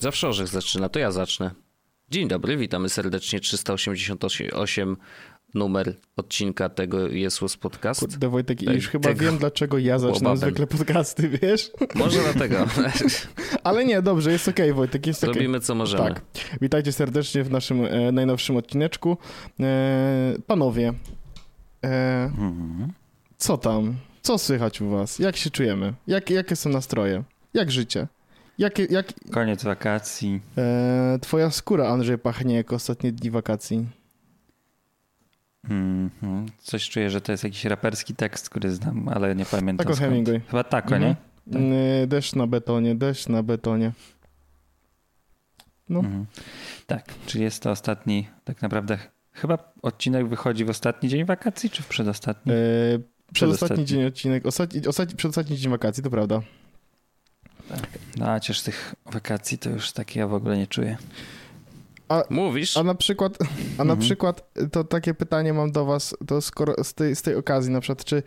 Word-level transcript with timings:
Zawsze 0.00 0.28
Orzech 0.28 0.48
zaczyna, 0.48 0.88
to 0.88 0.98
ja 0.98 1.10
zacznę. 1.12 1.50
Dzień 2.10 2.28
dobry, 2.28 2.56
witamy 2.56 2.88
serdecznie 2.88 3.40
388 3.40 4.96
numer 5.54 5.96
odcinka 6.16 6.68
tego 6.68 7.08
Jesus 7.08 7.56
Podcast. 7.56 8.00
Kurde 8.00 8.28
Wojtek, 8.28 8.58
Te- 8.64 8.74
już 8.74 8.88
chyba 8.88 9.08
tego- 9.08 9.24
wiem, 9.24 9.38
dlaczego 9.38 9.78
ja 9.78 9.98
zaczynam 9.98 10.14
Łobabem. 10.32 10.36
zwykle 10.36 10.66
podcasty, 10.66 11.28
wiesz? 11.28 11.70
Może 11.94 12.18
dlatego. 12.22 12.66
Ale 13.64 13.84
nie, 13.84 14.02
dobrze, 14.02 14.32
jest 14.32 14.48
okej 14.48 14.72
Wojtek, 14.72 15.06
jest 15.06 15.24
okej. 15.24 15.34
Zrobimy 15.34 15.60
co 15.60 15.74
możemy. 15.74 16.04
Tak. 16.14 16.22
Witajcie 16.60 16.92
serdecznie 16.92 17.44
w 17.44 17.50
naszym 17.50 17.84
e, 17.84 18.12
najnowszym 18.12 18.56
odcineczku. 18.56 19.16
E, 19.60 20.34
panowie, 20.46 20.92
e, 21.84 22.24
Mhm. 22.24 22.92
co 23.36 23.58
tam? 23.58 23.96
Co 24.22 24.38
słychać 24.38 24.80
u 24.80 24.90
was? 24.90 25.18
Jak 25.18 25.36
się 25.36 25.50
czujemy? 25.50 25.94
Jak, 26.06 26.30
jakie 26.30 26.56
są 26.56 26.70
nastroje? 26.70 27.24
Jak 27.54 27.70
życie? 27.70 28.06
Jakie, 28.60 28.84
jak 28.90 29.06
Koniec 29.32 29.64
wakacji. 29.64 30.40
e, 30.58 31.18
twoja 31.22 31.50
skóra, 31.50 31.88
Andrzej, 31.88 32.18
pachnie 32.18 32.54
jak 32.54 32.72
ostatnie 32.72 33.12
dni 33.12 33.30
wakacji? 33.30 33.86
Mhm. 35.64 36.46
Coś 36.58 36.88
czuję, 36.88 37.10
że 37.10 37.20
to 37.20 37.32
jest 37.32 37.44
jakiś 37.44 37.64
raperski 37.64 38.14
tekst, 38.14 38.50
który 38.50 38.70
znam, 38.72 39.08
ale 39.08 39.34
nie 39.34 39.44
pamiętam 39.44 39.84
Tako 39.86 39.96
skąd. 39.96 40.10
Hemingway. 40.10 40.40
Chyba 40.48 40.64
tako, 40.64 40.94
Mhm. 40.96 41.02
nie? 41.02 41.16
Tak. 41.52 41.62
E, 42.02 42.06
deszcz 42.06 42.34
na 42.34 42.46
betonie, 42.46 42.94
deszcz 42.94 43.28
na 43.28 43.42
betonie. 43.42 43.92
No. 45.88 45.98
Mhm. 45.98 46.26
Tak, 46.86 47.04
czy 47.26 47.38
jest 47.40 47.62
to 47.62 47.70
ostatni, 47.70 48.28
tak 48.44 48.62
naprawdę 48.62 48.98
chyba 49.32 49.72
odcinek 49.82 50.28
wychodzi 50.28 50.64
w 50.64 50.70
ostatni 50.70 51.08
dzień 51.08 51.24
wakacji, 51.24 51.70
czy 51.70 51.82
w 51.82 51.88
przedostatni? 51.88 52.52
E, 52.52 52.56
przedostatni 52.56 53.32
Przedostatni. 53.32 53.84
dzień 53.84 54.04
odcinek, 54.04 54.46
ostatni, 54.46 54.86
ostatni, 54.86 55.16
przedostatni 55.16 55.56
dzień 55.56 55.70
wakacji, 55.70 56.02
to 56.02 56.10
prawda. 56.10 56.40
No, 58.16 58.26
a 58.26 58.34
chociaż 58.34 58.62
tych 58.62 58.94
wakacji 59.12 59.58
to 59.58 59.70
już 59.70 59.92
tak 59.92 60.16
ja 60.16 60.26
w 60.26 60.34
ogóle 60.34 60.58
nie 60.58 60.66
czuję. 60.66 60.96
Mówisz? 62.30 62.76
A 62.76 62.82
na 62.82 62.94
przykład, 62.94 63.38
a 63.78 63.84
na 63.84 63.92
Mhm. 63.92 63.98
przykład 64.00 64.54
to 64.72 64.84
takie 64.84 65.14
pytanie 65.14 65.52
mam 65.52 65.72
do 65.72 65.84
was, 65.84 66.16
to 66.26 66.40
skoro 66.40 66.84
z 66.84 66.94
tej, 66.94 67.16
z 67.16 67.22
tej 67.22 67.34
okazji 67.34 67.72
na 67.72 67.80
przykład, 67.80 68.04
czy 68.04 68.22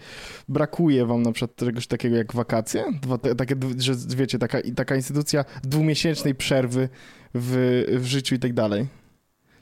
brakuje 0.49 1.05
wam 1.05 1.21
na 1.21 1.31
przykład 1.31 1.55
czegoś 1.55 1.87
takiego 1.87 2.15
jak 2.15 2.33
wakacje? 2.33 2.85
Dwa, 3.01 3.17
takie, 3.17 3.55
że 3.77 3.93
wiecie, 4.07 4.39
taka, 4.39 4.57
taka 4.75 4.95
instytucja 4.95 5.45
dwumiesięcznej 5.63 6.35
przerwy 6.35 6.89
w, 7.33 7.83
w 7.99 8.05
życiu 8.05 8.35
i 8.35 8.39
tak 8.39 8.53
dalej. 8.53 8.87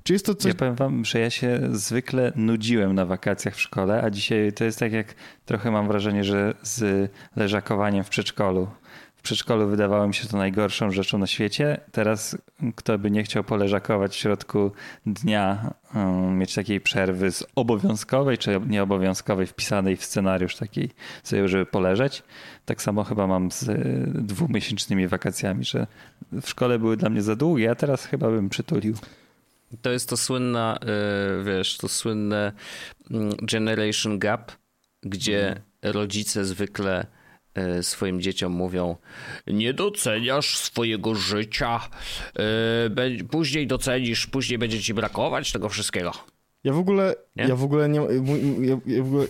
Czy 0.04 0.14
jest 0.14 0.26
to 0.26 0.36
coś... 0.36 0.50
Ja 0.52 0.56
powiem 0.60 0.76
wam, 0.76 1.06
że 1.06 1.20
ja 1.20 1.30
się 1.30 1.60
zwykle 1.72 2.32
nudziłem 2.36 2.96
na 2.96 3.06
wakacjach 3.06 3.56
w 3.56 3.62
szkole, 3.62 4.02
a 4.04 4.10
dzisiaj 4.10 4.54
to 4.54 4.64
jest 4.64 4.80
tak 4.80 4.92
jak 4.92 5.16
trochę 5.46 5.72
mam 5.72 5.88
wrażenie, 5.88 6.24
że 6.24 6.54
z 6.64 7.12
leżakowaniem 7.36 8.04
w 8.04 8.10
przedszkolu. 8.10 8.68
W 9.22 9.24
przedszkolu 9.24 9.68
wydawało 9.68 10.08
mi 10.08 10.14
się 10.14 10.28
to 10.28 10.38
najgorszą 10.38 10.92
rzeczą 10.92 11.18
na 11.18 11.28
świecie. 11.28 11.82
Teraz 11.92 12.38
kto 12.76 12.98
by 12.98 13.12
nie 13.12 13.24
chciał 13.24 13.44
poleżakować 13.44 14.12
w 14.12 14.16
środku 14.20 14.72
dnia, 15.06 15.74
um, 15.96 16.38
mieć 16.38 16.56
takiej 16.56 16.82
przerwy 16.82 17.32
z 17.32 17.44
obowiązkowej 17.56 18.38
czy 18.38 18.60
nieobowiązkowej, 18.68 19.48
wpisanej 19.48 19.98
w 19.98 20.06
scenariusz 20.06 20.56
takiej 20.56 20.90
sobie, 21.24 21.48
żeby 21.48 21.66
poleżeć. 21.66 22.24
Tak 22.66 22.82
samo 22.82 23.04
chyba 23.04 23.28
mam 23.28 23.52
z 23.52 23.64
y, 23.64 24.12
dwumiesięcznymi 24.14 25.08
wakacjami, 25.08 25.66
że 25.66 25.88
w 26.32 26.50
szkole 26.50 26.80
były 26.80 26.98
dla 26.98 27.10
mnie 27.10 27.22
za 27.22 27.36
długie, 27.36 27.72
a 27.72 27.76
teraz 27.76 28.06
chyba 28.06 28.30
bym 28.30 28.50
przytulił. 28.50 28.96
To 29.82 29.92
jest 29.92 30.10
to 30.10 30.18
słynna, 30.18 30.80
y, 31.42 31.44
wiesz, 31.44 31.78
to 31.78 31.88
słynne 31.88 32.52
mm, 33.12 33.34
generation 33.42 34.20
gap, 34.20 34.52
gdzie 35.04 35.48
Mhm. 35.48 35.62
rodzice 35.84 36.46
zwykle 36.46 37.06
swoim 37.82 38.22
dzieciom 38.22 38.52
mówią 38.52 38.96
nie 39.48 39.74
doceniasz 39.74 40.58
swojego 40.58 41.16
życia, 41.16 41.80
be- 42.90 43.24
później 43.32 43.68
docenisz, 43.68 44.28
później 44.28 44.58
będzie 44.60 44.82
ci 44.82 44.94
brakować 44.94 45.52
tego 45.52 45.70
wszystkiego. 45.70 46.12
Ja 46.64 46.74
w 46.74 46.78
ogóle, 46.78 47.16
Nie? 47.36 47.44
ja 47.44 47.56
w 47.56 47.64
ogóle 47.64 47.90
nie, 47.90 48.00
ja, 48.62 48.78
ja 48.86 49.04
w 49.04 49.08
ogóle 49.08 49.28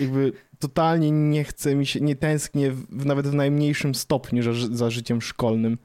jakby 0.00 0.32
totalnie 0.58 1.10
nie 1.10 1.44
chcę 1.44 1.74
mi 1.74 1.86
się, 1.86 2.00
nie 2.00 2.16
tęsknię 2.16 2.70
w, 2.70 3.04
nawet 3.06 3.26
w 3.28 3.34
najmniejszym 3.34 3.94
stopniu 3.94 4.42
za, 4.42 4.76
za 4.76 4.90
życiem 4.90 5.22
szkolnym. 5.22 5.78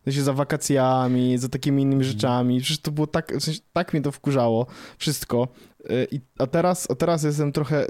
W 0.00 0.04
sensie 0.04 0.22
za 0.22 0.32
wakacjami, 0.32 1.38
za 1.38 1.48
takimi 1.48 1.82
innymi 1.82 2.04
rzeczami. 2.04 2.60
Przecież 2.60 2.78
to 2.78 2.90
było 2.90 3.06
tak, 3.06 3.36
w 3.36 3.44
sensie, 3.44 3.60
tak 3.72 3.92
mnie 3.92 4.02
to 4.02 4.12
wkurzało, 4.12 4.66
wszystko. 4.98 5.48
Y, 5.90 6.06
I, 6.10 6.20
a, 6.38 6.46
teraz, 6.46 6.90
a 6.90 6.94
teraz 6.94 7.22
jestem 7.22 7.52
trochę, 7.52 7.86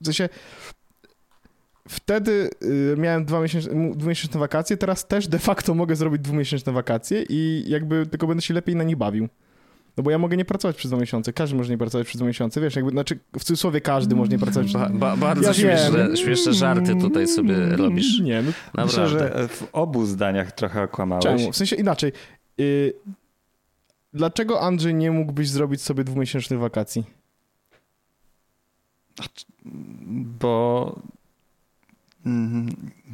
w 0.00 0.04
sensie 0.04 0.28
wtedy 1.88 2.50
y, 2.62 2.94
miałem 2.98 3.24
dwa 3.24 3.40
miesięczne, 3.40 3.92
dwumiesięczne 3.96 4.40
wakacje, 4.40 4.76
teraz 4.76 5.06
też 5.06 5.28
de 5.28 5.38
facto 5.38 5.74
mogę 5.74 5.96
zrobić 5.96 6.22
dwumiesięczne 6.22 6.72
wakacje 6.72 7.24
i 7.28 7.64
jakby 7.66 8.06
tylko 8.06 8.26
będę 8.26 8.42
się 8.42 8.54
lepiej 8.54 8.76
na 8.76 8.84
nich 8.84 8.96
bawił. 8.96 9.28
No 9.96 10.02
bo 10.04 10.10
ja 10.10 10.18
mogę 10.18 10.36
nie 10.36 10.44
pracować 10.44 10.76
przez 10.76 10.90
dwa 10.90 11.00
miesiące. 11.00 11.32
Każdy 11.32 11.56
może 11.56 11.70
nie 11.72 11.78
pracować 11.78 12.06
przez 12.06 12.18
dwa 12.18 12.26
miesiące. 12.26 12.60
Wiesz, 12.60 12.76
jakby, 12.76 12.90
znaczy 12.90 13.18
w 13.38 13.44
cudzysłowie 13.44 13.80
każdy 13.80 14.16
może 14.16 14.30
nie 14.30 14.38
pracować 14.38 14.66
przez 14.68 14.80
Ba, 14.80 14.88
ba, 14.90 15.16
bardzo 15.16 15.42
Ja 15.48 15.54
śmieszne, 15.54 16.16
śmieszne 16.16 16.52
żarty 16.54 16.96
tutaj 16.96 17.26
sobie 17.28 17.76
robisz. 17.76 18.20
Nie, 18.20 18.42
no 18.42 18.52
Naprawdę. 18.74 19.14
Myślę, 19.14 19.38
że 19.38 19.48
w 19.48 19.68
obu 19.72 20.06
zdaniach 20.06 20.52
trochę 20.52 20.82
okłamałeś. 20.82 21.24
czemu? 21.24 21.52
W 21.52 21.56
sensie 21.56 21.76
inaczej. 21.76 22.12
Y, 22.60 22.92
dlaczego 24.14 24.60
Andrzej 24.60 24.94
nie 24.94 25.10
mógłbyś 25.10 25.48
zrobić 25.48 25.82
sobie 25.82 26.04
dwumiesięcznych 26.04 26.60
wakacji? 26.60 27.04
Bo 30.40 30.94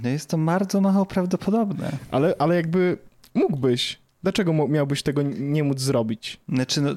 no 0.03 0.09
jest 0.09 0.31
to 0.31 0.39
bardzo 0.39 0.81
mało 0.81 1.07
prawdopodobne. 1.07 1.91
Ale, 2.11 2.35
ale 2.39 2.57
jakby 2.57 2.99
mógłbyś. 3.35 4.04
Dlaczego 4.25 4.69
miałbyś 4.69 5.03
tego 5.03 5.23
nie 5.23 5.65
móc 5.65 5.81
zrobić? 5.81 6.41
Znaczy, 6.49 6.81
no, 6.81 6.91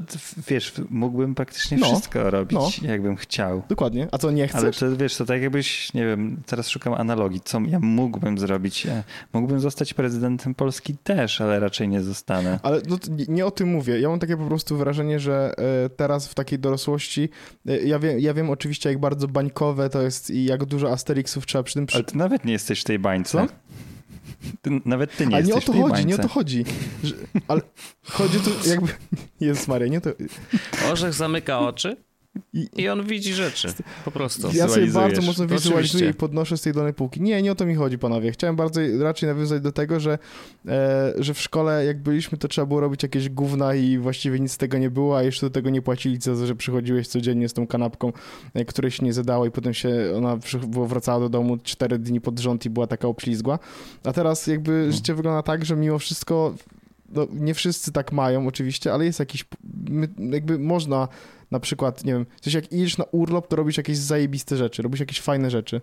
wiesz, 0.48 0.74
mógłbym 0.90 1.36
praktycznie 1.36 1.78
No, 1.78 1.86
wszystko 1.86 2.30
robić, 2.30 2.82
no. 2.82 2.88
jakbym 2.88 3.16
chciał. 3.16 3.64
Dokładnie. 3.70 4.08
A 4.12 4.18
co, 4.18 4.32
nie 4.32 4.44
Ale 4.54 4.72
chcesz? 4.72 4.78
to 4.78 4.98
wiesz, 4.98 5.16
to 5.18 5.26
tak 5.26 5.42
jakbyś, 5.42 5.94
nie 5.94 6.06
wiem, 6.06 6.42
teraz 6.46 6.70
szukam 6.70 6.94
analogii, 6.94 7.42
co 7.46 7.60
ja 7.68 7.80
mógłbym 7.80 8.38
zrobić. 8.38 8.88
Mógłbym 9.34 9.60
zostać 9.60 9.94
prezydentem 9.94 10.56
Polski 10.56 10.98
też, 11.04 11.42
ale 11.42 11.60
raczej 11.60 11.88
nie 11.88 12.02
zostanę. 12.02 12.60
Ale 12.64 12.82
no, 12.90 12.98
nie 13.28 13.46
o 13.46 13.52
tym 13.52 13.70
mówię. 13.70 14.00
Ja 14.00 14.10
mam 14.10 14.20
takie 14.20 14.38
po 14.38 14.46
prostu 14.46 14.78
wrażenie, 14.78 15.20
że 15.20 15.54
e, 15.86 15.90
teraz 15.90 16.28
w 16.28 16.34
takiej 16.36 16.60
dorosłości, 16.60 17.30
e, 17.68 17.78
ja, 17.78 18.00
wiem, 18.00 18.20
ja 18.20 18.34
wiem 18.34 18.50
oczywiście 18.50 18.90
jak 18.90 19.00
bardzo 19.00 19.28
bańkowe 19.28 19.90
to 19.90 20.02
jest 20.02 20.30
i 20.30 20.46
jak 20.46 20.66
dużo 20.66 20.92
Asterixów 20.92 21.46
trzeba 21.46 21.64
przy 21.64 21.74
tym 21.74 21.86
przy... 21.86 21.98
Ale 21.98 22.04
ty 22.04 22.18
nawet 22.18 22.46
nie 22.46 22.54
jesteś 22.54 22.82
w 22.82 22.84
tej 22.84 23.00
bańce. 23.00 23.48
Co? 23.48 23.54
Ty, 24.62 24.82
nawet 24.86 25.18
ty 25.18 25.28
nie 25.28 25.36
Ale 25.36 25.44
nie 25.44 25.54
o 25.54 25.56
jesteś 25.56 25.76
to 25.76 25.82
chodzi, 25.82 26.06
nie 26.06 26.16
o 26.16 26.18
to 26.18 26.28
chodzi. 26.28 26.66
Że, 27.04 27.16
ale 27.48 27.62
chodzi 28.04 28.40
tu 28.40 28.70
jakby... 28.70 28.94
Jezus 29.40 29.68
Maria, 29.68 29.88
nie 29.88 30.02
to... 30.02 30.10
Orzech 30.92 31.14
zamyka 31.14 31.60
oczy 31.60 31.98
I, 32.54 32.68
i 32.76 32.90
on 32.90 33.04
widzi 33.04 33.34
rzeczy. 33.34 33.68
Po 34.06 34.12
prostu. 34.12 34.50
Ja 34.54 34.68
sobie 34.68 34.88
bardzo 34.88 35.22
mocno 35.22 35.48
wizualizuję 35.48 36.10
i 36.10 36.14
podnoszę 36.14 36.58
z 36.58 36.62
tej 36.62 36.74
dolnej 36.74 36.94
półki. 36.94 37.22
Nie, 37.22 37.42
nie 37.42 37.52
o 37.52 37.56
to 37.56 37.66
mi 37.66 37.76
chodzi, 37.76 37.98
panowie. 37.98 38.32
Chciałem 38.32 38.56
bardzo 38.56 38.82
raczej 39.00 39.30
nawiązać 39.30 39.62
do 39.62 39.72
tego, 39.72 40.00
że, 40.00 40.20
e, 40.68 41.14
że 41.18 41.34
w 41.34 41.42
szkole 41.42 41.86
jak 41.86 42.02
byliśmy, 42.02 42.38
to 42.38 42.48
trzeba 42.48 42.66
było 42.66 42.80
robić 42.80 43.04
jakieś 43.04 43.30
gówna 43.30 43.76
i 43.76 43.98
właściwie 43.98 44.40
nic 44.40 44.52
z 44.52 44.58
tego 44.58 44.78
nie 44.78 44.90
było, 44.90 45.18
a 45.18 45.24
jeszcze 45.24 45.46
do 45.46 45.50
tego 45.50 45.70
nie 45.70 45.82
płacili 45.82 46.22
za 46.22 46.34
to, 46.36 46.48
że 46.48 46.56
przychodziłeś 46.56 47.08
codziennie 47.08 47.50
z 47.50 47.54
tą 47.54 47.68
kanapką, 47.68 48.14
e, 48.54 48.66
której 48.66 48.92
się 48.92 49.06
nie 49.06 49.14
zadało 49.14 49.46
i 49.46 49.52
potem 49.52 49.74
się 49.74 50.14
ona 50.18 50.38
wracała 50.88 51.20
do 51.20 51.30
domu 51.30 51.58
cztery 51.64 52.00
dni 52.00 52.22
pod 52.22 52.40
rząd 52.40 52.66
i 52.66 52.70
była 52.70 52.88
taka 52.88 53.08
obślizgła. 53.08 53.60
A 54.04 54.14
teraz 54.14 54.48
jakby 54.48 54.92
życie 54.92 55.16
wygląda 55.16 55.44
tak, 55.44 55.66
że 55.66 55.76
mimo 55.76 56.00
wszystko 56.00 56.56
no, 57.10 57.28
nie 57.32 57.54
wszyscy 57.54 57.92
tak 57.92 58.12
mają 58.12 58.48
oczywiście, 58.48 58.94
ale 58.94 59.06
jest 59.06 59.20
jakiś, 59.20 59.46
jakby 60.32 60.60
można 60.60 61.08
na 61.52 61.60
przykład, 61.60 62.06
nie 62.06 62.14
wiem, 62.14 62.26
coś 62.42 62.54
jak 62.54 62.72
idziesz 62.72 62.98
na 62.98 63.06
urlop, 63.12 63.48
to 63.48 63.56
robisz 63.56 63.78
jakieś 63.78 63.98
zajebiste 63.98 64.58
rzeczy, 64.58 64.82
robisz 64.82 65.00
jakieś 65.00 65.22
fajne 65.22 65.52
rzeczy. 65.52 65.82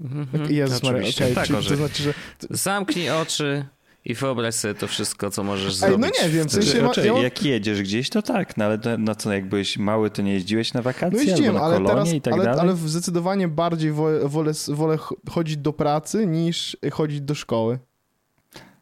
Mhm, 0.00 0.52
Jezus 0.52 0.82
Maria, 0.82 0.98
okej, 0.98 1.10
oczywiście. 1.10 1.34
Tak, 1.34 1.46
to 1.48 1.76
znaczy, 1.76 2.02
że... 2.02 2.14
Zamknij 2.50 3.10
oczy 3.10 3.64
i 4.04 4.14
wyobraź 4.14 4.54
sobie 4.54 4.74
to 4.74 4.86
wszystko, 4.86 5.30
co 5.30 5.42
możesz 5.44 5.72
Ej, 5.72 5.78
zrobić. 5.88 5.98
no 6.18 6.22
nie 6.24 6.30
wiem, 6.30 6.48
w 6.48 6.52
sensie 6.52 6.78
Znaczy, 6.78 7.00
ma- 7.00 7.18
ja 7.18 7.22
jak 7.22 7.42
jedziesz 7.42 7.82
gdzieś, 7.82 8.10
to 8.10 8.22
tak, 8.22 8.56
no 8.56 8.64
ale 8.64 8.78
to, 8.78 8.98
no 8.98 9.14
co, 9.14 9.32
jak 9.32 9.48
byłeś 9.48 9.78
mały, 9.78 10.10
to 10.10 10.22
nie 10.22 10.32
jeździłeś 10.32 10.72
na 10.74 10.82
wakacje 10.82 11.18
No 11.18 11.24
jeździłem, 11.24 11.56
albo 11.56 11.58
na 11.60 11.64
ale 11.66 11.76
kolonie 11.76 11.94
teraz, 11.94 12.14
i 12.14 12.20
tak 12.20 12.34
ale, 12.34 12.44
dalej? 12.44 12.60
ale 12.60 12.76
zdecydowanie 12.76 13.48
bardziej 13.48 13.92
wolę, 13.92 14.28
wolę, 14.28 14.52
wolę 14.68 14.96
ch- 14.98 15.14
chodzić 15.30 15.56
do 15.56 15.72
pracy 15.72 16.26
niż 16.26 16.76
chodzić 16.92 17.20
do 17.20 17.34
szkoły. 17.34 17.78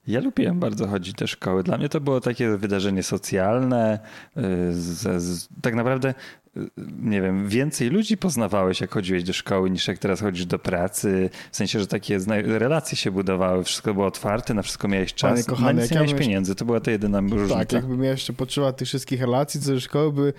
Ja 0.06 0.20
lubiłem 0.20 0.60
bardzo 0.60 0.86
chodzić 0.88 1.14
do 1.14 1.26
szkoły. 1.26 1.62
Dla 1.62 1.78
mnie 1.78 1.88
to 1.88 2.00
było 2.00 2.20
takie 2.20 2.56
wydarzenie 2.56 3.02
socjalne. 3.02 3.98
y, 4.36 4.40
Z, 4.72 5.22
z, 5.22 5.48
tak 5.62 5.74
naprawdę, 5.74 6.14
y, 6.56 6.60
nie 7.02 7.22
wiem, 7.22 7.48
więcej 7.48 7.88
ludzi 7.90 8.16
poznawałeś, 8.16 8.80
jak 8.80 8.90
chodziłeś 8.90 9.24
do 9.24 9.32
szkoły, 9.32 9.70
niż 9.70 9.88
jak 9.88 9.98
teraz 9.98 10.20
chodzisz 10.20 10.46
do 10.46 10.58
pracy. 10.58 11.30
W 11.52 11.56
sensie, 11.56 11.80
że 11.80 11.86
takie 11.86 12.20
zna- 12.20 12.42
relacje 12.58 12.96
się 12.98 13.10
budowały, 13.10 13.64
wszystko 13.64 13.94
było 13.94 14.06
otwarte, 14.06 14.54
na 14.54 14.62
wszystko 14.62 14.88
miałeś 14.88 15.12
Panie 15.12 15.36
czas. 15.36 15.46
kochany, 15.46 15.66
na 15.74 15.82
nic 15.82 15.82
jak 15.82 15.90
nie 15.90 15.94
ja 15.94 16.00
miałeś 16.00 16.12
bym- 16.12 16.20
pieniędzy. 16.22 16.54
To 16.54 16.64
była 16.64 16.80
to 16.80 16.90
jedyna 16.90 17.20
różnica. 17.20 17.54
Tak, 17.58 17.72
jakbym 17.72 18.04
ja 18.04 18.10
jeszcze 18.10 18.32
potrzebował 18.32 18.72
tych 18.72 18.88
wszystkich 18.88 19.20
relacji 19.20 19.60
co 19.60 19.72
do 19.74 19.80
szkoły, 19.80 20.12
by 20.12 20.32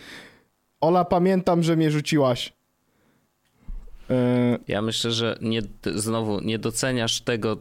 Ola, 0.81 1.06
pamiętam, 1.06 1.64
że 1.64 1.75
mnie 1.75 1.92
rzuciłaś. 1.92 2.54
E, 4.10 4.58
Ja 4.68 4.81
myślę, 4.81 5.12
że 5.12 5.38
nie, 5.42 5.62
znowu 5.96 6.42
nie 6.42 6.60
doceniasz 6.60 7.22
tego, 7.22 7.58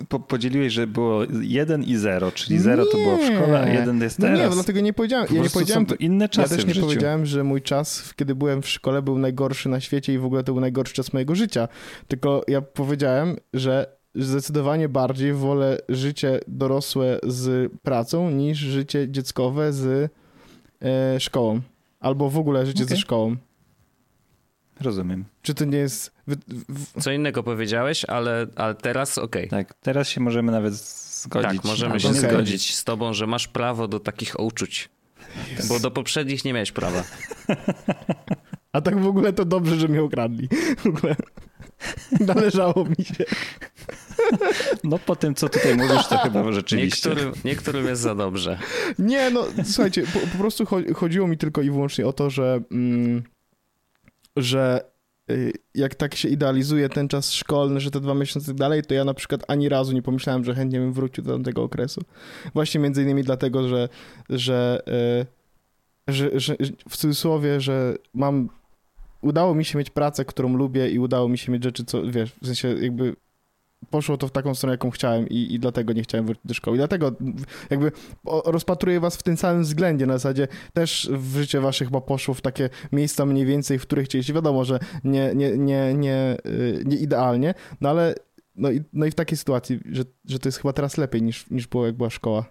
po, 0.09 0.19
podzieliłeś, 0.19 0.73
że 0.73 0.87
było 0.87 1.21
1 1.41 1.83
i 1.83 1.95
0, 1.95 2.31
czyli 2.31 2.59
0 2.59 2.85
to 2.85 2.97
było 2.97 3.17
w 3.17 3.23
szkole, 3.23 3.59
a 3.59 3.69
1 3.69 4.01
jest 4.01 4.17
teraz. 4.17 4.39
No 4.39 4.45
nie, 4.45 4.53
dlatego 4.53 4.79
nie 4.79 4.93
powiedziałem. 4.93 5.27
Ja 5.31 5.41
nie 5.41 5.49
powiedziałem 5.49 5.85
to 5.85 5.95
inne 5.95 6.29
czasy 6.29 6.55
Ja 6.55 6.61
też 6.61 6.75
nie 6.75 6.81
powiedziałem, 6.81 7.25
że 7.25 7.43
mój 7.43 7.61
czas, 7.61 8.13
kiedy 8.15 8.35
byłem 8.35 8.61
w 8.61 8.69
szkole, 8.69 9.01
był 9.01 9.17
najgorszy 9.17 9.69
na 9.69 9.79
świecie 9.79 10.13
i 10.13 10.17
w 10.17 10.25
ogóle 10.25 10.43
to 10.43 10.53
był 10.53 10.61
najgorszy 10.61 10.93
czas 10.93 11.13
mojego 11.13 11.35
życia. 11.35 11.67
Tylko 12.07 12.43
ja 12.47 12.61
powiedziałem, 12.61 13.35
że 13.53 13.85
zdecydowanie 14.15 14.89
bardziej 14.89 15.33
wolę 15.33 15.77
życie 15.89 16.39
dorosłe 16.47 17.19
z 17.23 17.71
pracą 17.81 18.31
niż 18.31 18.57
życie 18.57 19.07
dzieckowe 19.09 19.73
z 19.73 20.11
e, 20.81 21.19
szkołą. 21.19 21.61
Albo 21.99 22.29
w 22.29 22.37
ogóle 22.37 22.65
życie 22.65 22.83
okay. 22.83 22.95
ze 22.95 23.01
szkołą. 23.01 23.35
Rozumiem. 24.83 25.25
Czy 25.41 25.53
to 25.53 25.65
nie 25.65 25.77
jest. 25.77 26.11
Co 26.99 27.11
innego 27.11 27.43
powiedziałeś, 27.43 28.05
ale, 28.05 28.47
ale 28.55 28.75
teraz 28.75 29.17
okej. 29.17 29.47
Okay. 29.47 29.63
Tak, 29.63 29.73
teraz 29.73 30.09
się 30.09 30.21
możemy 30.21 30.51
nawet 30.51 30.73
zgodzić. 30.73 31.51
Tak, 31.51 31.63
możemy 31.63 31.99
się 31.99 32.09
okay. 32.09 32.21
zgodzić 32.21 32.75
z 32.75 32.83
tobą, 32.83 33.13
że 33.13 33.27
masz 33.27 33.47
prawo 33.47 33.87
do 33.87 33.99
takich 33.99 34.39
uczuć. 34.39 34.89
Yes. 35.59 35.67
Bo 35.67 35.79
do 35.79 35.91
poprzednich 35.91 36.45
nie 36.45 36.53
miałeś 36.53 36.71
prawa. 36.71 37.03
A 38.73 38.81
tak 38.81 38.99
w 38.99 39.07
ogóle 39.07 39.33
to 39.33 39.45
dobrze, 39.45 39.75
że 39.75 39.87
mnie 39.87 40.03
okradli. 40.03 40.49
W 40.77 40.87
ogóle 40.87 41.15
należało 42.35 42.85
mi 42.85 43.05
się. 43.05 43.25
No 44.83 44.99
po 44.99 45.15
tym, 45.15 45.35
co 45.35 45.49
tutaj 45.49 45.75
mówisz, 45.75 46.07
to 46.07 46.17
chyba 46.17 46.51
rzeczywiście. 46.51 47.09
Niektórym, 47.09 47.33
niektórym 47.45 47.87
jest 47.87 48.01
za 48.01 48.15
dobrze. 48.15 48.59
Nie, 48.99 49.29
no 49.29 49.45
słuchajcie, 49.63 50.03
po, 50.13 50.19
po 50.19 50.37
prostu 50.37 50.65
chodziło 50.95 51.27
mi 51.27 51.37
tylko 51.37 51.61
i 51.61 51.71
wyłącznie 51.71 52.07
o 52.07 52.13
to, 52.13 52.29
że... 52.29 52.61
Mm, 52.71 53.23
że 54.37 54.81
y, 55.31 55.53
jak 55.75 55.95
tak 55.95 56.15
się 56.15 56.29
idealizuje 56.29 56.89
ten 56.89 57.07
czas 57.07 57.31
szkolny, 57.31 57.79
że 57.79 57.91
te 57.91 57.99
dwa 57.99 58.13
miesiące 58.13 58.47
tak 58.47 58.57
dalej, 58.57 58.83
to 58.83 58.93
ja 58.93 59.05
na 59.05 59.13
przykład 59.13 59.41
ani 59.47 59.69
razu 59.69 59.93
nie 59.93 60.01
pomyślałem, 60.01 60.43
że 60.43 60.55
chętnie 60.55 60.79
bym 60.79 60.93
wrócił 60.93 61.23
do 61.23 61.33
tamtego 61.33 61.63
okresu. 61.63 62.01
Właśnie 62.53 62.79
między 62.79 63.03
innymi 63.03 63.23
dlatego, 63.23 63.67
że, 63.67 63.89
że, 64.29 64.81
y, 66.09 66.13
że, 66.13 66.29
że 66.33 66.55
w 66.89 66.97
cudzysłowie, 66.97 67.61
że 67.61 67.95
mam 68.13 68.49
udało 69.21 69.55
mi 69.55 69.65
się 69.65 69.77
mieć 69.77 69.89
pracę, 69.89 70.25
którą 70.25 70.57
lubię 70.57 70.89
i 70.89 70.99
udało 70.99 71.29
mi 71.29 71.37
się 71.37 71.51
mieć 71.51 71.63
rzeczy, 71.63 71.85
co, 71.85 72.03
wiesz, 72.11 72.31
w 72.41 72.45
sensie 72.45 72.67
jakby 72.67 73.15
poszło 73.89 74.17
to 74.17 74.27
w 74.27 74.31
taką 74.31 74.55
stronę, 74.55 74.73
jaką 74.73 74.89
chciałem 74.89 75.29
i, 75.29 75.53
i 75.53 75.59
dlatego 75.59 75.93
nie 75.93 76.03
chciałem 76.03 76.25
wrócić 76.25 76.45
do 76.45 76.53
szkoły. 76.53 76.77
I 76.77 76.79
dlatego 76.79 77.11
jakby 77.69 77.91
rozpatruję 78.45 78.99
was 78.99 79.15
w 79.15 79.23
tym 79.23 79.37
samym 79.37 79.63
względzie, 79.63 80.05
na 80.05 80.13
zasadzie 80.13 80.47
też 80.73 81.09
w 81.11 81.35
życie 81.35 81.59
waszych 81.61 81.87
chyba 81.87 82.01
poszło 82.01 82.33
w 82.33 82.41
takie 82.41 82.69
miejsca 82.91 83.25
mniej 83.25 83.45
więcej, 83.45 83.79
w 83.79 83.81
których 83.81 84.05
chcieliście. 84.05 84.33
Wiadomo, 84.33 84.65
że 84.65 84.79
nie, 85.03 85.31
nie, 85.35 85.57
nie, 85.57 85.93
nie, 85.93 86.37
y, 86.45 86.83
nie 86.85 86.97
idealnie, 86.97 87.53
no 87.81 87.89
ale 87.89 88.15
no 88.55 88.71
i, 88.71 88.81
no 88.93 89.05
i 89.05 89.11
w 89.11 89.15
takiej 89.15 89.37
sytuacji, 89.37 89.79
że, 89.91 90.03
że 90.25 90.39
to 90.39 90.47
jest 90.47 90.57
chyba 90.57 90.73
teraz 90.73 90.97
lepiej 90.97 91.21
niż, 91.21 91.49
niż 91.49 91.67
było, 91.67 91.85
jak 91.85 91.95
była 91.95 92.09
szkoła. 92.09 92.45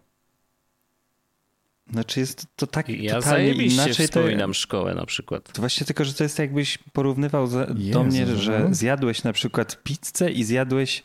Znaczy 1.91 2.21
jest 2.21 2.47
to 2.57 2.67
tak 2.67 2.89
ja 2.89 3.15
totalnie 3.15 3.53
inaczej. 3.53 4.07
wspominam 4.07 4.51
to, 4.51 4.55
szkołę 4.55 4.95
na 4.95 5.07
przykład. 5.07 5.53
To 5.53 5.63
właśnie 5.63 5.87
tylko, 5.87 6.05
że 6.05 6.15
to 6.15 6.23
jest 6.23 6.39
jakbyś 6.39 6.79
porównywał 6.79 7.49
do 7.93 8.05
mnie, 8.05 8.27
że 8.27 8.65
no. 8.69 8.75
zjadłeś 8.75 9.25
na 9.25 9.33
przykład 9.33 9.83
pizzę 9.83 10.31
i 10.31 10.45
zjadłeś 10.45 11.03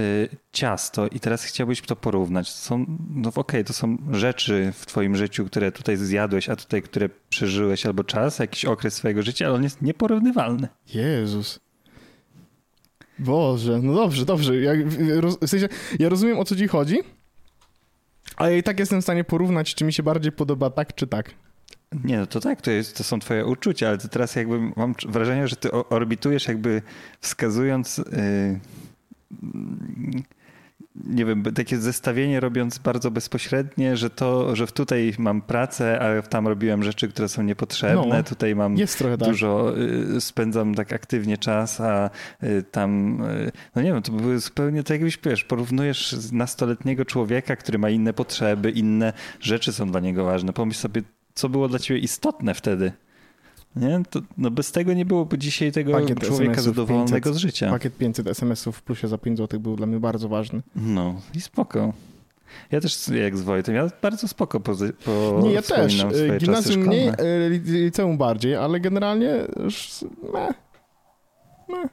Y, 0.00 0.28
ciasto 0.52 1.06
i 1.06 1.20
teraz 1.20 1.44
chciałbyś 1.44 1.80
to 1.80 1.96
porównać. 1.96 2.52
To 2.52 2.58
są, 2.58 2.86
no 3.10 3.28
okej, 3.28 3.40
okay, 3.40 3.64
to 3.64 3.72
są 3.72 3.98
rzeczy 4.10 4.72
w 4.74 4.86
twoim 4.86 5.16
życiu, 5.16 5.44
które 5.46 5.72
tutaj 5.72 5.96
zjadłeś, 5.96 6.48
a 6.48 6.56
tutaj, 6.56 6.82
które 6.82 7.08
przeżyłeś 7.28 7.86
albo 7.86 8.04
czas, 8.04 8.38
jakiś 8.38 8.64
okres 8.64 8.94
swojego 8.94 9.22
życia, 9.22 9.46
ale 9.46 9.54
on 9.54 9.62
jest 9.62 9.82
nieporównywalny. 9.82 10.68
Jezus. 10.94 11.60
Boże, 13.18 13.80
no 13.82 13.94
dobrze, 13.94 14.24
dobrze. 14.24 14.56
Ja, 14.60 14.72
w 15.40 15.48
sensie, 15.48 15.68
ja 15.98 16.08
rozumiem 16.08 16.38
o 16.38 16.44
co 16.44 16.56
ci 16.56 16.68
chodzi, 16.68 16.98
ale 18.38 18.58
i 18.58 18.62
tak 18.62 18.78
jestem 18.78 19.00
w 19.00 19.04
stanie 19.04 19.24
porównać, 19.24 19.74
czy 19.74 19.84
mi 19.84 19.92
się 19.92 20.02
bardziej 20.02 20.32
podoba 20.32 20.70
tak, 20.70 20.94
czy 20.94 21.06
tak. 21.06 21.30
Nie, 22.04 22.16
no 22.16 22.26
to 22.26 22.40
tak, 22.40 22.60
to, 22.60 22.70
jest, 22.70 22.96
to 22.96 23.04
są 23.04 23.20
twoje 23.20 23.46
uczucia, 23.46 23.88
ale 23.88 23.98
to 23.98 24.08
teraz 24.08 24.36
jakby 24.36 24.60
mam 24.76 24.94
wrażenie, 25.08 25.48
że 25.48 25.56
ty 25.56 25.72
orbitujesz 25.72 26.48
jakby 26.48 26.82
wskazując... 27.20 27.98
Yy 27.98 28.60
nie 31.06 31.24
wiem, 31.24 31.42
takie 31.42 31.78
zestawienie 31.78 32.40
robiąc 32.40 32.78
bardzo 32.78 33.10
bezpośrednie, 33.10 33.96
że 33.96 34.10
to, 34.10 34.56
że 34.56 34.66
tutaj 34.66 35.12
mam 35.18 35.42
pracę, 35.42 36.00
a 36.00 36.22
tam 36.22 36.48
robiłem 36.48 36.82
rzeczy, 36.82 37.08
które 37.08 37.28
są 37.28 37.42
niepotrzebne, 37.42 38.16
no, 38.16 38.22
tutaj 38.22 38.54
mam 38.54 38.76
tak. 39.18 39.28
dużo, 39.28 39.72
tak. 40.12 40.22
spędzam 40.22 40.74
tak 40.74 40.92
aktywnie 40.92 41.38
czas, 41.38 41.80
a 41.80 42.10
y, 42.42 42.62
tam, 42.70 43.22
y, 43.22 43.52
no 43.74 43.82
nie 43.82 43.92
wiem, 43.92 44.02
to 44.02 44.12
były 44.12 44.38
zupełnie 44.38 44.82
tak 44.82 44.90
jakbyś, 44.90 45.18
wiesz, 45.24 45.44
porównujesz 45.44 46.16
nastoletniego 46.32 47.04
człowieka, 47.04 47.56
który 47.56 47.78
ma 47.78 47.90
inne 47.90 48.12
potrzeby, 48.12 48.70
inne 48.70 49.12
rzeczy 49.40 49.72
są 49.72 49.90
dla 49.90 50.00
niego 50.00 50.24
ważne. 50.24 50.52
Pomyśl 50.52 50.80
sobie, 50.80 51.02
co 51.34 51.48
było 51.48 51.68
dla 51.68 51.78
ciebie 51.78 52.00
istotne 52.00 52.54
wtedy. 52.54 52.92
Nie? 53.76 54.00
To, 54.10 54.20
no 54.38 54.50
bez 54.50 54.72
tego 54.72 54.92
nie 54.94 55.04
byłoby 55.04 55.38
dzisiaj 55.38 55.72
tego 55.72 55.92
pakiet 55.92 56.20
człowieka 56.20 56.62
zadowolonego 56.62 57.14
500, 57.14 57.34
z 57.34 57.36
życia. 57.36 57.70
Pakiet 57.70 57.96
500 57.96 58.26
SMS-ów 58.26 58.76
w 58.76 58.82
plusie 58.82 59.08
za 59.08 59.18
5 59.18 59.38
zł 59.38 59.60
był 59.60 59.76
dla 59.76 59.86
mnie 59.86 60.00
bardzo 60.00 60.28
ważny. 60.28 60.62
No 60.76 61.20
i 61.34 61.40
spoko. 61.40 61.92
Ja 62.70 62.80
też 62.80 63.08
jak 63.08 63.36
z 63.36 63.42
Wojtem, 63.42 63.74
ja 63.74 63.90
bardzo 64.02 64.28
spoko 64.28 64.60
po, 64.60 64.72
po 65.04 65.40
Nie, 65.42 65.52
ja 65.52 65.62
też. 65.62 66.06
Gimnazjum 66.38 66.86
mniej, 66.86 67.08
e, 67.08 67.14
liceum 67.64 68.18
bardziej, 68.18 68.56
ale 68.56 68.80
generalnie 68.80 69.46
już 69.64 70.04
meh. 70.32 70.54
Meh. 71.68 71.90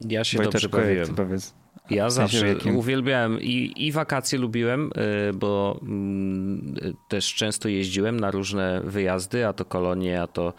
Ja 0.00 0.24
się 0.24 0.38
Wojteczko, 0.38 0.68
dobrze 0.68 0.86
bawiłem. 0.86 1.14
Powiedz. 1.14 1.54
Ja 1.90 2.10
zawsze 2.10 2.48
jakim? 2.48 2.76
uwielbiałem 2.76 3.40
i, 3.40 3.72
i 3.76 3.92
wakacje 3.92 4.38
lubiłem, 4.38 4.90
y, 5.30 5.32
bo 5.34 5.80
mm, 5.82 6.74
też 7.08 7.34
często 7.34 7.68
jeździłem 7.68 8.20
na 8.20 8.30
różne 8.30 8.80
wyjazdy, 8.84 9.46
a 9.46 9.52
to 9.52 9.64
kolonie, 9.64 10.22
a 10.22 10.26
to 10.26 10.52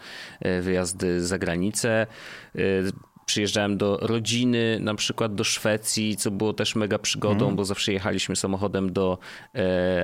y, 0.46 0.62
wyjazdy 0.62 1.26
za 1.26 1.38
granicę. 1.38 2.06
Y, 2.56 2.92
przyjeżdżałem 3.26 3.76
do 3.76 3.96
rodziny, 3.96 4.78
na 4.80 4.94
przykład 4.94 5.34
do 5.34 5.44
Szwecji, 5.44 6.16
co 6.16 6.30
było 6.30 6.52
też 6.52 6.74
mega 6.74 6.98
przygodą, 6.98 7.38
hmm. 7.38 7.56
bo 7.56 7.64
zawsze 7.64 7.92
jechaliśmy 7.92 8.36
samochodem 8.36 8.92
do 8.92 9.18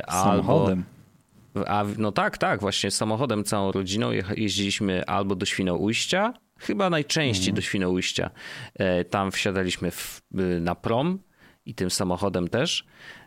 samochodem. 0.08 0.78
albo. 0.78 1.01
A, 1.66 1.84
no 1.98 2.12
tak, 2.12 2.38
tak, 2.38 2.60
właśnie 2.60 2.90
samochodem 2.90 3.44
całą 3.44 3.72
rodziną 3.72 4.10
jeździliśmy 4.36 5.06
albo 5.06 5.34
do 5.34 5.46
Świnoujścia, 5.46 6.34
chyba 6.58 6.90
najczęściej 6.90 7.48
mhm. 7.48 7.54
do 7.54 7.62
Świnoujścia. 7.62 8.30
E, 8.74 9.04
tam 9.04 9.32
wsiadaliśmy 9.32 9.90
w, 9.90 10.22
na 10.60 10.74
prom 10.74 11.18
i 11.66 11.74
tym 11.74 11.90
samochodem 11.90 12.48
też. 12.48 12.86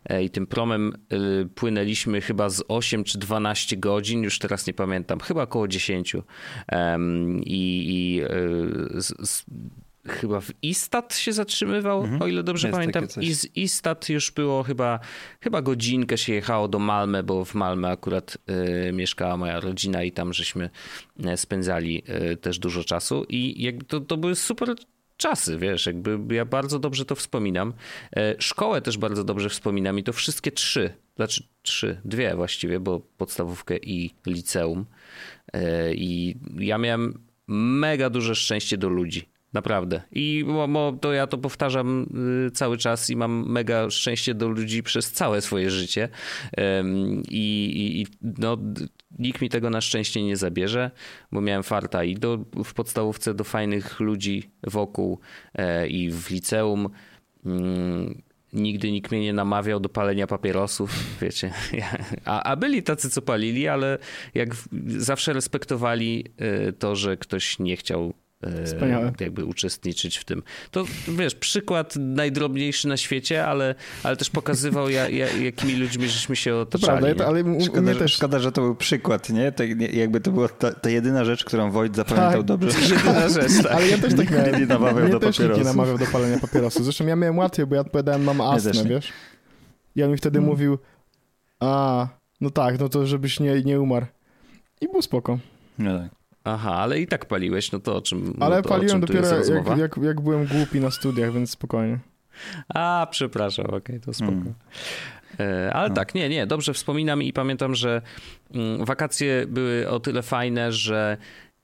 E, 0.10 0.24
I 0.24 0.30
tym 0.30 0.48
promem 0.48 0.94
e, 0.94 1.46
płynęliśmy 1.46 2.22
chyba 2.22 2.50
z 2.50 2.64
8 2.68 3.04
czy 3.04 3.18
12 3.18 3.78
godzin, 3.78 4.24
już 4.24 4.40
teraz 4.40 4.68
nie 4.68 4.74
pamiętam, 4.74 5.20
chyba 5.20 5.44
około 5.44 5.68
10. 5.68 6.16
I, 6.16 6.24
i 7.46 8.22
z, 9.02 9.30
z, 9.30 9.46
chyba 10.08 10.42
w 10.42 10.52
Istat 10.62 11.16
się 11.16 11.34
zatrzymywał, 11.34 12.04
mhm. 12.04 12.22
o 12.22 12.28
ile 12.28 12.44
dobrze 12.44 12.68
Jest 12.68 12.78
pamiętam. 12.78 13.08
I 13.22 13.34
z 13.34 13.56
Istat 13.56 14.10
już 14.10 14.32
było 14.32 14.64
chyba, 14.64 15.00
chyba 15.42 15.62
godzinkę 15.62 16.18
się 16.18 16.34
jechało 16.34 16.68
do 16.68 16.80
Malmę, 16.80 17.24
bo 17.24 17.46
w 17.46 17.56
Malmę 17.56 17.90
akurat 17.90 18.38
y, 18.88 18.94
mieszkała 18.94 19.38
moja 19.38 19.60
rodzina 19.60 20.04
i 20.04 20.12
tam 20.12 20.34
żeśmy 20.34 20.70
e, 21.24 21.38
spędzali 21.38 22.04
y, 22.32 22.38
też 22.38 22.60
dużo 22.60 22.84
czasu. 22.84 23.26
I 23.30 23.64
jak 23.64 23.84
to, 23.84 24.00
to 24.00 24.18
były 24.18 24.36
super 24.36 24.76
czasy, 25.18 25.58
wiesz, 25.58 25.86
jakby 25.86 26.36
ja 26.36 26.46
bardzo 26.46 26.80
dobrze 26.80 27.06
to 27.06 27.16
wspominam. 27.16 27.74
Szkołę 28.40 28.82
też 28.82 28.98
bardzo 28.98 29.24
dobrze 29.24 29.50
wspominam 29.50 30.00
i 30.00 30.04
to 30.04 30.14
wszystkie 30.14 30.52
trzy, 30.52 30.94
znaczy 31.16 31.44
trzy, 31.62 32.02
dwie 32.06 32.36
właściwie, 32.36 32.80
bo 32.80 33.00
podstawówkę 33.00 33.78
i 33.78 34.12
liceum. 34.26 34.86
I 35.92 36.36
ja 36.58 36.78
miałem 36.78 37.20
mega 37.48 38.10
duże 38.10 38.36
szczęście 38.36 38.78
do 38.78 38.90
ludzi. 38.90 39.35
Naprawdę. 39.56 40.02
I 40.12 40.46
bo, 40.48 40.98
to 41.02 41.14
ja 41.14 41.28
to 41.28 41.38
powtarzam 41.38 42.08
y, 42.48 42.52
cały 42.52 42.78
czas 42.78 43.10
i 43.10 43.16
mam 43.16 43.52
mega 43.52 43.90
szczęście 43.90 44.34
do 44.34 44.48
ludzi 44.48 44.84
przez 44.84 45.12
całe 45.12 45.42
swoje 45.42 45.70
życie. 45.70 46.10
I, 47.30 48.02
i 48.02 48.08
no, 48.40 48.58
nikt 49.20 49.42
mi 49.42 49.50
tego 49.50 49.70
na 49.70 49.82
szczęście 49.82 50.24
nie 50.24 50.38
zabierze, 50.38 50.92
bo 51.32 51.42
miałem 51.42 51.64
farta 51.64 52.04
i 52.04 52.16
do, 52.16 52.38
w 52.66 52.74
podstawówce 52.74 53.34
do 53.34 53.44
fajnych 53.44 54.00
ludzi 54.00 54.50
wokół 54.64 55.20
e, 55.54 55.88
i 55.88 56.12
w 56.12 56.30
liceum. 56.30 56.90
Mm, 57.46 58.22
nigdy 58.54 58.92
nikt 58.92 59.12
mnie 59.12 59.22
nie 59.22 59.34
namawiał 59.34 59.80
do 59.80 59.90
palenia 59.90 60.28
papierosów, 60.28 60.92
wiecie. 61.22 61.54
A, 62.26 62.44
a 62.44 62.56
byli 62.56 62.84
tacy, 62.84 63.10
co 63.10 63.22
palili, 63.22 63.68
ale 63.68 63.98
jak 64.34 64.50
zawsze 64.88 65.34
respektowali 65.34 66.26
e, 66.38 66.72
to, 66.72 66.96
że 66.96 67.18
ktoś 67.18 67.60
nie 67.60 67.78
chciał 67.78 68.14
Wspaniałe. 68.66 69.14
jakby 69.20 69.46
uczestniczyć 69.46 70.18
w 70.18 70.24
tym. 70.24 70.44
To 70.72 70.86
wiesz, 71.08 71.36
przykład 71.36 71.96
najdrobniejszy 71.96 72.88
na 72.88 72.98
świecie, 72.98 73.46
ale, 73.46 73.76
ale 74.04 74.18
też 74.18 74.30
pokazywał, 74.30 74.90
ja, 74.90 75.10
ja, 75.10 75.34
jakimi 75.34 75.76
ludźmi 75.76 76.08
żeśmy 76.08 76.36
się 76.36 76.56
otaczali. 76.56 77.00
To 77.00 77.16
prawda, 77.16 77.26
ale 77.26 77.62
szkoda, 77.62 77.94
że, 77.94 78.00
też... 78.00 78.14
szkoda, 78.14 78.40
że 78.40 78.52
to 78.52 78.62
był 78.62 78.76
przykład, 78.76 79.30
nie? 79.30 79.52
To, 79.52 79.64
jakby 79.94 80.20
to 80.20 80.32
była 80.32 80.50
ta, 80.50 80.74
ta 80.74 80.90
jedyna 80.90 81.26
rzecz, 81.26 81.46
którą 81.46 81.72
Wojt 81.72 81.96
zapamiętał 81.96 82.44
tak. 82.44 82.44
dobrze. 82.44 82.80
Jedyna 82.96 83.30
rzecz, 83.30 83.64
tak. 83.64 83.72
Ale 83.72 83.88
ja 83.88 83.98
też 83.98 84.16
tak 84.16 84.32
miałem. 84.32 84.60
Nie 84.60 84.66
namawiał 84.66 85.10
do 85.10 85.20
też 85.20 85.40
nie 85.40 85.64
namawiał 85.64 85.98
do 85.98 86.06
palenia 86.06 86.40
papierosów. 86.40 86.84
Zresztą 86.84 87.06
ja 87.06 87.16
miałem 87.16 87.38
łatwiej, 87.38 87.66
bo 87.66 87.76
ja 87.76 87.82
odpowiadałem, 87.82 88.24
mam 88.24 88.42
astmę, 88.42 88.72
ja 88.76 88.84
wiesz? 88.84 89.14
I 89.96 90.04
on 90.04 90.12
mi 90.12 90.18
wtedy 90.18 90.40
hmm. 90.40 90.50
mówił, 90.50 90.78
a, 91.60 92.08
no 92.42 92.50
tak, 92.50 92.80
no 92.80 92.90
to 92.90 93.08
żebyś 93.08 93.40
nie, 93.40 93.62
nie 93.62 93.82
umarł. 93.82 94.06
I 94.82 94.88
był 94.88 95.02
spoko. 95.02 95.40
No 95.80 96.00
tak. 96.00 96.25
Aha, 96.46 96.76
ale 96.76 97.02
i 97.02 97.08
tak 97.08 97.26
paliłeś, 97.26 97.72
no 97.72 97.80
to 97.80 97.96
o 97.96 98.02
czym 98.02 98.34
Ale 98.40 98.62
to, 98.62 98.70
paliłem 98.70 99.02
dopiero 99.02 99.28
jak, 99.28 99.78
jak, 99.78 99.98
jak, 99.98 100.22
byłem 100.22 100.46
głupi 100.46 100.80
na 100.80 100.92
studiach, 100.92 101.34
więc 101.34 101.52
spokojnie. 101.52 102.00
A, 102.70 103.08
przepraszam, 103.12 103.66
okej, 103.66 103.78
okay, 103.78 104.00
to 104.00 104.14
spoko. 104.14 104.32
Hmm. 104.32 104.54
Ale 105.74 105.90
no. 105.90 105.96
tak, 105.96 106.16
nie, 106.16 106.30
nie, 106.30 106.48
dobrze 106.48 106.74
wspominam 106.74 107.24
i 107.24 107.34
pamiętam, 107.34 107.76
że 107.76 108.02
mm, 108.54 108.86
wakacje 108.86 109.46
były 109.48 109.90
o 109.90 110.00
tyle 110.00 110.22
fajne, 110.22 110.72
że 110.72 111.18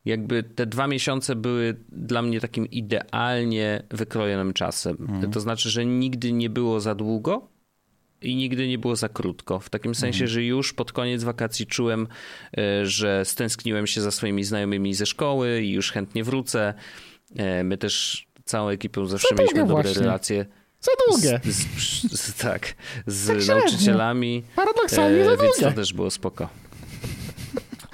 jakby 0.06 0.44
te 0.44 0.66
dwa 0.66 0.88
miesiące 0.88 1.36
były 1.36 1.76
dla 1.90 2.22
mnie 2.22 2.40
takim 2.40 2.66
idealnie 2.66 3.84
wykrojonym 3.90 4.54
czasem. 4.54 4.98
Hmm. 5.08 5.32
To 5.32 5.40
znaczy, 5.40 5.70
że 5.70 5.86
nigdy 5.86 6.32
nie 6.32 6.50
było 6.50 6.80
za 6.80 6.96
długo, 6.96 7.48
i 8.22 8.36
nigdy 8.36 8.68
nie 8.68 8.78
było 8.78 8.96
za 8.96 9.10
krótko. 9.10 9.60
W 9.60 9.70
takim 9.70 9.96
sensie, 9.96 10.24
mhm. 10.24 10.28
że 10.32 10.44
już 10.44 10.74
pod 10.74 10.92
koniec 10.92 11.24
wakacji 11.24 11.68
czułem, 11.68 12.08
e, 12.58 12.86
że 12.86 13.26
stęskniłem 13.26 13.88
się 13.88 14.02
za 14.02 14.12
swoimi 14.12 14.44
znajomymi 14.44 14.94
ze 14.94 15.06
szkoły 15.06 15.62
i 15.62 15.72
już 15.72 15.92
chętnie 15.92 16.24
wrócę. 16.24 16.74
E, 17.36 17.64
my 17.64 17.78
też 17.78 18.26
całą 18.46 18.70
ekipą 18.70 19.06
zawsze 19.06 19.36
mieliśmy 19.36 19.60
dobre 19.60 19.84
właśnie. 19.84 20.02
relacje. 20.02 20.46
Za 20.80 20.92
długie. 21.08 21.40
Z, 21.44 21.58
z, 21.84 22.22
z, 22.22 22.34
tak, 22.36 22.74
z 23.08 23.28
tak 23.28 23.48
nauczycielami. 23.48 24.44
Paradoksalnie 24.56 25.26
za 25.26 25.36
długie. 25.36 25.44
Więc 25.44 25.60
to 25.60 25.72
też 25.72 25.94
było 25.94 26.12
spoko 26.12 26.61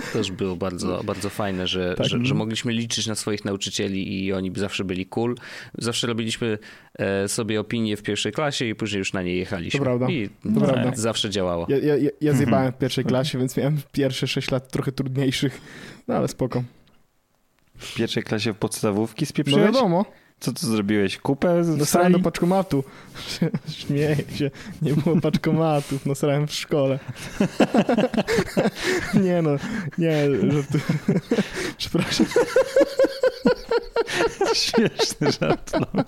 też 0.08 0.32
było 0.32 0.56
bardzo, 0.56 1.02
bardzo 1.04 1.30
fajne, 1.30 1.68
że, 1.68 1.96
tak. 1.96 2.08
że, 2.08 2.26
że, 2.26 2.36
mogliśmy 2.36 2.74
liczyć 2.74 3.08
na 3.08 3.16
swoich 3.16 3.46
nauczycieli 3.46 4.26
i 4.26 4.34
oni 4.34 4.52
zawsze 4.56 4.84
byli 4.84 5.06
cool. 5.06 5.36
Zawsze 5.78 6.08
robiliśmy 6.08 6.58
e, 7.00 7.28
sobie 7.28 7.60
opinie 7.60 7.98
w 7.98 8.04
pierwszej 8.04 8.32
klasie 8.32 8.66
i 8.66 8.76
później 8.76 9.00
już 9.00 9.14
na 9.14 9.22
nie 9.22 9.36
jechaliśmy. 9.36 9.78
To 9.78 9.84
prawda. 9.84 10.08
I 10.10 10.30
to 10.30 10.34
no, 10.44 10.62
prawda. 10.62 10.92
zawsze 10.96 11.30
działało. 11.30 11.66
Ja, 11.70 11.78
ja, 11.78 12.10
ja, 12.22 12.34
zjebałem 12.34 12.72
w 12.72 12.78
pierwszej 12.78 13.06
klasie, 13.06 13.38
więc 13.38 13.58
miałem 13.58 13.78
pierwsze 13.92 14.28
6 14.28 14.52
lat 14.52 14.72
trochę 14.72 14.92
trudniejszych, 14.92 15.62
no 16.08 16.16
ale 16.16 16.28
spoko. 16.28 16.64
W 17.78 17.96
pierwszej 17.96 18.24
klasie 18.24 18.54
podstawówki 18.54 19.26
spieprzyłeś? 19.26 19.66
No 19.66 19.72
wiadomo. 19.72 20.06
Co 20.40 20.54
tu 20.54 20.68
zrobiłeś? 20.68 21.18
Kupę? 21.18 21.64
Nasrałem 21.78 22.12
do 22.12 22.20
paczkomatu. 22.20 22.84
Śmieję 23.78 24.16
się. 24.36 24.52
Nie 24.82 24.94
było 24.94 25.22
paczkomatów. 25.22 26.06
Nasrałem 26.06 26.48
w 26.48 26.54
szkole. 26.54 27.00
nie 29.24 29.42
no. 29.42 29.52
Nie, 29.98 30.26
żartu. 30.52 30.78
Przepraszam. 31.78 32.26
Śmieszny 34.54 35.32
żart. 35.42 35.72
No. 35.80 36.04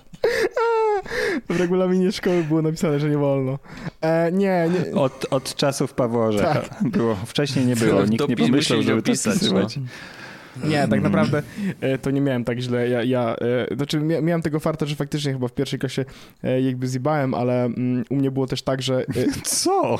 W 1.48 1.60
regulaminie 1.60 2.12
szkoły 2.12 2.44
było 2.44 2.62
napisane, 2.62 3.00
że 3.00 3.10
nie 3.10 3.18
wolno. 3.18 3.58
E, 4.00 4.32
nie, 4.32 4.68
nie. 4.68 4.94
Od, 4.94 5.26
od 5.30 5.54
czasów 5.54 5.94
Pawła 5.94 6.26
Orzecha 6.26 6.60
tak. 6.60 6.88
było. 6.90 7.16
Wcześniej 7.26 7.66
nie 7.66 7.76
było. 7.76 8.06
Nikt 8.06 8.28
nie 8.28 8.36
pomyślał, 8.36 8.82
żeby 8.82 9.02
to 9.02 9.16
spisywać. 9.16 9.76
No. 9.76 9.82
Nie, 10.64 10.88
tak 10.88 11.02
naprawdę 11.02 11.42
e, 11.80 11.98
to 11.98 12.10
nie 12.10 12.20
miałem 12.20 12.44
tak 12.44 12.60
źle. 12.60 12.88
Ja, 12.88 13.02
ja 13.02 13.36
e, 13.70 13.76
znaczy 13.76 14.00
miałem 14.00 14.42
tego 14.42 14.60
farta, 14.60 14.86
że 14.86 14.96
faktycznie 14.96 15.32
chyba 15.32 15.48
w 15.48 15.52
pierwszej 15.52 15.78
klasie 15.78 16.04
e, 16.44 16.60
jakby 16.60 16.88
zjebałem, 16.88 17.34
ale 17.34 17.64
mm, 17.64 18.04
u 18.10 18.16
mnie 18.16 18.30
było 18.30 18.46
też 18.46 18.62
tak, 18.62 18.82
że... 18.82 19.04
Co? 19.44 19.98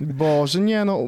Bo, 0.00 0.46
że 0.46 0.60
nie, 0.60 0.84
no... 0.84 1.00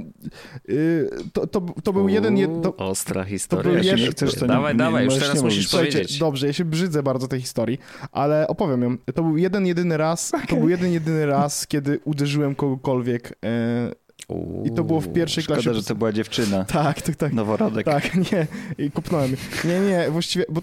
To, 1.32 1.46
to, 1.46 1.60
to 1.84 1.92
był 1.92 2.08
jeden... 2.08 2.62
To, 2.62 2.76
Ostra 2.76 3.24
historia. 3.24 3.64
To 3.64 3.70
był 3.70 3.84
jed... 3.84 3.98
nie 3.98 4.10
chcesz, 4.10 4.34
to 4.34 4.46
dawaj, 4.46 4.74
nie, 4.74 4.78
dawaj, 4.78 5.04
już 5.04 5.18
teraz 5.18 5.42
musisz 5.42 5.68
powiedzieć. 5.68 6.18
Dobrze, 6.18 6.46
ja 6.46 6.52
się 6.52 6.64
brzydzę 6.64 7.02
bardzo 7.02 7.28
tej 7.28 7.40
historii, 7.40 7.78
ale 8.12 8.48
opowiem 8.48 8.82
ją. 8.82 8.96
To 9.14 9.22
był 9.22 9.36
jeden, 9.36 9.66
jedyny 9.66 9.96
raz, 9.96 10.34
okay. 10.34 10.46
to 10.46 10.56
był 10.56 10.68
jeden, 10.74 10.92
jedyny 10.92 11.26
raz, 11.26 11.66
kiedy 11.66 12.00
uderzyłem 12.04 12.54
kogokolwiek 12.54 13.38
i 14.64 14.70
to 14.70 14.84
było 14.84 15.00
w 15.00 15.12
pierwszej 15.12 15.44
Szkoda, 15.44 15.62
klasie. 15.62 15.74
że 15.80 15.82
to 15.82 15.94
była 15.94 16.12
dziewczyna. 16.12 16.64
Tak, 16.72 17.02
tak, 17.02 17.16
tak. 17.16 17.32
Noworodek. 17.32 17.86
Tak, 17.86 18.14
nie. 18.32 18.46
I 18.78 18.90
kupnąłem. 18.90 19.36
Nie, 19.64 19.80
nie, 19.80 20.10
właściwie, 20.10 20.44
bo 20.48 20.62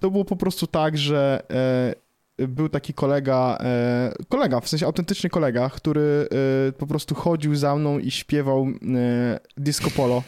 to 0.00 0.10
było 0.10 0.24
po 0.24 0.36
prostu 0.36 0.66
tak, 0.66 0.98
że 0.98 1.42
e, 2.38 2.46
był 2.48 2.68
taki 2.68 2.94
kolega, 2.94 3.58
e, 3.60 4.12
kolega, 4.28 4.60
w 4.60 4.68
sensie 4.68 4.86
autentyczny 4.86 5.30
kolega, 5.30 5.70
który 5.70 6.28
e, 6.68 6.72
po 6.72 6.86
prostu 6.86 7.14
chodził 7.14 7.56
za 7.56 7.76
mną 7.76 7.98
i 7.98 8.10
śpiewał 8.10 8.66
e, 8.66 9.38
disco 9.56 9.90
polo 9.90 10.22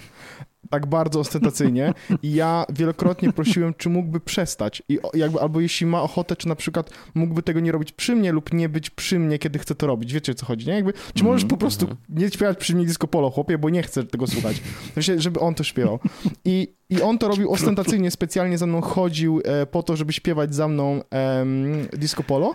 tak 0.71 0.87
bardzo 0.87 1.21
ostentacyjnie 1.21 1.95
i 2.23 2.35
ja 2.35 2.67
wielokrotnie 2.69 3.33
prosiłem, 3.33 3.75
czy 3.75 3.89
mógłby 3.89 4.21
przestać 4.21 4.83
i 4.89 4.99
jakby, 5.15 5.41
albo 5.41 5.61
jeśli 5.61 5.87
ma 5.87 6.03
ochotę, 6.03 6.37
czy 6.37 6.49
na 6.49 6.57
przykład 6.57 6.91
mógłby 7.15 7.43
tego 7.43 7.61
nie 7.61 7.73
robić 7.73 7.93
przy 7.93 8.17
mnie 8.17 8.33
lub 8.33 8.53
nie 8.53 8.69
być 8.69 8.91
przy 8.91 9.19
mnie, 9.19 9.39
kiedy 9.39 9.59
chce 9.59 9.75
to 9.75 9.87
robić. 9.87 10.13
Wiecie, 10.13 10.33
o 10.33 10.35
co 10.35 10.47
chodzi, 10.47 10.67
nie? 10.67 10.75
Jakby, 10.75 10.93
czy 11.15 11.25
możesz 11.25 11.45
-hmm. 11.45 11.51
po 11.51 11.57
prostu 11.57 11.87
mhm. 11.87 12.01
nie 12.09 12.31
śpiewać 12.31 12.59
przy 12.59 12.77
mnie 12.77 12.87
disco 12.87 13.07
polo, 13.07 13.31
chłopie, 13.31 13.59
bo 13.59 13.71
nie 13.71 13.83
chcę 13.83 14.05
tego 14.05 14.27
słuchać. 14.27 14.63
Sensie, 14.95 15.21
żeby 15.21 15.41
on 15.41 15.55
to 15.55 15.65
śpiewał. 15.65 15.99
I, 16.45 16.77
i 16.91 17.03
on 17.03 17.19
to 17.19 17.29
robił 17.29 17.53
ostentacyjnie, 17.53 18.11
specjalnie 18.11 18.59
za 18.59 18.67
mną 18.67 18.81
chodził 18.81 19.41
e, 19.45 19.67
po 19.67 19.83
to, 19.83 19.97
żeby 19.97 20.13
śpiewać 20.13 20.55
za 20.55 20.69
mną 20.69 21.01
e, 21.15 21.47
disco 21.93 22.23
polo 22.23 22.55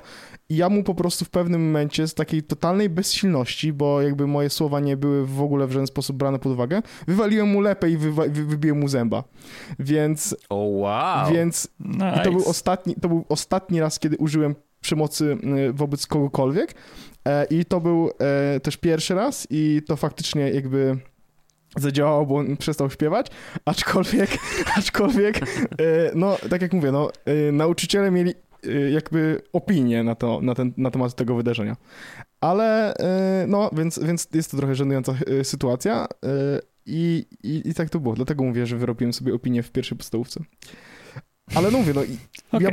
i 0.49 0.55
ja 0.55 0.69
mu 0.69 0.83
po 0.83 0.95
prostu 0.95 1.25
w 1.25 1.29
pewnym 1.29 1.65
momencie 1.65 2.07
z 2.07 2.13
takiej 2.13 2.43
totalnej 2.43 2.89
bezsilności, 2.89 3.73
bo 3.73 4.01
jakby 4.01 4.27
moje 4.27 4.49
słowa 4.49 4.79
nie 4.79 4.97
były 4.97 5.25
w 5.25 5.41
ogóle 5.41 5.67
w 5.67 5.71
żaden 5.71 5.87
sposób 5.87 6.17
brane 6.17 6.39
pod 6.39 6.51
uwagę, 6.51 6.81
wywaliłem 7.07 7.47
mu 7.47 7.61
lepę 7.61 7.89
i 7.89 7.97
wy, 7.97 8.11
wybiłem 8.29 8.79
mu 8.79 8.87
zęba. 8.87 9.23
Więc... 9.79 10.35
O 10.49 10.55
oh, 10.55 10.77
wow! 10.77 11.33
Więc 11.33 11.67
nice. 11.79 12.21
to, 12.23 12.31
był 12.31 12.49
ostatni, 12.49 12.95
to 12.95 13.07
był 13.07 13.25
ostatni 13.29 13.79
raz, 13.79 13.99
kiedy 13.99 14.17
użyłem 14.17 14.55
przemocy 14.81 15.37
wobec 15.73 16.07
kogokolwiek 16.07 16.75
e, 17.27 17.45
i 17.45 17.65
to 17.65 17.81
był 17.81 18.09
e, 18.19 18.59
też 18.59 18.77
pierwszy 18.77 19.15
raz 19.15 19.47
i 19.49 19.81
to 19.87 19.95
faktycznie 19.95 20.49
jakby 20.49 20.97
zadziałało, 21.77 22.25
bo 22.25 22.35
on 22.35 22.57
przestał 22.57 22.89
śpiewać, 22.89 23.27
aczkolwiek, 23.65 24.29
aczkolwiek, 24.77 25.37
e, 25.37 25.43
no 26.15 26.37
tak 26.49 26.61
jak 26.61 26.73
mówię, 26.73 26.91
no, 26.91 27.09
nauczyciele 27.51 28.11
mieli 28.11 28.33
Y, 28.65 28.91
jakby 28.91 29.41
opinię 29.53 30.03
na, 30.03 30.15
to, 30.15 30.41
na, 30.41 30.55
ten, 30.55 30.73
na 30.77 30.91
temat 30.91 31.15
tego 31.15 31.35
wydarzenia. 31.35 31.77
Ale 32.41 32.93
no, 33.47 33.69
więc, 33.73 33.99
więc 33.99 34.27
jest 34.33 34.51
to 34.51 34.57
trochę 34.57 34.75
żenująca 34.75 35.13
sytuacja 35.43 36.07
i, 36.85 37.25
i, 37.43 37.69
i 37.69 37.73
tak 37.73 37.89
to 37.89 37.99
było. 37.99 38.15
Dlatego 38.15 38.43
mówię, 38.43 38.65
że 38.65 38.77
wyrobiłem 38.77 39.13
sobie 39.13 39.33
opinię 39.33 39.63
w 39.63 39.71
pierwszej 39.71 39.97
podstawówce. 39.97 40.39
Ale 41.55 41.71
no 41.71 41.77
mówię, 41.77 41.93
no 41.93 42.01
okay. 42.51 42.63
ja 42.63 42.71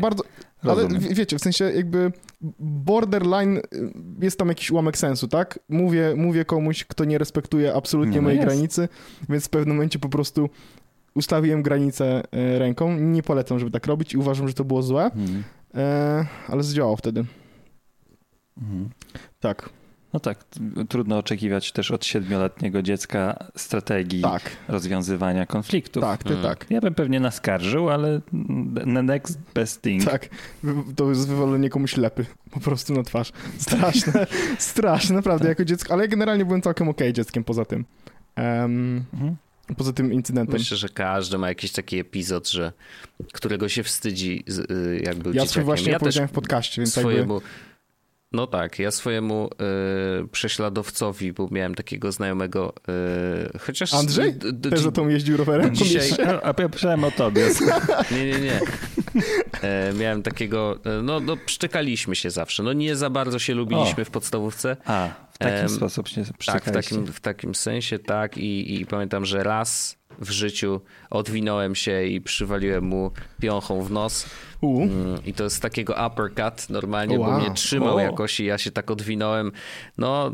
Ale 0.63 0.89
wiecie, 0.99 1.39
w 1.39 1.43
sensie 1.43 1.65
jakby 1.65 2.13
borderline 2.61 3.61
jest 4.21 4.39
tam 4.39 4.49
jakiś 4.49 4.71
ułamek 4.71 4.99
sensu, 4.99 5.29
tak? 5.29 5.59
Mówię, 5.69 6.15
mówię 6.17 6.45
komuś, 6.45 6.85
kto 6.85 7.05
nie 7.05 7.19
respektuje 7.19 7.75
absolutnie 7.75 8.15
nie, 8.15 8.21
no 8.21 8.23
mojej 8.23 8.39
jest. 8.39 8.49
granicy, 8.49 8.89
więc 9.29 9.47
w 9.47 9.51
pewnym 9.51 9.77
momencie 9.77 9.99
po 9.99 10.09
prostu 10.09 10.49
ustawiłem 11.15 11.63
granicę 11.63 12.23
ręką. 12.59 12.97
Nie 12.97 13.23
polecam, 13.23 13.59
żeby 13.59 13.71
tak 13.71 13.87
robić 13.87 14.15
i 14.15 14.17
uważam, 14.17 14.49
że 14.49 14.55
to 14.55 14.65
było 14.65 14.83
złe. 14.83 15.11
Hmm. 15.11 15.45
Ale 16.49 16.63
zdziałał 16.63 16.97
wtedy. 16.97 17.25
Mhm. 18.63 18.89
Tak. 19.41 19.71
No 20.13 20.21
tak, 20.21 20.45
trudno 20.89 21.19
oczekiwać 21.19 21.73
też 21.73 21.91
od 21.91 22.05
siedmioletniego 22.07 22.83
dziecka 22.83 23.47
strategii 23.57 24.23
tak. 24.23 24.43
rozwiązywania 24.69 25.47
konfliktów. 25.47 26.03
Tak, 26.03 26.23
ty 26.23 26.29
hmm. 26.29 26.45
tak. 26.45 26.67
Ja 26.71 26.81
bym 26.81 26.95
pewnie 26.95 27.21
naskarżył, 27.21 27.91
ale 27.91 28.21
the 28.75 29.03
next 29.03 29.39
best 29.55 29.83
thing. 29.83 30.05
Tak, 30.05 30.29
to 30.97 31.09
jest 31.09 31.29
wywalenie 31.29 31.71
komuś 31.71 31.97
lepy 31.97 32.27
po 32.51 32.61
prostu 32.61 32.95
na 32.95 33.03
twarz. 33.03 33.33
Straszne, 33.59 34.27
straszne, 34.59 35.17
naprawdę, 35.17 35.49
jako 35.49 35.65
dziecko, 35.65 35.93
ale 35.93 36.03
ja 36.03 36.09
generalnie 36.09 36.45
byłem 36.45 36.63
całkiem 36.63 36.89
okej 36.89 37.09
okay 37.09 37.13
dzieckiem 37.13 37.45
poza 37.45 37.65
tym. 37.65 37.85
Um, 38.37 39.05
mhm. 39.13 39.37
Poza 39.77 39.93
tym 39.93 40.13
incydentem. 40.13 40.53
Myślę, 40.59 40.77
że 40.77 40.89
każdy 40.89 41.39
ma 41.39 41.49
jakiś 41.49 41.73
taki 41.73 41.99
epizod, 41.99 42.51
że 42.51 42.73
którego 43.33 43.69
się 43.69 43.83
wstydzi, 43.83 44.45
y, 44.71 45.01
jak 45.05 45.17
był 45.17 45.33
ja 45.33 45.43
dzieciakiem. 45.43 45.65
Właśnie 45.65 45.93
ja 45.93 45.99
powiedziałem 45.99 46.29
w 46.29 46.33
podcaście, 46.33 46.83
więc 46.83 46.93
swojemu, 46.93 47.35
jakby... 47.35 47.49
No 48.33 48.47
tak, 48.47 48.79
ja 48.79 48.91
swojemu 48.91 49.51
y, 50.25 50.29
prześladowcowi, 50.29 51.33
bo 51.33 51.49
miałem 51.51 51.75
takiego 51.75 52.13
znajomego, 52.13 52.75
y, 53.55 53.59
chociaż... 53.59 53.95
Andrzej? 53.95 54.35
D, 54.35 54.53
d, 54.53 54.71
Też 54.71 54.81
za 54.81 54.93
tą 54.93 55.09
jeździł 55.09 55.37
rowerem? 55.37 55.75
Dzisiaj... 55.75 56.11
A 56.43 56.63
ja 56.63 56.69
myślałem 56.69 57.05
o 57.05 57.11
tobie. 57.11 57.49
Nie, 58.11 58.25
nie, 58.27 58.41
nie. 58.41 58.61
E, 59.63 59.93
miałem 59.93 60.23
takiego, 60.23 60.79
e, 60.85 61.03
no, 61.03 61.21
no 61.21 61.37
szczekaliśmy 61.47 62.17
się 62.17 62.31
zawsze. 62.31 62.63
No 62.63 62.73
nie 62.73 62.97
za 62.97 63.11
bardzo 63.11 63.39
się 63.39 63.55
lubiliśmy 63.55 64.03
o. 64.03 64.05
w 64.05 64.11
podstawówce. 64.11 64.77
A, 64.85 65.09
w 65.33 65.39
taki 65.39 65.65
e, 65.65 65.69
sposób 65.69 66.09
się 66.09 66.23
Tak, 66.47 66.65
w 66.65 66.71
takim, 66.71 67.07
w 67.07 67.21
takim 67.21 67.55
sensie 67.55 67.99
tak 67.99 68.39
I, 68.39 68.81
i 68.81 68.87
pamiętam, 68.87 69.25
że 69.25 69.43
raz 69.43 69.98
w 70.19 70.31
życiu 70.31 70.81
odwinąłem 71.11 71.75
się 71.75 72.05
i 72.05 72.21
przywaliłem 72.21 72.85
mu 72.85 73.11
piąchą 73.41 73.83
w 73.83 73.91
nos. 73.91 74.27
Mm, 74.63 75.25
I 75.27 75.33
to 75.33 75.45
jest 75.45 75.63
takiego 75.63 75.95
uppercut 76.07 76.71
normalnie, 76.71 77.19
wow. 77.19 77.31
bo 77.31 77.39
mnie 77.39 77.51
trzymał 77.55 77.97
o. 77.97 78.01
jakoś 78.01 78.41
i 78.41 78.45
ja 78.45 78.59
się 78.59 78.71
tak 78.71 78.91
odwinąłem. 78.91 79.53
No 79.99 80.33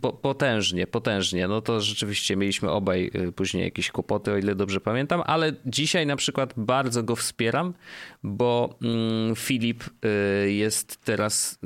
po, 0.00 0.12
potężnie, 0.12 0.86
potężnie. 0.86 1.48
No 1.48 1.60
to 1.60 1.80
rzeczywiście 1.80 2.36
mieliśmy 2.36 2.70
obaj 2.70 3.10
y, 3.14 3.32
później 3.32 3.64
jakieś 3.64 3.90
kłopoty, 3.90 4.32
o 4.32 4.36
ile 4.36 4.54
dobrze 4.54 4.80
pamiętam, 4.80 5.22
ale 5.26 5.52
dzisiaj 5.66 6.06
na 6.06 6.16
przykład 6.16 6.54
bardzo 6.56 7.02
go 7.02 7.16
wspieram, 7.16 7.74
bo 8.22 8.78
mm, 8.82 9.36
Filip 9.36 9.84
y, 9.84 10.52
jest 10.52 11.04
teraz 11.04 11.58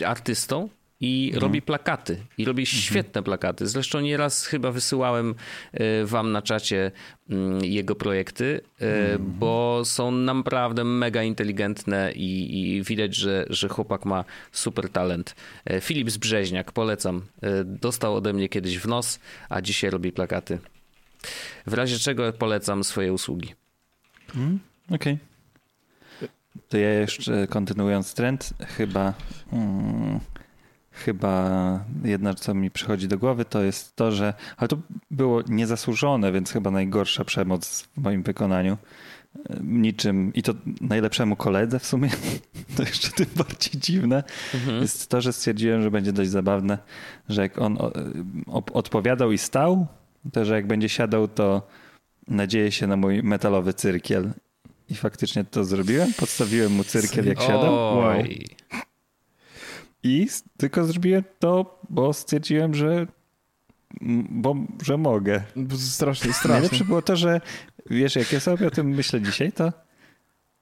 y, 0.00 0.06
artystą 0.06 0.68
i 1.00 1.26
mhm. 1.26 1.42
robi 1.42 1.62
plakaty. 1.62 2.16
I 2.38 2.44
robi 2.44 2.62
mhm. 2.62 2.82
świetne 2.82 3.22
plakaty. 3.22 3.66
Zresztą 3.66 4.00
nieraz 4.00 4.46
chyba 4.46 4.72
wysyłałem 4.72 5.34
e, 5.72 6.04
wam 6.04 6.32
na 6.32 6.42
czacie 6.42 6.92
mm, 7.30 7.64
jego 7.64 7.94
projekty, 7.94 8.60
e, 8.80 8.84
mhm. 8.84 9.38
bo 9.38 9.82
są 9.84 10.10
naprawdę 10.10 10.84
mega 10.84 11.22
inteligentne 11.22 12.12
i, 12.12 12.60
i, 12.60 12.82
widać, 12.82 13.14
że, 13.14 13.46
że 13.50 13.68
chłopak 13.68 14.04
ma 14.04 14.24
super 14.52 14.88
talent. 14.88 15.34
E, 15.64 15.80
Filip 15.80 16.10
Zbrzeźniak, 16.10 16.72
polecam. 16.72 17.22
Dostał 17.64 18.16
ode 18.16 18.32
mnie 18.32 18.48
kiedyś 18.48 18.78
w 18.78 18.86
nos, 18.86 19.20
a 19.48 19.60
dzisiaj 19.60 19.90
robi 19.90 20.12
plakaty. 20.12 20.58
W 21.66 21.74
razie 21.74 21.98
czego 21.98 22.32
polecam 22.32 22.84
swoje 22.84 23.12
usługi. 23.12 23.54
Mm, 24.36 24.58
Okej. 24.86 24.96
Okay. 24.96 25.18
To 26.68 26.78
ja 26.78 26.90
jeszcze 26.90 27.46
kontynuując 27.46 28.14
trend, 28.14 28.50
chyba... 28.76 29.14
Hmm 29.50 30.20
chyba 31.04 31.84
jedna, 32.04 32.34
co 32.34 32.54
mi 32.54 32.70
przychodzi 32.70 33.08
do 33.08 33.18
głowy, 33.18 33.44
to 33.44 33.62
jest 33.62 33.96
to, 33.96 34.12
że. 34.12 34.34
Ale 34.56 34.68
to 34.68 34.76
było 35.10 35.42
niezasłużone, 35.48 36.32
więc 36.32 36.52
chyba 36.52 36.70
najgorsza 36.70 37.24
przemoc 37.24 37.82
w 37.82 37.98
moim 38.02 38.22
wykonaniu. 38.22 38.76
Niczym, 39.60 40.32
i 40.34 40.42
to 40.42 40.54
najlepszemu 40.80 41.36
koledze 41.36 41.78
w 41.78 41.86
sumie, 41.86 42.10
to 42.76 42.82
jeszcze 42.82 43.10
tym 43.10 43.26
bardziej 43.36 43.80
dziwne, 43.80 44.24
mhm. 44.54 44.82
jest 44.82 45.08
to, 45.08 45.20
że 45.20 45.32
stwierdziłem, 45.32 45.82
że 45.82 45.90
będzie 45.90 46.12
dość 46.12 46.30
zabawne, 46.30 46.78
że 47.28 47.42
jak 47.42 47.58
on 47.58 47.78
odpowiadał 48.72 49.32
i 49.32 49.38
stał, 49.38 49.86
to 50.32 50.44
że 50.44 50.54
jak 50.54 50.66
będzie 50.66 50.88
siadał, 50.88 51.28
to 51.28 51.62
nadzieje 52.28 52.72
się 52.72 52.86
na 52.86 52.96
mój 52.96 53.22
metalowy 53.22 53.74
cyrkiel. 53.74 54.30
I 54.88 54.94
faktycznie 54.94 55.44
to 55.44 55.64
zrobiłem. 55.64 56.12
Podstawiłem 56.12 56.72
mu 56.72 56.84
cyrkiel, 56.84 57.26
jak 57.26 57.40
siadał. 57.40 57.74
Wow. 57.74 58.22
I 60.02 60.28
tylko 60.56 60.84
zrobiłem 60.84 61.24
to, 61.38 61.80
bo 61.90 62.12
stwierdziłem, 62.12 62.74
że 62.74 63.06
bo, 64.30 64.54
że 64.82 64.96
mogę. 64.96 65.42
Strasznie, 65.78 66.32
strasznie. 66.40 66.50
Najlepsze 66.50 66.84
było 66.84 67.02
to, 67.02 67.16
że 67.16 67.40
wiesz, 67.90 68.16
jak 68.16 68.32
ja 68.32 68.40
sobie 68.40 68.66
o 68.66 68.70
tym 68.70 68.88
myślę 68.88 69.20
dzisiaj, 69.20 69.52
to 69.52 69.72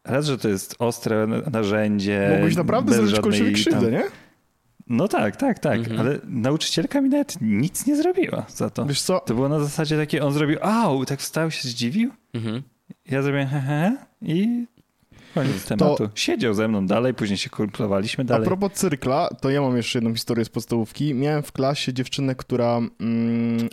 raz, 0.05 0.27
że 0.27 0.39
to 0.39 0.49
jest 0.49 0.75
ostre 0.79 1.27
narzędzie. 1.53 2.31
Mogłeś 2.35 2.57
naprawdę 2.57 3.07
zrobić 3.07 3.37
żadnej, 3.37 3.53
krzywdę, 3.53 3.91
nie? 3.91 4.05
No 4.87 5.09
tak, 5.09 5.37
tak, 5.37 5.59
tak, 5.59 5.79
mhm. 5.79 6.01
ale 6.01 6.19
nauczycielka 6.25 7.01
mi 7.01 7.09
nawet 7.09 7.39
nic 7.41 7.87
nie 7.87 7.97
zrobiła 7.97 8.47
za 8.49 8.71
to. 8.71 8.87
Wiesz 8.87 9.03
co? 9.03 9.21
To 9.21 9.35
było 9.35 9.49
na 9.49 9.61
zasadzie 9.61 9.97
takie, 9.97 10.25
on 10.25 10.33
zrobił, 10.33 10.59
au, 10.63 11.05
tak 11.05 11.21
wstał 11.21 11.51
się, 11.51 11.69
zdziwił. 11.69 12.11
Mhm. 12.35 12.63
Ja 13.11 13.23
zrobiłem 13.23 13.49
hehe 13.49 13.97
i 14.23 14.67
Koniec 15.39 15.65
tematu. 15.65 15.97
To... 15.97 16.11
Siedział 16.15 16.55
ze 16.55 16.69
mną 16.69 16.87
dalej, 16.87 17.15
później 17.15 17.39
się 17.39 17.51
kumplowaliśmy 17.51 18.25
dalej. 18.25 18.47
A 18.47 18.47
propos 18.47 18.73
cyrkla, 18.73 19.29
to 19.41 19.51
ja 19.51 19.61
mam 19.61 19.77
jeszcze 19.77 19.99
jedną 19.99 20.15
historię 20.15 20.45
z 20.45 20.49
podstawówki. 20.49 21.15
Miałem 21.15 21.43
w 21.43 21.53
klasie 21.53 21.93
dziewczynę, 21.93 22.35
która 22.35 22.81
mm, 23.01 23.69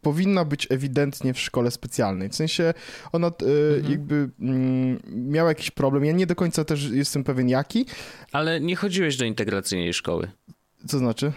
powinna 0.00 0.44
być 0.44 0.66
ewidentnie 0.70 1.34
w 1.34 1.40
szkole 1.40 1.70
specjalnej. 1.70 2.28
W 2.28 2.34
sensie 2.34 2.74
ona 3.12 3.26
y, 3.26 3.30
mhm. 3.76 3.92
jakby 3.92 4.30
mm, 4.40 5.00
miała 5.06 5.48
jakiś 5.48 5.70
problem. 5.70 6.04
Ja 6.04 6.12
nie 6.12 6.26
do 6.26 6.34
końca 6.34 6.64
też 6.64 6.90
jestem 6.90 7.24
pewien 7.24 7.48
jaki. 7.48 7.86
Ale 8.32 8.60
nie 8.60 8.76
chodziłeś 8.76 9.16
do 9.16 9.24
integracyjnej 9.24 9.94
szkoły. 9.94 10.30
Co 10.86 10.98
znaczy? 10.98 11.32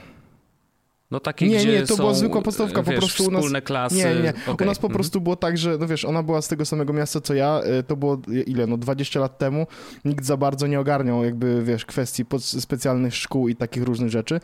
No 1.12 1.20
takie, 1.20 1.48
nie, 1.48 1.66
nie, 1.66 1.86
to 1.86 1.96
była 1.96 2.14
zwykła 2.14 2.42
podstawka, 2.42 2.84
wiesz, 2.84 2.96
po 2.96 3.02
prostu 3.02 3.26
u 3.26 3.32
nas... 3.32 3.64
klasy. 3.64 3.96
Nie, 3.96 4.16
nie, 4.16 4.34
okay. 4.48 4.68
u 4.68 4.70
nas 4.70 4.80
po 4.80 4.88
mhm. 4.88 4.94
prostu 4.94 5.22
było 5.22 5.36
tak, 5.36 5.58
że 5.58 5.78
no 5.78 5.88
wiesz, 5.88 6.06
ona 6.06 6.24
była 6.24 6.42
z 6.42 6.48
tego 6.48 6.66
samego 6.66 6.94
miasta 6.94 7.22
co 7.22 7.34
ja, 7.34 7.62
y, 7.80 7.84
to 7.84 7.96
było 7.96 8.22
ile, 8.46 8.68
no 8.68 8.78
20 8.78 9.20
lat 9.20 9.38
temu, 9.38 9.68
nikt 10.06 10.26
za 10.26 10.38
bardzo 10.38 10.68
nie 10.68 10.80
ogarniał 10.80 11.24
jakby, 11.24 11.64
wiesz, 11.64 11.86
kwestii 11.86 12.26
specjalnych 12.40 13.16
szkół 13.16 13.48
i 13.48 13.56
takich 13.56 13.84
różnych 13.84 14.10
rzeczy 14.10 14.40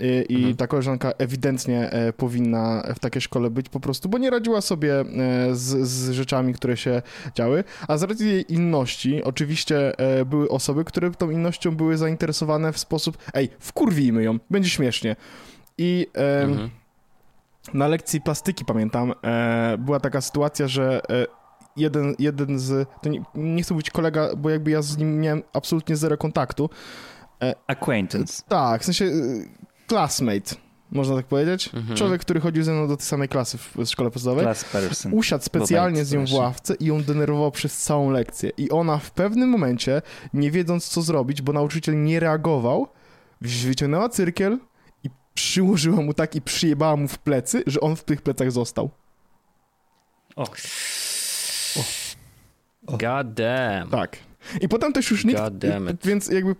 y, 0.00 0.26
i 0.28 0.36
mhm. 0.36 0.56
ta 0.56 0.66
koleżanka 0.66 1.12
ewidentnie 1.18 1.90
e, 1.90 2.12
powinna 2.12 2.92
w 2.96 2.98
takiej 2.98 3.22
szkole 3.22 3.50
być 3.50 3.68
po 3.68 3.80
prostu, 3.80 4.08
bo 4.08 4.18
nie 4.18 4.30
radziła 4.30 4.60
sobie 4.60 5.00
e, 5.00 5.04
z, 5.52 5.88
z 5.88 6.10
rzeczami, 6.10 6.54
które 6.54 6.76
się 6.76 7.02
działy, 7.34 7.64
a 7.88 7.98
z 7.98 8.02
racji 8.02 8.28
jej 8.28 8.52
inności, 8.52 9.24
oczywiście 9.24 9.98
e, 9.98 10.24
były 10.24 10.48
osoby, 10.48 10.84
które 10.84 11.10
tą 11.10 11.30
innością 11.30 11.76
były 11.76 11.96
zainteresowane 11.96 12.72
w 12.72 12.78
sposób, 12.78 13.18
ej, 13.34 13.48
wkurwijmy 13.58 14.22
ją, 14.22 14.38
będzie 14.50 14.70
śmiesznie. 14.70 15.16
I 15.78 16.06
e, 16.14 16.42
mhm. 16.42 16.70
na 17.74 17.88
lekcji 17.88 18.20
plastyki, 18.20 18.64
pamiętam, 18.64 19.14
e, 19.24 19.76
była 19.78 20.00
taka 20.00 20.20
sytuacja, 20.20 20.68
że 20.68 21.00
e, 21.10 21.26
jeden, 21.76 22.14
jeden 22.18 22.58
z. 22.58 22.88
To 23.02 23.08
nie, 23.08 23.22
nie 23.34 23.62
chcę 23.62 23.74
mówić 23.74 23.90
kolega, 23.90 24.36
bo 24.36 24.50
jakby 24.50 24.70
ja 24.70 24.82
z 24.82 24.98
nim 24.98 25.20
miałem 25.20 25.42
absolutnie 25.52 25.96
zero 25.96 26.16
kontaktu. 26.16 26.70
E, 27.42 27.54
Acquaintance. 27.66 28.42
Tak, 28.48 28.82
w 28.82 28.84
sensie 28.84 29.04
e, 29.04 29.10
classmate 29.88 30.54
można 30.90 31.16
tak 31.16 31.26
powiedzieć. 31.26 31.70
Mhm. 31.74 31.96
Człowiek, 31.96 32.20
który 32.20 32.40
chodził 32.40 32.62
ze 32.62 32.72
mną 32.72 32.88
do 32.88 32.96
tej 32.96 33.06
samej 33.06 33.28
klasy 33.28 33.58
w, 33.58 33.76
w 33.76 33.86
szkole 33.86 34.10
podstawowej, 34.10 34.46
usiadł 35.12 35.44
specjalnie 35.44 36.04
z 36.04 36.12
nią 36.12 36.26
w 36.26 36.32
ławce 36.32 36.74
i 36.74 36.84
ją 36.84 37.02
denerwował 37.02 37.50
przez 37.50 37.78
całą 37.78 38.10
lekcję. 38.10 38.50
I 38.56 38.70
ona 38.70 38.98
w 38.98 39.10
pewnym 39.10 39.48
momencie, 39.48 40.02
nie 40.34 40.50
wiedząc 40.50 40.88
co 40.88 41.02
zrobić, 41.02 41.42
bo 41.42 41.52
nauczyciel 41.52 42.04
nie 42.04 42.20
reagował, 42.20 42.88
wyciągnęła 43.40 44.08
cyrkiel, 44.08 44.58
przyłożyła 45.38 46.02
mu 46.02 46.14
tak 46.14 46.36
i 46.36 46.40
przyjebała 46.40 46.96
mu 46.96 47.08
w 47.08 47.18
plecy, 47.18 47.62
że 47.66 47.80
on 47.80 47.96
w 47.96 48.04
tych 48.04 48.22
plecach 48.22 48.52
został. 48.52 48.90
O. 50.36 50.42
o. 52.86 52.96
God 52.96 53.34
damn. 53.34 53.90
Tak. 53.90 54.16
I 54.60 54.68
potem 54.68 54.92
też 54.92 55.10
już 55.10 55.24
nikt... 55.24 55.40
Więc 56.04 56.28
jakby... 56.28 56.54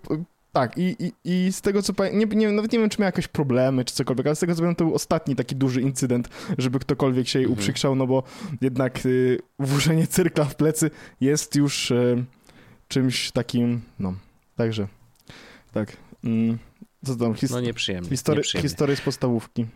Tak, 0.53 0.79
i, 0.79 0.97
i, 0.99 1.13
i 1.25 1.53
z 1.53 1.61
tego 1.61 1.83
co 1.83 1.93
pamiętam, 1.93 2.39
nie, 2.39 2.47
nie, 2.47 2.53
nawet 2.53 2.73
nie 2.73 2.79
wiem, 2.79 2.91
czy 2.91 3.01
miał 3.01 3.07
jakieś 3.07 3.29
problemy, 3.29 3.85
czy 3.85 3.95
cokolwiek, 3.95 4.27
ale 4.27 4.37
z 4.37 4.39
tego 4.39 4.55
co 4.55 4.61
pamiętam, 4.61 4.77
to 4.77 4.85
był 4.85 4.95
ostatni 4.95 5.37
taki 5.37 5.57
duży 5.57 5.81
incydent, 5.81 6.29
żeby 6.59 6.79
ktokolwiek 6.79 7.29
się 7.29 7.39
jej 7.39 7.47
mhm. 7.47 7.59
uprzykrzał, 7.59 7.95
no 7.95 8.07
bo 8.07 8.23
jednak 8.61 9.07
y, 9.07 9.39
włożenie 9.59 10.07
cyrkla 10.07 10.45
w 10.45 10.55
plecy 10.55 10.91
jest 11.21 11.57
już 11.57 11.91
y, 11.91 12.25
czymś 12.89 13.33
takim, 13.33 13.81
no, 13.99 14.15
także, 14.57 14.89
tak. 15.73 15.97
Mm. 16.25 16.59
Co 17.05 17.17
tam? 17.17 17.35
His... 17.35 17.51
No 17.51 17.61
nieprzyjemnie. 17.61 18.11
Historie, 18.11 18.39
nieprzyjemnie. 18.39 18.69
historie 18.69 18.97
z 18.97 19.01
podstawówki. 19.01 19.67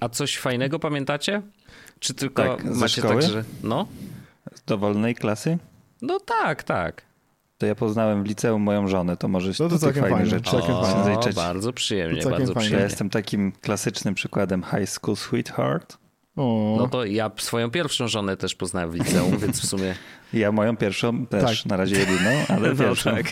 A 0.00 0.08
coś 0.08 0.38
fajnego 0.38 0.78
pamiętacie? 0.78 1.42
Czy 1.98 2.14
tylko 2.14 2.56
tak, 2.56 2.64
macie 2.64 3.02
tak, 3.02 3.22
że... 3.22 3.44
No? 3.62 3.86
Z 4.54 4.62
dowolnej 4.62 5.14
klasy? 5.14 5.58
No 6.02 6.20
tak, 6.20 6.62
tak. 6.62 7.02
To 7.58 7.66
ja 7.66 7.74
poznałem 7.74 8.22
w 8.22 8.26
liceum 8.26 8.62
moją 8.62 8.88
żonę, 8.88 9.16
to 9.16 9.28
może 9.28 9.52
no 9.60 9.68
to 9.68 9.78
całkiem 9.78 10.02
fajne 10.02 10.26
rzeczy. 10.26 10.56
O, 10.56 11.32
bardzo 11.34 11.72
przyjemnie, 11.72 12.22
bardzo 12.22 12.54
przyjemnie. 12.54 12.78
Ja 12.78 12.84
jestem 12.84 13.10
takim 13.10 13.52
klasycznym 13.52 14.14
przykładem 14.14 14.62
high 14.62 14.88
school 14.88 15.16
sweetheart. 15.16 15.98
O. 16.36 16.76
No 16.78 16.88
to 16.88 17.04
ja 17.04 17.30
swoją 17.36 17.70
pierwszą 17.70 18.08
żonę 18.08 18.36
też 18.36 18.54
poznałem 18.54 18.90
w 18.90 18.94
liceum, 18.94 19.38
więc 19.38 19.60
w 19.60 19.66
sumie... 19.66 19.94
Ja 20.32 20.52
moją 20.52 20.76
pierwszą 20.76 21.26
też, 21.26 21.62
Tak. 21.62 21.66
na 21.70 21.76
razie 21.76 21.98
jedyną, 21.98 22.30
ale 22.48 22.68
No 22.68 22.76
pierwszą. 22.76 23.10
tak. 23.10 23.26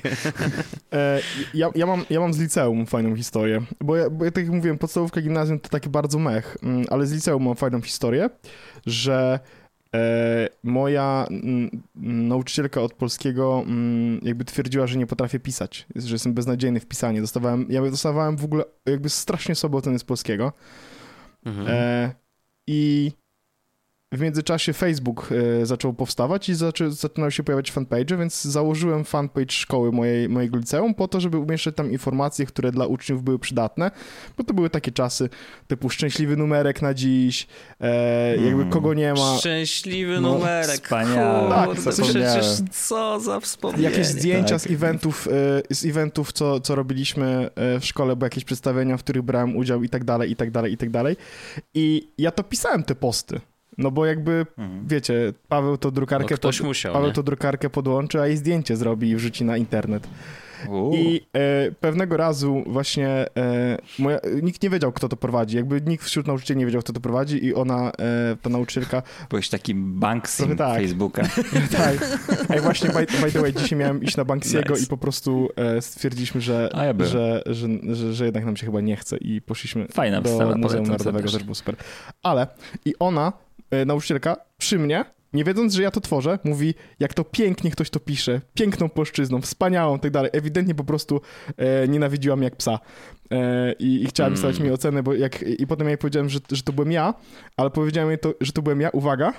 E, 0.92 1.20
ja, 1.54 1.70
ja, 1.74 1.86
mam, 1.86 2.04
ja 2.10 2.20
mam 2.20 2.34
z 2.34 2.38
liceum 2.38 2.86
fajną 2.86 3.16
historię, 3.16 3.62
bo 3.80 3.96
ja, 3.96 4.10
bo 4.10 4.24
ja 4.24 4.30
tak 4.30 4.44
jak 4.44 4.52
mówiłem, 4.52 4.78
podstawówka, 4.78 5.20
gimnazjum 5.20 5.60
to 5.60 5.68
taki 5.68 5.88
bardzo 5.88 6.18
mech, 6.18 6.56
mm, 6.62 6.84
ale 6.90 7.06
z 7.06 7.12
liceum 7.12 7.44
mam 7.44 7.56
fajną 7.56 7.80
historię, 7.80 8.30
że 8.86 9.40
e, 9.94 10.48
moja 10.62 11.26
mm, 11.30 11.70
nauczycielka 12.28 12.80
od 12.80 12.92
polskiego 12.92 13.62
mm, 13.66 14.20
jakby 14.22 14.44
twierdziła, 14.44 14.86
że 14.86 14.98
nie 14.98 15.06
potrafię 15.06 15.40
pisać, 15.40 15.86
że 15.96 16.14
jestem 16.14 16.34
beznadziejny 16.34 16.80
w 16.80 16.86
pisaniu. 16.86 17.20
Dostawałem, 17.20 17.66
ja 17.70 17.82
dostawałem 17.90 18.36
w 18.36 18.44
ogóle 18.44 18.64
jakby 18.86 19.08
strasznie 19.08 19.54
słabe 19.54 19.76
oceny 19.76 19.98
z 19.98 20.04
polskiego 20.04 20.52
Mhm. 21.46 21.66
e, 21.70 22.10
i 22.66 23.12
w 24.12 24.20
międzyczasie 24.20 24.72
Facebook 24.72 25.28
e, 25.62 25.66
zaczął 25.66 25.94
powstawać 25.94 26.48
i 26.48 26.54
zaczę, 26.54 26.90
zaczynały 26.90 27.32
się 27.32 27.42
pojawiać 27.42 27.70
fanpage, 27.72 28.16
więc 28.16 28.42
założyłem 28.44 29.04
fanpage 29.04 29.50
szkoły 29.52 29.92
mojej, 29.92 30.28
mojego 30.28 30.56
liceum 30.58 30.94
po 30.94 31.08
to, 31.08 31.20
żeby 31.20 31.38
umieszczać 31.38 31.74
tam 31.74 31.92
informacje, 31.92 32.46
które 32.46 32.72
dla 32.72 32.86
uczniów 32.86 33.22
były 33.22 33.38
przydatne, 33.38 33.90
bo 34.38 34.44
to 34.44 34.54
były 34.54 34.70
takie 34.70 34.92
czasy 34.92 35.28
typu 35.66 35.90
szczęśliwy 35.90 36.36
numerek 36.36 36.82
na 36.82 36.94
dziś, 36.94 37.46
e, 37.80 38.36
jakby 38.36 38.48
Mm. 38.62 38.70
kogo 38.70 38.94
nie 38.94 39.14
ma, 39.14 39.36
Szczęśliwy 39.38 40.20
No, 40.20 40.32
numerek. 40.32 40.82
wspaniale. 40.82 41.48
Tak, 41.50 41.66
Kurde, 41.68 41.92
przecież 41.92 42.46
co 42.72 43.20
za 43.20 43.40
wspomnienie. 43.40 43.84
jakieś 43.90 44.06
zdjęcia 44.06 44.58
tak. 44.58 44.60
z 44.60 44.66
eventów, 44.70 45.28
e, 45.70 45.74
z 45.74 45.84
eventów 45.86 46.32
co, 46.32 46.60
co 46.60 46.74
robiliśmy 46.74 47.50
e, 47.54 47.80
w 47.80 47.84
szkole, 47.84 48.16
bo 48.16 48.26
jakieś 48.26 48.44
przedstawienia, 48.44 48.96
w 48.96 49.00
których 49.02 49.22
brałem 49.22 49.56
udział 49.56 49.82
i 49.82 49.88
tak 49.88 50.04
dalej, 50.04 50.30
i 50.30 50.36
tak 50.36 50.50
dalej, 50.50 50.72
i 50.72 50.76
tak 50.76 50.90
dalej. 50.90 51.16
I 51.74 52.08
ja 52.18 52.30
to 52.30 52.42
pisałem 52.44 52.82
te 52.82 52.94
posty. 52.94 53.40
No 53.78 53.90
bo 53.90 54.06
jakby, 54.06 54.46
Mhm. 54.58 54.86
wiecie, 54.88 55.32
Paweł 55.48 55.78
to 55.78 55.88
No, 55.88 55.92
drukarkę, 55.92 56.34
ktoś 56.34 56.58
pod, 56.58 56.66
musiał, 56.66 56.92
Paweł 56.92 57.08
nie? 57.08 57.14
to 57.14 57.22
drukarkę 57.22 57.70
podłączy, 57.70 58.20
a 58.20 58.26
jej 58.26 58.36
zdjęcie 58.36 58.76
zrobi 58.76 59.08
i 59.10 59.16
wrzuci 59.16 59.44
na 59.44 59.56
internet. 59.56 60.08
Uuu. 60.68 60.94
I 60.94 61.26
e, 61.32 61.70
pewnego 61.80 62.16
razu 62.16 62.62
właśnie 62.66 63.08
e, 63.08 63.78
moja, 63.98 64.20
nikt 64.42 64.62
nie 64.62 64.70
wiedział, 64.70 64.92
kto 64.92 65.08
to 65.08 65.16
prowadzi. 65.16 65.56
Jakby 65.56 65.80
nikt 65.80 66.04
wśród 66.04 66.26
nauczycieli 66.26 66.58
nie 66.60 66.66
wiedział, 66.66 66.82
kto 66.82 66.92
to 66.92 67.00
prowadzi 67.00 67.44
i 67.44 67.54
ona, 67.54 67.92
e, 67.98 68.36
ta 68.42 68.50
nauczycielka, 68.50 69.02
Byłeś 69.30 69.48
takim 69.48 70.00
Trochę 70.36 70.56
tak. 70.56 70.80
Facebooka. 70.80 71.22
tak. 71.78 72.18
Ej, 72.50 72.60
właśnie, 72.60 72.90
by, 72.90 73.06
by 73.22 73.32
the 73.32 73.40
way, 73.40 73.52
dzisiaj 73.52 73.78
miałem 73.78 74.02
iść 74.02 74.16
na 74.16 74.24
Banksiego 74.24 74.74
Nice. 74.74 74.84
i 74.84 74.86
po 74.86 74.96
prostu 74.96 75.48
e, 75.56 75.82
stwierdziliśmy, 75.82 76.40
że, 76.40 76.70
ja 76.74 77.06
że, 77.06 77.42
że, 77.46 77.68
że, 77.94 78.14
że 78.14 78.24
jednak 78.24 78.44
nam 78.44 78.56
się 78.56 78.66
chyba 78.66 78.80
nie 78.80 78.96
chce 78.96 79.16
i 79.16 79.40
poszliśmy 79.42 79.86
Fajna 79.92 80.20
do 80.20 80.56
Muzeum 80.56 80.86
Narodowego, 80.86 81.30
też 81.30 81.44
było 81.44 81.54
super. 81.54 81.76
Ale 82.22 82.46
i 82.84 82.94
ona, 82.98 83.32
nauczycielka, 83.86 84.36
przy 84.58 84.78
mnie, 84.78 85.04
nie 85.32 85.44
wiedząc, 85.44 85.74
że 85.74 85.82
ja 85.82 85.90
to 85.90 86.00
tworzę, 86.00 86.38
mówi, 86.44 86.74
jak 87.00 87.14
to 87.14 87.24
pięknie 87.24 87.70
ktoś 87.70 87.90
to 87.90 88.00
pisze, 88.00 88.40
piękną 88.54 88.88
polszczyzną, 88.88 89.40
wspaniałą 89.40 89.96
i 89.96 90.00
tak 90.00 90.10
dalej. 90.10 90.30
Ewidentnie 90.34 90.74
po 90.74 90.84
prostu 90.84 91.20
e, 91.56 91.88
nienawidziła 91.88 92.36
mnie 92.36 92.44
jak 92.44 92.56
psa. 92.56 92.78
E, 93.30 93.72
i, 93.72 94.02
I 94.02 94.06
chciała 94.06 94.30
mi 94.30 94.36
Mm. 94.36 94.38
stawiać 94.38 94.60
mi 94.60 94.70
ocenę, 94.70 95.02
bo 95.02 95.14
jak, 95.14 95.42
i 95.42 95.66
potem 95.66 95.86
ja 95.86 95.90
jej 95.90 95.98
powiedziałem, 95.98 96.28
że, 96.28 96.38
że 96.50 96.62
to 96.62 96.72
byłem 96.72 96.92
ja, 96.92 97.14
ale 97.56 97.70
powiedziałem 97.70 98.08
jej 98.10 98.18
to, 98.18 98.34
że 98.40 98.52
to 98.52 98.62
byłem 98.62 98.80
ja, 98.80 98.90
uwaga, 98.90 99.32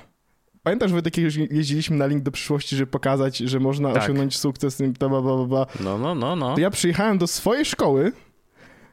Pamiętasz, 0.64 0.92
Wojtek, 0.92 1.18
jak 1.18 1.34
jeździliśmy 1.52 1.98
na 1.98 2.06
link 2.06 2.24
do 2.24 2.32
przyszłości, 2.32 2.76
żeby 2.76 2.92
pokazać, 2.92 3.38
że 3.38 3.60
można 3.60 3.94
Tak. 3.94 4.04
osiągnąć 4.04 4.38
sukces, 4.38 4.82
bla, 5.00 5.10
bla, 5.10 5.22
bla, 5.22 5.46
bla. 5.46 5.66
No, 5.80 5.98
no, 5.98 6.16
no, 6.16 6.36
no. 6.36 6.56
To 6.56 6.62
ja 6.62 6.70
przyjechałem 6.70 7.18
do 7.18 7.28
swojej 7.28 7.66
szkoły 7.66 8.12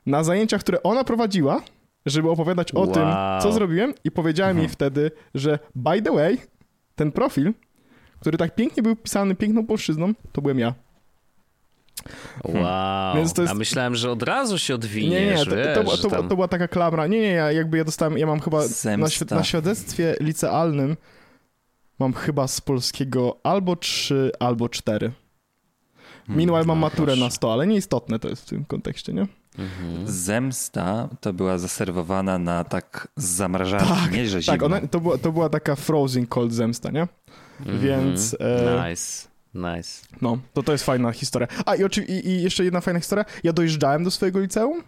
na 0.07 0.25
zajęcia, 0.25 0.59
które 0.59 0.83
ona 0.83 1.05
prowadziła, 1.05 1.62
żeby 2.07 2.31
opowiadać 2.31 2.75
o 2.75 2.81
Wow. 2.81 2.92
tym, 2.92 3.09
co 3.42 3.53
zrobiłem 3.53 3.95
i 4.05 4.11
powiedziałem 4.11 4.57
jej 4.57 4.64
Mhm. 4.64 4.73
wtedy, 4.75 5.11
że 5.35 5.59
by 5.75 6.03
the 6.03 6.12
way, 6.12 6.38
ten 6.95 7.12
profil, 7.12 7.53
który 8.21 8.38
tak 8.38 8.55
pięknie 8.55 8.83
był 8.83 8.97
pisany 8.97 9.35
piękną 9.35 9.66
polszczyzną, 9.66 10.12
to 10.33 10.42
byłem 10.42 10.59
ja. 10.59 10.75
Wow. 12.45 13.14
To 13.14 13.19
jest- 13.42 13.51
A 13.51 13.55
myślałem, 13.55 13.95
że 13.95 14.11
od 14.11 14.23
razu 14.23 14.59
się 14.59 14.73
Nie, 14.73 14.77
odwiniesz, 14.77 15.40
nie, 15.40 15.45
to, 15.75 15.85
wiesz, 15.85 16.01
to, 16.01 16.11
to, 16.11 16.23
to 16.23 16.35
była 16.35 16.49
taka 16.49 16.69
klamra. 16.69 17.07
Nie, 17.07 17.21
nie, 17.21 17.31
ja 17.33 17.53
jakby 17.53 17.79
ja 17.79 17.85
dostałem, 17.85 18.19
ja 18.19 18.27
mam 18.27 18.40
chyba 18.40 18.59
na, 18.59 19.07
świ- 19.07 19.35
na 19.35 19.45
świadectwie 19.45 20.16
licealnym 20.21 20.97
mam 21.99 22.12
chyba 22.12 22.49
z 22.49 22.61
polskiego 22.61 23.40
albo 23.42 23.77
trzy, 23.77 24.31
albo 24.40 24.69
cztery. 24.69 25.12
Hmm, 26.27 26.37
Meanwhile 26.37 26.64
mam 26.66 26.79
no 26.81 26.87
maturę 26.87 27.07
proszę. 27.07 27.21
na 27.21 27.31
100, 27.31 27.53
ale 27.53 27.66
nieistotne 27.66 28.19
to 28.19 28.29
jest 28.29 28.42
w 28.42 28.47
tym 28.49 28.64
kontekście, 28.64 29.12
nie? 29.12 29.27
Mhm. 29.59 30.07
Zemsta 30.07 31.09
to 31.21 31.33
była 31.33 31.59
zaserwowana 31.59 32.38
na 32.38 32.64
tak 32.64 33.09
zamrażarki, 33.16 33.88
Tak, 33.88 34.12
nie 34.12 34.27
że 34.27 34.42
Tak, 34.42 34.62
ona, 34.62 34.81
to, 34.81 35.01
była, 35.01 35.19
to 35.19 35.33
była 35.33 35.49
taka 35.49 35.77
frozen 35.77 36.27
cold 36.27 36.53
zemsta, 36.53 36.90
nie? 36.90 37.09
Mhm. 37.61 37.81
Więc, 37.81 38.37
e, 38.40 38.88
Nice, 38.90 39.29
nice. 39.55 40.07
No, 40.23 40.38
to 40.53 40.62
to 40.62 40.73
jest 40.73 40.85
fajna 40.85 41.12
historia. 41.12 41.49
A 41.66 41.75
i, 41.75 41.83
i, 42.09 42.29
i 42.29 42.42
jeszcze 42.42 42.64
jedna 42.64 42.81
fajna 42.81 43.01
historia. 43.01 43.25
Ja 43.45 43.53
dojeżdżałem 43.53 44.05
do 44.05 44.11
swojego 44.11 44.40
liceum 44.40 44.83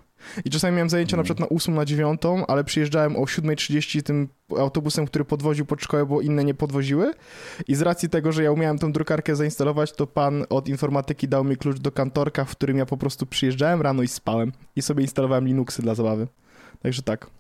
i 0.44 0.50
czasami 0.50 0.76
miałem 0.76 0.90
zajęcia 0.90 1.16
na 1.16 1.22
przykład 1.22 1.50
na 1.50 1.56
8, 1.56 1.74
na 1.74 1.84
9, 1.84 2.20
ale 2.48 2.64
przyjeżdżałem 2.64 3.16
o 3.16 3.20
7.30 3.20 4.02
tym 4.02 4.28
autobusem, 4.58 5.06
który 5.06 5.24
podwoził 5.24 5.66
pod 5.66 5.82
szkołę, 5.82 6.06
bo 6.06 6.20
inne 6.20 6.44
nie 6.44 6.54
podwoziły. 6.54 7.12
I 7.68 7.74
z 7.74 7.82
racji 7.82 8.08
tego, 8.08 8.32
że 8.32 8.42
ja 8.42 8.52
umiałem 8.52 8.78
tą 8.78 8.92
drukarkę 8.92 9.36
zainstalować, 9.36 9.92
to 9.92 10.06
pan 10.06 10.44
od 10.50 10.68
informatyki 10.68 11.28
dał 11.28 11.44
mi 11.44 11.56
klucz 11.56 11.78
do 11.78 11.92
kantorka, 11.92 12.44
w 12.44 12.50
którym 12.50 12.78
ja 12.78 12.86
po 12.86 12.96
prostu 12.96 13.26
przyjeżdżałem 13.26 13.82
rano 13.82 14.02
i 14.02 14.08
spałem. 14.08 14.52
I 14.76 14.82
sobie 14.82 15.02
instalowałem 15.02 15.46
Linuxy 15.46 15.82
dla 15.82 15.94
zabawy. 15.94 16.28
Także 16.82 17.02
tak. 17.02 17.37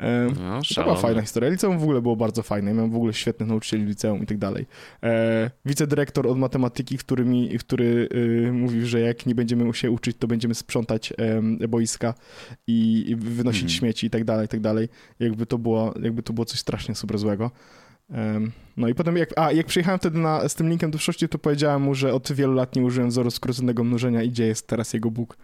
E, 0.00 0.26
No, 0.40 0.60
to 0.74 0.82
była 0.82 0.96
fajna 0.96 1.20
historia. 1.20 1.50
Liceum 1.50 1.78
w 1.78 1.82
ogóle 1.82 2.02
było 2.02 2.16
bardzo 2.16 2.42
fajne. 2.42 2.74
Miałem 2.74 2.90
w 2.90 2.96
ogóle 2.96 3.12
świetnych 3.12 3.48
nauczycieli 3.48 3.84
liceum 3.84 4.22
i 4.22 4.26
tak 4.26 4.38
dalej. 4.38 4.66
E, 5.02 5.50
wicedyrektor 5.64 6.26
od 6.26 6.38
matematyki, 6.38 6.98
który, 6.98 7.24
mi, 7.24 7.58
który 7.58 8.08
y, 8.48 8.52
mówił, 8.52 8.86
że 8.86 9.00
jak 9.00 9.26
nie 9.26 9.34
będziemy 9.34 9.74
się 9.74 9.90
uczyć, 9.90 10.16
to 10.16 10.26
będziemy 10.26 10.54
sprzątać 10.54 11.12
boiska 11.68 12.14
i, 12.66 13.04
i 13.08 13.16
wynosić 13.16 13.62
Mhm. 13.62 13.78
śmieci 13.78 14.06
i 14.06 14.10
tak 14.10 14.24
dalej, 14.24 14.46
i 14.46 14.48
tak 14.48 14.60
dalej. 14.60 14.88
Jakby 15.20 15.46
to 15.46 15.58
było, 15.58 15.94
jakby 16.02 16.22
to 16.22 16.32
było 16.32 16.44
coś 16.44 16.58
strasznie 16.60 16.94
super 16.94 17.18
złego. 17.18 17.50
No 18.76 18.88
i 18.88 18.94
potem, 18.94 19.16
jak, 19.16 19.38
a 19.38 19.52
jak 19.52 19.66
przyjechałem 19.66 19.98
wtedy 19.98 20.18
na, 20.18 20.48
z 20.48 20.54
tym 20.54 20.68
linkiem 20.68 20.90
do 20.90 20.98
przyszłości, 20.98 21.28
to 21.28 21.38
powiedziałem 21.38 21.82
mu, 21.82 21.94
że 21.94 22.14
od 22.14 22.32
wielu 22.32 22.52
lat 22.54 22.76
nie 22.76 22.82
użyłem 22.82 23.10
wzoru 23.10 23.30
skróconego 23.30 23.84
mnożenia 23.84 24.22
i 24.22 24.30
gdzie 24.30 24.46
jest 24.46 24.66
teraz 24.66 24.92
jego 24.92 25.10
Bóg. 25.10 25.36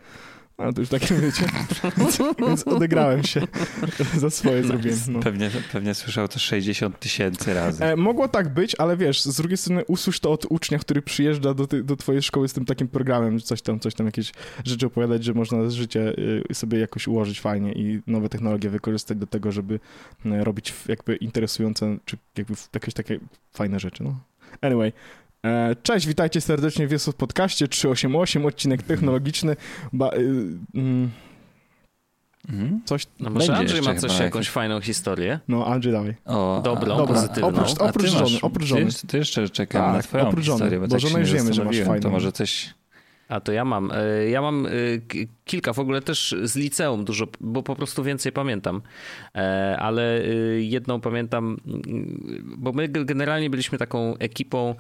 No 0.59 0.73
to 0.73 0.81
już 0.81 0.91
takie 0.91 1.15
wiecie. 1.15 1.45
więc, 1.99 2.19
więc 2.39 2.67
odegrałem 2.67 3.25
się. 3.25 3.41
Za 4.17 4.31
swoje 4.31 4.63
zrobiłem. 4.65 4.99
No. 5.09 5.21
Pewnie, 5.21 5.51
pewnie 5.73 5.95
słyszał 5.95 6.29
to 6.29 6.39
60 6.39 6.99
tysięcy 6.99 7.55
razy. 7.55 7.85
E, 7.85 7.97
mogło 7.97 8.29
tak 8.29 8.55
być, 8.55 8.75
ale 8.79 8.97
wiesz, 8.97 9.23
z 9.23 9.37
drugiej 9.37 9.57
strony 9.57 9.85
usłysz 9.85 10.21
to 10.21 10.33
od 10.33 10.47
ucznia, 10.51 10.79
który 10.79 11.03
przyjeżdża 11.03 11.55
do, 11.55 11.67
ty, 11.67 11.85
do 11.85 11.97
twojej 11.97 12.23
szkoły 12.23 12.49
z 12.49 12.53
tym 12.53 12.65
takim 12.65 12.89
programem, 12.89 13.39
że 13.39 13.45
coś 13.45 13.63
tam, 13.63 13.81
coś 13.81 13.95
tam, 13.95 14.07
jakieś 14.07 14.33
rzeczy 14.65 14.87
opowiadać, 14.87 15.25
że 15.25 15.35
można 15.35 15.71
życie 15.71 16.15
y, 16.51 16.55
sobie 16.55 16.79
jakoś 16.79 17.09
ułożyć 17.09 17.41
fajnie 17.41 17.73
i 17.73 18.03
nowe 18.07 18.29
technologie 18.29 18.71
wykorzystać 18.71 19.19
do 19.19 19.27
tego, 19.27 19.53
żeby 19.53 19.75
y, 20.27 20.45
robić 20.45 20.75
jakby 20.89 21.17
interesujące, 21.17 21.97
czy 22.05 22.17
jakby 22.39 22.55
jakieś 22.75 22.95
takie 22.95 23.19
fajne 23.53 23.81
rzeczy, 23.81 24.05
no. 24.05 24.21
Anyway. 24.61 24.93
E, 25.47 25.77
Cześć, 25.83 26.07
witajcie 26.07 26.41
serdecznie 26.41 26.87
w 26.87 26.91
Jezus 26.91 27.15
Podcaście 27.15 27.69
388, 27.69 28.47
odcinek 28.47 28.83
technologiczny. 28.83 29.57
Ba, 29.93 30.11
y, 30.11 30.19
mm, 30.75 31.11
Mhm. 32.49 32.81
coś, 32.85 33.07
No 33.21 33.31
może 33.31 33.39
Będzie 33.47 33.57
Andrzej 33.61 33.83
ma 33.83 33.95
coś, 33.95 34.13
chyba 34.13 34.25
jakąś 34.25 34.49
fajną 34.51 34.81
historię. 34.81 35.41
no 35.49 35.67
Andrzej 35.67 35.93
dawaj. 35.93 36.15
O, 36.25 36.61
Dobrą, 36.65 36.95
a- 36.95 36.97
Dobra, 36.97 37.15
pozytywną. 37.15 37.49
oprócz- 37.49 37.75
ty 37.75 37.85
oprócz 37.85 38.13
masz- 38.13 38.29
żony, 38.31 38.39
oprócz 38.43 38.63
ty 38.63 38.69
żony. 38.69 38.81
jeszcze- 38.83 39.07
To 39.07 39.17
jeszcze 39.17 39.49
czekam 39.49 39.83
Tak, 39.83 39.93
na 39.97 40.03
twoją 40.03 40.29
oprócz 40.29 40.45
żony, 40.45 40.57
historię, 40.59 40.79
bo, 40.81 40.87
bo 40.87 40.91
tak 40.91 41.01
żonę 41.01 41.21
już 41.21 41.33
wiemy, 41.33 41.53
że 41.53 41.65
masz 41.65 41.77
fajną. 41.81 42.01
To 42.01 42.11
może 42.11 42.33
coś... 42.33 42.75
A 43.29 43.41
to 43.41 43.53
ja 43.53 43.65
mam. 43.65 43.91
E, 43.91 44.29
Ja 44.31 44.43
mam 44.43 44.67
e, 44.67 44.71
kilka, 45.45 45.73
w 45.73 45.79
ogóle 45.79 46.03
też 46.03 46.35
z 46.43 46.57
liceum 46.57 47.05
dużo, 47.05 47.27
bo 47.41 47.63
po 47.63 47.77
prostu 47.77 48.03
więcej 48.05 48.33
pamiętam. 48.33 48.83
E, 49.35 49.77
Ale 49.81 50.23
jedną 50.59 51.01
pamiętam, 51.01 51.57
mm, 51.67 52.57
bo 52.59 52.73
my 52.73 52.89
generalnie 52.89 53.51
byliśmy 53.51 53.79
taką 53.79 54.17
ekipą 54.19 54.75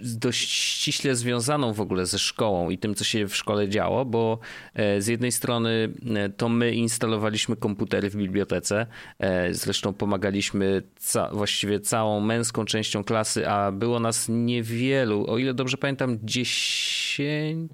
dość 0.00 0.50
ściśle 0.50 1.16
związaną 1.16 1.72
w 1.72 1.80
ogóle 1.80 2.06
ze 2.06 2.18
szkołą 2.18 2.70
i 2.70 2.78
tym, 2.78 2.94
co 2.94 3.04
się 3.04 3.28
w 3.28 3.36
szkole 3.36 3.68
działo, 3.68 4.04
bo 4.04 4.38
e, 4.74 5.02
z 5.02 5.06
jednej 5.06 5.32
strony 5.32 5.92
e, 6.16 6.28
to 6.28 6.48
my 6.48 6.74
instalowaliśmy 6.74 7.56
komputery 7.56 8.10
w 8.10 8.16
bibliotece, 8.16 8.86
e, 9.18 9.54
zresztą 9.54 9.92
pomagaliśmy 9.92 10.82
ca 10.96 11.30
właściwie 11.32 11.80
całą 11.80 12.20
męską 12.20 12.64
częścią 12.64 13.04
klasy, 13.04 13.48
a 13.48 13.72
było 13.72 14.00
nas 14.00 14.26
niewielu, 14.28 15.30
o 15.30 15.38
ile 15.38 15.54
dobrze 15.54 15.76
pamiętam, 15.76 16.18
dziesięciu 16.22 17.68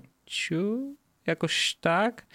jakoś 1.27 1.77
tak. 1.81 2.27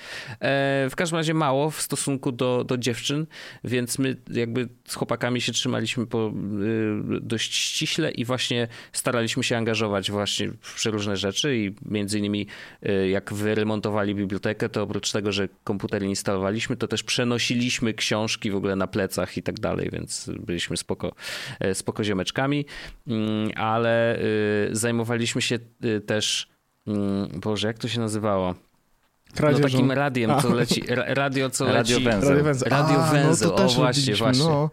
E, 0.41 0.87
w 0.89 0.95
każdym 0.95 1.17
razie 1.17 1.33
mało 1.33 1.69
w 1.71 1.81
stosunku 1.81 2.31
do, 2.31 2.63
do 2.63 2.77
dziewczyn, 2.77 3.27
więc 3.63 3.99
my 3.99 4.15
jakby 4.31 4.69
z 4.87 4.95
chłopakami 4.95 5.41
się 5.41 5.51
trzymaliśmy 5.51 6.07
po, 6.07 6.33
y, 7.17 7.21
dość 7.21 7.53
ściśle 7.53 8.11
i 8.11 8.25
właśnie 8.25 8.67
staraliśmy 8.91 9.43
się 9.43 9.57
angażować 9.57 10.11
właśnie 10.11 10.51
w 10.61 10.75
przeróżne 10.75 11.17
rzeczy 11.17 11.57
i 11.57 11.75
między 11.85 12.19
innymi 12.19 12.47
y, 12.89 13.09
jak 13.09 13.33
wyremontowali 13.33 14.15
bibliotekę, 14.15 14.69
to 14.69 14.83
oprócz 14.83 15.11
tego, 15.11 15.31
że 15.31 15.49
komputery 15.63 16.05
instalowaliśmy, 16.05 16.77
to 16.77 16.87
też 16.87 17.03
przenosiliśmy 17.03 17.93
książki 17.93 18.51
w 18.51 18.55
ogóle 18.55 18.75
na 18.75 18.87
plecach 18.87 19.37
i 19.37 19.43
tak 19.43 19.59
dalej, 19.59 19.89
więc 19.91 20.31
byliśmy 20.39 20.77
spoko, 20.77 21.15
e, 21.59 21.75
spoko 21.75 22.03
ziomeczkami, 22.03 22.65
mm, 23.07 23.51
ale 23.55 24.19
y, 24.19 24.69
zajmowaliśmy 24.71 25.41
się 25.41 25.59
też 26.05 26.47
mm, 26.87 27.39
Boże, 27.39 27.67
jak 27.67 27.77
to 27.77 27.87
się 27.87 27.99
nazywało? 27.99 28.68
Kradzieżą. 29.35 29.63
No 29.63 29.69
takim 29.69 29.91
radiem, 29.91 30.31
co 30.41 30.53
leci, 30.55 30.83
radio, 30.87 31.49
co 31.49 31.65
radio 31.65 31.99
leci. 31.99 32.03
Węzeł. 32.03 32.29
Radio 32.29 32.43
węzeł. 32.43 32.69
Radio 32.69 33.03
A, 33.03 33.11
węzeł, 33.11 33.51
no 33.51 33.57
to 33.57 33.65
o 33.65 33.69
właśnie, 33.69 34.15
właśnie. 34.15 34.43
No. 34.43 34.69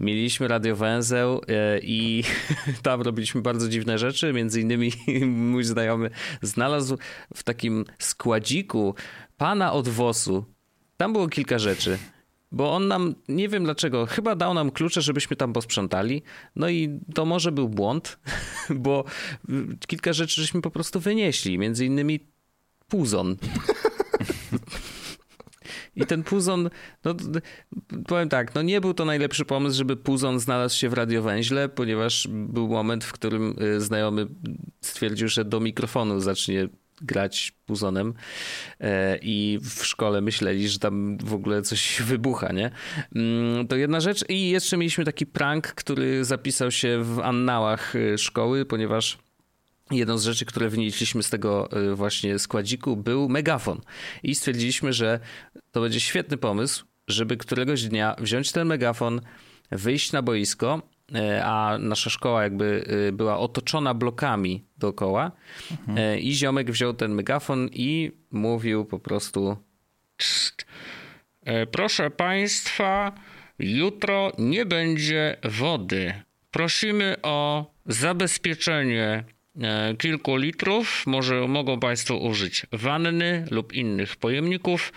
Mieliśmy 0.00 0.48
radiowęzeł 0.48 1.40
e, 1.48 1.78
i 1.82 2.24
tam 2.82 3.02
robiliśmy 3.02 3.42
bardzo 3.42 3.68
dziwne 3.68 3.98
rzeczy. 3.98 4.32
Między 4.32 4.60
innymi 4.60 4.92
mój 5.52 5.64
znajomy 5.64 6.10
znalazł 6.42 6.98
w 7.34 7.42
takim 7.42 7.84
składziku 7.98 8.94
pana 9.36 9.72
od 9.72 9.88
WOS-u. 9.88 10.44
Tam 10.96 11.12
było 11.12 11.28
kilka 11.28 11.58
rzeczy. 11.58 11.98
Bo 12.52 12.72
on 12.74 12.88
nam, 12.88 13.14
nie 13.28 13.48
wiem 13.48 13.64
dlaczego, 13.64 14.06
chyba 14.06 14.36
dał 14.36 14.54
nam 14.54 14.70
klucze, 14.70 15.02
żebyśmy 15.02 15.36
tam 15.36 15.52
posprzątali. 15.52 16.22
No 16.56 16.68
i 16.68 17.00
to 17.14 17.24
może 17.24 17.52
był 17.52 17.68
błąd, 17.68 18.18
bo 18.70 19.04
kilka 19.86 20.12
rzeczy 20.12 20.40
żeśmy 20.40 20.62
po 20.62 20.70
prostu 20.70 21.00
wynieśli. 21.00 21.58
Między 21.58 21.86
innymi 21.86 22.20
puzon. 22.88 23.36
I 25.96 26.06
ten 26.06 26.22
puzon, 26.22 26.70
no 27.04 27.14
powiem 28.06 28.28
tak, 28.28 28.54
no 28.54 28.62
nie 28.62 28.80
był 28.80 28.94
to 28.94 29.04
najlepszy 29.04 29.44
pomysł, 29.44 29.76
żeby 29.76 29.96
puzon 29.96 30.40
znalazł 30.40 30.76
się 30.76 30.88
w 30.88 30.92
radiowęźle, 30.92 31.68
ponieważ 31.68 32.28
był 32.30 32.68
moment, 32.68 33.04
w 33.04 33.12
którym 33.12 33.56
y, 33.62 33.80
znajomy 33.80 34.26
stwierdził, 34.80 35.28
że 35.28 35.44
do 35.44 35.60
mikrofonu 35.60 36.20
zacznie 36.20 36.68
grać 37.02 37.52
puzonem 37.66 38.14
e, 38.80 39.18
i 39.22 39.58
w 39.62 39.84
szkole 39.84 40.20
myśleli, 40.20 40.68
że 40.68 40.78
tam 40.78 41.18
w 41.18 41.34
ogóle 41.34 41.62
coś 41.62 42.02
wybucha, 42.02 42.52
nie? 42.52 42.70
Mm, 43.14 43.68
to 43.68 43.76
jedna 43.76 44.00
rzecz 44.00 44.24
i 44.28 44.50
jeszcze 44.50 44.76
mieliśmy 44.76 45.04
taki 45.04 45.26
prank, 45.26 45.66
który 45.66 46.24
zapisał 46.24 46.70
się 46.70 47.02
w 47.02 47.20
annałach 47.20 47.94
y, 47.94 48.18
szkoły, 48.18 48.64
ponieważ 48.64 49.18
Jedną 49.90 50.18
z 50.18 50.24
rzeczy, 50.24 50.44
które 50.44 50.68
wynieśliśmy 50.68 51.22
z 51.22 51.30
tego 51.30 51.68
y, 51.92 51.94
właśnie 51.94 52.38
składziku 52.38 52.96
był 52.96 53.28
megafon. 53.28 53.80
I 54.22 54.34
stwierdziliśmy, 54.34 54.92
że 54.92 55.20
to 55.72 55.80
będzie 55.80 56.00
świetny 56.00 56.36
pomysł, 56.36 56.84
żeby 57.08 57.36
któregoś 57.36 57.82
dnia 57.82 58.16
wziąć 58.18 58.52
ten 58.52 58.68
megafon, 58.68 59.20
wyjść 59.70 60.12
na 60.12 60.22
boisko, 60.22 60.82
y, 61.10 61.44
a 61.44 61.78
nasza 61.78 62.10
szkoła 62.10 62.42
jakby 62.42 62.84
y, 63.08 63.12
była 63.12 63.38
otoczona 63.38 63.94
blokami 63.94 64.64
dookoła 64.78 65.32
mhm. 65.70 66.18
i 66.20 66.32
ziomek 66.32 66.70
wziął 66.70 66.94
ten 66.94 67.14
megafon 67.14 67.68
i 67.72 68.12
mówił 68.30 68.84
po 68.84 68.98
prostu 68.98 69.56
proszę 71.72 72.10
państwa, 72.10 73.12
jutro 73.58 74.32
nie 74.38 74.66
będzie 74.66 75.36
wody. 75.44 76.14
Prosimy 76.50 77.16
o 77.22 77.70
zabezpieczenie 77.86 79.24
E, 79.28 79.37
kilku 79.98 80.36
litrów 80.36 81.06
może 81.06 81.48
mogą 81.48 81.80
Państwo 81.80 82.16
użyć 82.16 82.66
wanny 82.72 83.46
lub 83.50 83.72
innych 83.72 84.16
pojemników. 84.16 84.92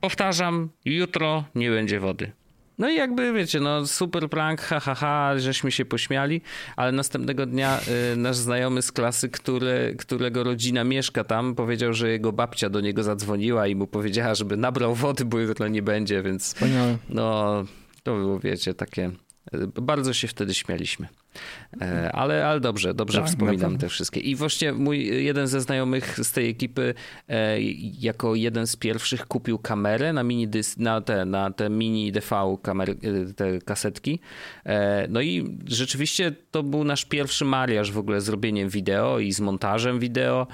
Powtarzam, 0.00 0.68
jutro 0.84 1.44
nie 1.54 1.70
będzie 1.70 2.00
wody. 2.00 2.32
No 2.78 2.90
i 2.90 2.96
jakby 2.96 3.32
wiecie, 3.32 3.60
no 3.60 3.86
super 3.86 4.28
prank, 4.28 4.60
ha, 4.60 4.80
ha, 4.80 4.94
ha, 4.94 5.38
żeśmy 5.38 5.72
się 5.72 5.84
pośmiali, 5.84 6.40
ale 6.76 6.92
następnego 6.92 7.46
dnia 7.46 7.80
y, 8.12 8.16
nasz 8.16 8.36
znajomy 8.36 8.82
z 8.82 8.92
klasy, 8.92 9.28
który, 9.28 9.96
którego 9.98 10.44
rodzina 10.44 10.84
mieszka 10.84 11.24
tam, 11.24 11.54
powiedział, 11.54 11.92
że 11.92 12.10
jego 12.10 12.32
babcia 12.32 12.70
do 12.70 12.80
niego 12.80 13.02
zadzwoniła 13.02 13.66
i 13.66 13.74
mu 13.74 13.86
powiedziała, 13.86 14.34
żeby 14.34 14.56
nabrał 14.56 14.94
wody, 14.94 15.24
bo 15.24 15.38
jutro 15.38 15.68
nie 15.68 15.82
będzie, 15.82 16.22
więc 16.22 16.54
no 17.08 17.64
to 18.02 18.14
było, 18.14 18.40
wiecie, 18.40 18.74
takie 18.74 19.10
bardzo 19.82 20.12
się 20.12 20.28
wtedy 20.28 20.54
śmialiśmy. 20.54 21.08
E, 21.80 22.12
ale, 22.12 22.46
ale 22.46 22.60
dobrze, 22.60 22.94
dobrze 22.94 23.18
tak, 23.18 23.28
wspominam 23.28 23.78
te 23.78 23.88
wszystkie. 23.88 24.20
I 24.20 24.34
właśnie 24.34 24.72
mój 24.72 25.24
jeden 25.24 25.46
ze 25.46 25.60
znajomych 25.60 26.18
z 26.26 26.32
tej 26.32 26.50
ekipy 26.50 26.94
e, 27.28 27.60
jako 28.00 28.34
jeden 28.34 28.66
z 28.66 28.76
pierwszych 28.76 29.26
kupił 29.26 29.58
kamerę 29.58 30.12
na 30.12 30.22
mini 30.22 30.48
dys, 30.48 30.76
na 30.76 31.00
te, 31.00 31.24
na 31.24 31.50
te 31.50 31.70
mini 31.70 32.12
DV 32.12 32.56
kamery, 32.62 32.92
e, 32.92 33.32
te 33.32 33.58
kasetki. 33.58 34.20
No 35.08 35.20
i 35.20 35.58
rzeczywiście 35.66 36.32
to 36.50 36.62
był 36.62 36.84
nasz 36.84 37.04
pierwszy 37.04 37.44
mariaż 37.44 37.92
w 37.92 37.98
ogóle 37.98 38.20
z 38.20 38.28
robieniem 38.28 38.68
wideo 38.68 39.18
i 39.18 39.32
z 39.32 39.40
montażem 39.40 40.00
wideo. 40.00 40.46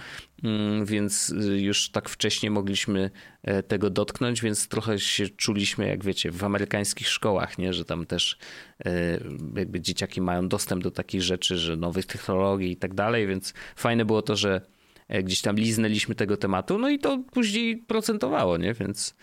Mm, 0.45 0.85
więc 0.85 1.31
y, 1.31 1.61
już 1.61 1.91
tak 1.91 2.09
wcześnie 2.09 2.51
mogliśmy 2.51 3.11
e, 3.43 3.63
tego 3.63 3.91
dotknąć, 3.91 4.43
więc 4.43 4.69
trochę 4.69 4.99
się 4.99 5.29
czuliśmy, 5.29 5.89
jak 5.89 6.05
wiecie, 6.05 6.31
w 6.31 6.45
amerykańskich 6.45 7.09
szkołach, 7.09 7.59
nie? 7.59 7.73
że 7.73 7.85
tam 7.85 8.07
też 8.07 8.39
e, 8.85 9.19
jakby 9.57 9.81
dzieciaki 9.81 10.21
mają 10.21 10.49
dostęp 10.49 10.83
do 10.83 10.91
takich 10.91 11.23
rzeczy, 11.23 11.59
że 11.59 11.77
nowych 11.77 12.07
technologii 12.07 12.73
i 12.73 12.77
tak 12.77 12.95
dalej, 12.95 13.27
więc 13.27 13.55
fajne 13.77 14.05
było 14.05 14.23
to, 14.23 14.37
że 14.37 14.61
e, 15.09 15.23
gdzieś 15.23 15.41
tam 15.41 15.57
liznęliśmy 15.57 16.15
tego 16.15 16.37
tematu, 16.37 16.79
no 16.79 16.91
i 16.91 16.99
to 16.99 17.19
później 17.33 17.77
procentowało, 17.77 18.57
nie? 18.57 18.75
Więc 18.75 19.15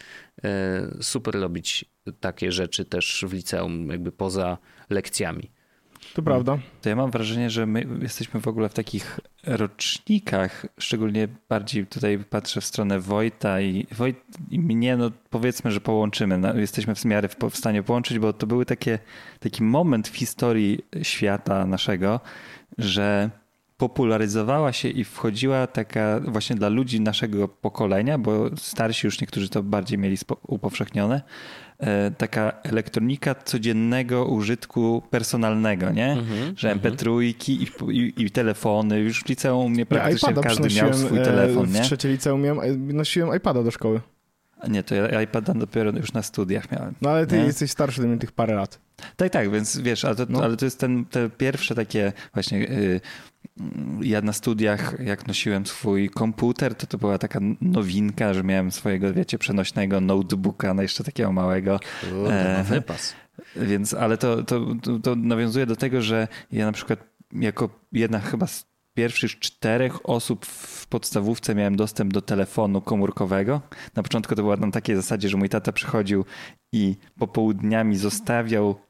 super 1.01 1.36
robić 1.36 1.86
takie 2.19 2.51
rzeczy 2.51 2.86
też 2.86 3.25
w 3.27 3.34
liceum, 3.34 3.89
jakby 3.89 4.12
poza 4.12 4.58
lekcjami. 4.89 5.51
To 6.19 6.23
prawda. 6.23 6.58
To 6.82 6.89
ja 6.89 6.95
mam 6.95 7.12
wrażenie, 7.12 7.49
że 7.49 7.65
my 7.65 7.86
jesteśmy 8.01 8.39
w 8.39 8.47
ogóle 8.47 8.69
w 8.69 8.73
takich 8.73 9.19
rocznikach, 9.43 10.65
szczególnie 10.79 11.27
bardziej 11.49 11.88
tutaj 11.88 12.19
patrzę 12.29 12.62
w 12.62 12.65
stronę 12.65 12.99
Wojta 12.99 13.62
i 13.62 13.88
Wojt 13.91 14.17
i 14.51 14.60
mnie, 14.60 14.97
no 14.97 15.12
powiedzmy, 15.29 15.71
że 15.71 15.82
połączymy. 15.82 16.38
No, 16.38 16.53
jesteśmy 16.53 16.95
w 16.95 17.05
miarę 17.05 17.27
w, 17.27 17.36
w 17.51 17.58
stanie 17.58 17.84
połączyć, 17.84 18.19
bo 18.19 18.34
to 18.34 18.47
był 18.47 18.65
taki 18.65 19.63
moment 19.63 20.08
w 20.08 20.15
historii 20.15 20.86
świata 21.03 21.65
naszego, 21.65 22.19
że 22.77 23.29
popularyzowała 23.77 24.73
się 24.73 24.89
i 24.89 25.03
wchodziła 25.03 25.67
taka 25.67 26.19
właśnie 26.19 26.55
dla 26.55 26.69
ludzi 26.69 27.01
naszego 27.01 27.47
pokolenia, 27.47 28.17
bo 28.17 28.58
starsi 28.58 29.08
już 29.08 29.21
niektórzy 29.21 29.49
to 29.49 29.63
bardziej 29.63 29.97
mieli 29.97 30.17
upowszechnione, 30.47 31.21
taka 32.18 32.52
elektronika 32.63 33.36
codziennego 33.36 34.26
użytku 34.26 35.04
personalnego, 35.10 35.92
nie? 35.92 36.18
Mm-hmm, 36.18 36.54
że 36.56 36.76
MP3 36.76 37.24
i, 37.24 37.36
i, 37.92 38.24
i, 38.24 38.32
telefony, 38.32 39.00
już 39.00 39.24
w 39.24 39.30
liceum 39.30 39.74
nie 39.74 39.86
praktycznie 39.86 40.34
ja 40.36 40.42
każdy 40.42 40.76
miał 40.76 40.94
swój 40.94 41.18
telefon, 41.18 41.72
nie? 41.72 41.82
W 41.82 41.86
trzeciej 41.86 42.12
liceum 42.12 42.42
miałem, 42.42 42.92
nosiłem 42.94 43.38
iPada 43.38 43.63
do 43.63 43.72
szkoły. 43.72 44.02
Nie, 44.67 44.84
to 44.84 44.95
ja 44.95 45.22
iPada 45.22 45.54
dopiero 45.54 45.91
już 45.91 46.13
na 46.13 46.24
studiach 46.24 46.72
miałem. 46.72 46.93
No 47.02 47.10
ale 47.10 47.28
ty 47.28 47.38
nie? 47.38 47.43
jesteś 47.43 47.72
starszy 47.72 48.02
ode 48.02 48.08
mnie 48.08 48.17
tych 48.17 48.32
parę 48.32 48.56
lat. 48.56 48.80
Tak, 49.15 49.32
tak, 49.32 49.52
więc 49.52 49.78
wiesz, 49.78 50.06
ale 50.06 50.15
to, 50.15 50.26
no. 50.30 50.43
ale 50.43 50.58
to 50.58 50.65
jest 50.65 50.80
ten, 50.80 51.06
te 51.06 51.30
pierwsze 51.30 51.76
takie 51.76 52.13
właśnie... 52.34 52.60
Yy, 52.60 53.02
ja 54.02 54.22
na 54.22 54.34
studiach, 54.34 55.00
jak 55.00 55.28
nosiłem 55.28 55.65
swój 55.65 56.10
komputer, 56.10 56.76
to 56.76 56.88
to 56.88 56.98
była 56.98 57.17
taka 57.17 57.39
nowinka, 57.62 58.34
że 58.34 58.43
miałem 58.43 58.72
swojego, 58.72 59.13
wiecie, 59.13 59.38
przenośnego 59.38 60.02
notebooka, 60.02 60.74
no 60.74 60.82
jeszcze 60.82 61.04
takiego 61.04 61.32
małego. 61.32 61.80
Kurde, 62.02 62.56
no 62.58 62.63
wypas. 62.63 63.13
Więc, 63.56 63.93
ale 63.93 64.17
to, 64.17 64.43
to, 64.43 64.76
to, 64.82 65.00
to 65.00 65.15
nawiązuje 65.15 65.65
do 65.65 65.76
tego, 65.76 66.02
że 66.02 66.28
ja 66.52 66.65
na 66.65 66.72
przykład 66.72 67.00
jako 67.34 67.69
jedna 67.91 68.19
chyba 68.19 68.48
z 68.48 68.68
pierwszych 68.93 69.39
czterech 69.39 70.10
osób 70.10 70.45
w 70.45 70.88
podstawówce 70.88 71.56
miałem 71.56 71.75
dostęp 71.75 72.13
do 72.13 72.21
telefonu 72.21 72.82
komórkowego. 72.82 73.62
Na 73.95 74.04
początku 74.04 74.36
to 74.36 74.41
było 74.41 74.58
na 74.58 74.71
takiej 74.71 74.95
zasadzie, 74.95 75.30
że 75.30 75.38
mój 75.38 75.49
tata 75.49 75.71
przychodził 75.71 76.25
i 76.73 76.95
popołudniami 77.19 77.97
zostawiał 77.97 78.88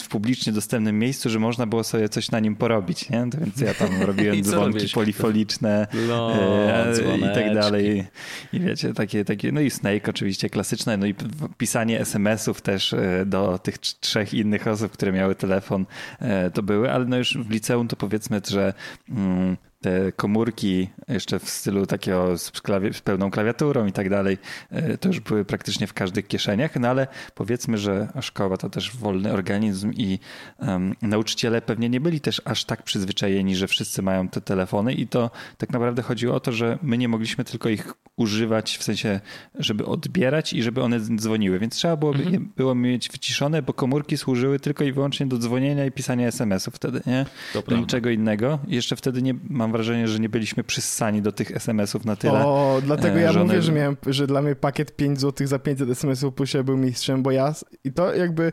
w 0.00 0.08
publicznie 0.08 0.52
dostępnym 0.52 0.98
miejscu, 0.98 1.30
że 1.30 1.38
można 1.38 1.66
było 1.66 1.84
sobie 1.84 2.08
coś 2.08 2.30
na 2.30 2.40
nim 2.40 2.56
porobić, 2.56 3.10
nie? 3.10 3.26
To 3.30 3.38
więc 3.38 3.60
ja 3.60 3.74
tam 3.74 4.02
robiłem 4.02 4.42
dzwonki 4.44 4.88
polifoniczne 4.88 5.86
no, 6.08 6.34
e, 6.34 7.18
i 7.18 7.20
tak 7.20 7.54
dalej. 7.54 8.04
I 8.52 8.60
wiecie, 8.60 8.94
takie, 8.94 9.24
takie, 9.24 9.52
no 9.52 9.60
i 9.60 9.70
Snake 9.70 10.10
oczywiście 10.10 10.50
klasyczne, 10.50 10.96
no 10.96 11.06
i 11.06 11.14
pisanie 11.58 12.00
SMS-ów 12.00 12.60
też 12.60 12.92
e, 12.92 13.24
do 13.26 13.58
tych 13.58 13.78
trzech 13.78 14.34
innych 14.34 14.66
osób, 14.66 14.92
które 14.92 15.12
miały 15.12 15.34
telefon, 15.34 15.86
e, 16.20 16.50
to 16.50 16.62
były, 16.62 16.92
ale 16.92 17.04
no 17.04 17.16
już 17.16 17.38
w 17.38 17.50
liceum 17.50 17.88
to 17.88 17.96
powiedzmy, 17.96 18.40
że 18.48 18.74
mm, 19.08 19.56
te 19.80 20.12
komórki 20.12 20.88
jeszcze 21.08 21.38
w 21.38 21.48
stylu 21.48 21.86
takiego 21.86 22.38
z, 22.38 22.52
klawi- 22.52 22.92
z, 22.92 23.00
pełną 23.00 23.30
klawiaturą 23.30 23.86
i 23.86 23.92
tak 23.92 24.10
dalej, 24.10 24.38
e, 24.70 24.98
to 24.98 25.08
już 25.08 25.20
były 25.20 25.44
praktycznie 25.44 25.86
w 25.86 25.94
każdych 25.94 26.26
kieszeniach, 26.26 26.76
no 26.80 26.88
ale 26.88 27.06
powiedzmy, 27.34 27.78
że 27.78 28.08
szkoła 28.20 28.56
to 28.56 28.70
też 28.70 28.96
wolny 28.96 29.32
organizm 29.32 29.92
i 29.92 30.18
um, 30.58 30.94
nauczyciele 31.02 31.62
pewnie 31.62 31.88
nie 31.88 32.00
byli 32.00 32.20
też 32.20 32.42
aż 32.44 32.64
tak 32.64 32.82
przyzwyczajeni, 32.82 33.56
że 33.56 33.66
wszyscy 33.66 34.02
mają 34.02 34.28
te 34.28 34.40
telefony 34.40 34.94
i 34.94 35.06
to 35.06 35.30
tak 35.58 35.70
naprawdę 35.70 36.02
chodziło 36.02 36.34
o 36.34 36.40
to, 36.40 36.52
że 36.52 36.78
my 36.82 36.98
nie 36.98 37.08
mogliśmy 37.08 37.44
tylko 37.44 37.68
ich 37.68 37.94
używać 38.16 38.78
w 38.78 38.82
sensie, 38.82 39.20
żeby 39.54 39.86
odbierać 39.86 40.52
i 40.52 40.62
żeby 40.62 40.82
one 40.82 41.00
dzwoniły, 41.00 41.58
więc 41.58 41.74
trzeba 41.74 41.96
było, 41.96 42.14
mhm. 42.14 42.52
było 42.56 42.74
mieć 42.74 43.08
wyciszone, 43.08 43.62
bo 43.62 43.72
komórki 43.72 44.16
służyły 44.16 44.60
tylko 44.60 44.84
i 44.84 44.92
wyłącznie 44.92 45.26
do 45.26 45.38
dzwonienia 45.38 45.86
i 45.86 45.92
pisania 45.92 46.26
SMS-ów 46.26 46.74
wtedy, 46.74 47.00
nie? 47.06 47.26
Do 47.54 47.76
niczego 47.76 48.10
innego. 48.10 48.58
I 48.68 48.74
jeszcze 48.74 48.96
wtedy 48.96 49.22
nie 49.22 49.34
mam 49.48 49.67
mam 49.68 49.72
wrażenie, 49.72 50.08
że 50.08 50.20
nie 50.20 50.28
byliśmy 50.28 50.64
przyssani 50.64 51.22
do 51.22 51.32
tych 51.32 51.56
SMS-ów 51.56 52.04
na 52.04 52.16
tyle. 52.16 52.46
O, 52.46 52.80
dlatego 52.84 53.18
ja 53.18 53.30
one... 53.30 53.44
mówię, 53.44 53.62
że 53.62 53.72
miałem, 53.72 53.96
że 54.06 54.26
dla 54.26 54.42
mnie 54.42 54.56
pakiet 54.56 54.96
5 54.96 55.20
zł 55.20 55.46
za 55.46 55.58
500 55.58 55.90
SMS-ów 55.90 56.34
Pusie 56.34 56.64
był 56.64 56.76
mistrzem, 56.76 57.22
bo 57.22 57.30
ja 57.30 57.54
i 57.84 57.92
to 57.92 58.14
jakby 58.14 58.52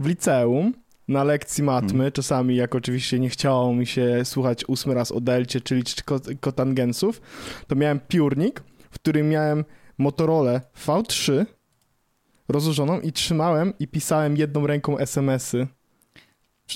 w 0.00 0.06
liceum 0.06 0.72
na 1.08 1.24
lekcji 1.24 1.64
matmy, 1.64 1.92
hmm. 1.92 2.12
czasami 2.12 2.56
jak 2.56 2.74
oczywiście 2.74 3.18
nie 3.18 3.28
chciało 3.28 3.74
mi 3.74 3.86
się 3.86 4.24
słuchać 4.24 4.64
ósmy 4.68 4.94
raz 4.94 5.12
o 5.12 5.20
delcie, 5.20 5.60
czyli 5.60 5.82
kotangensów, 6.40 7.20
to 7.66 7.76
miałem 7.76 8.00
piórnik, 8.00 8.62
w 8.90 8.94
którym 8.94 9.28
miałem 9.28 9.64
Motorola 9.98 10.60
V3 10.86 11.46
rozłożoną 12.48 13.00
i 13.00 13.12
trzymałem 13.12 13.72
i 13.78 13.88
pisałem 13.88 14.36
jedną 14.36 14.66
ręką 14.66 14.98
SMS-y 14.98 15.66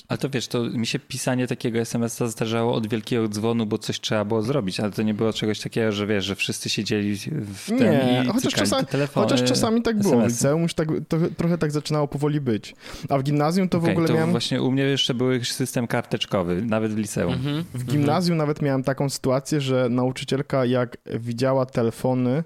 ale 0.08 0.18
to 0.18 0.30
wiesz, 0.30 0.48
to 0.48 0.62
mi 0.62 0.86
się 0.86 0.98
pisanie 0.98 1.46
takiego 1.46 1.78
SMS-a 1.78 2.26
zdarzało 2.26 2.74
od 2.74 2.86
wielkiego 2.86 3.28
dzwonu, 3.28 3.66
bo 3.66 3.78
coś 3.78 4.00
trzeba 4.00 4.24
było 4.24 4.42
zrobić, 4.42 4.80
ale 4.80 4.90
to 4.90 5.02
nie 5.02 5.14
było 5.14 5.32
czegoś 5.32 5.60
takiego, 5.60 5.92
że 5.92 6.06
wiesz, 6.06 6.24
że 6.24 6.34
wszyscy 6.34 6.68
siedzieli 6.70 7.16
w 7.54 7.66
tym 7.66 7.78
nie, 7.78 8.24
i 8.24 8.28
chociaż 8.28 8.54
czasami, 8.54 8.86
telefony, 8.86 9.26
chociaż 9.26 9.48
czasami 9.48 9.82
tak 9.82 9.98
było. 9.98 10.20
W 10.20 10.28
liceum 10.28 10.62
już 10.62 10.74
tak, 10.74 10.88
to, 11.08 11.16
trochę 11.36 11.58
tak 11.58 11.70
zaczynało 11.72 12.08
powoli 12.08 12.40
być. 12.40 12.74
A 13.08 13.18
w 13.18 13.22
gimnazjum 13.22 13.68
to 13.68 13.78
okay, 13.78 13.90
w 13.90 13.92
ogóle 13.92 14.08
to 14.08 14.14
miałem... 14.14 14.30
właśnie 14.30 14.62
u 14.62 14.70
mnie 14.70 14.82
jeszcze 14.82 15.14
był 15.14 15.44
system 15.44 15.86
karteczkowy, 15.86 16.62
nawet 16.62 16.94
w 16.94 16.98
liceum. 16.98 17.34
-hmm, 17.34 17.64
w 17.74 17.84
gimnazjum 17.84 18.36
-hmm. 18.36 18.38
nawet 18.38 18.62
miałem 18.62 18.82
taką 18.82 19.10
sytuację, 19.10 19.60
że 19.60 19.88
nauczycielka 19.88 20.64
jak 20.64 20.96
widziała 21.06 21.66
telefony 21.66 22.44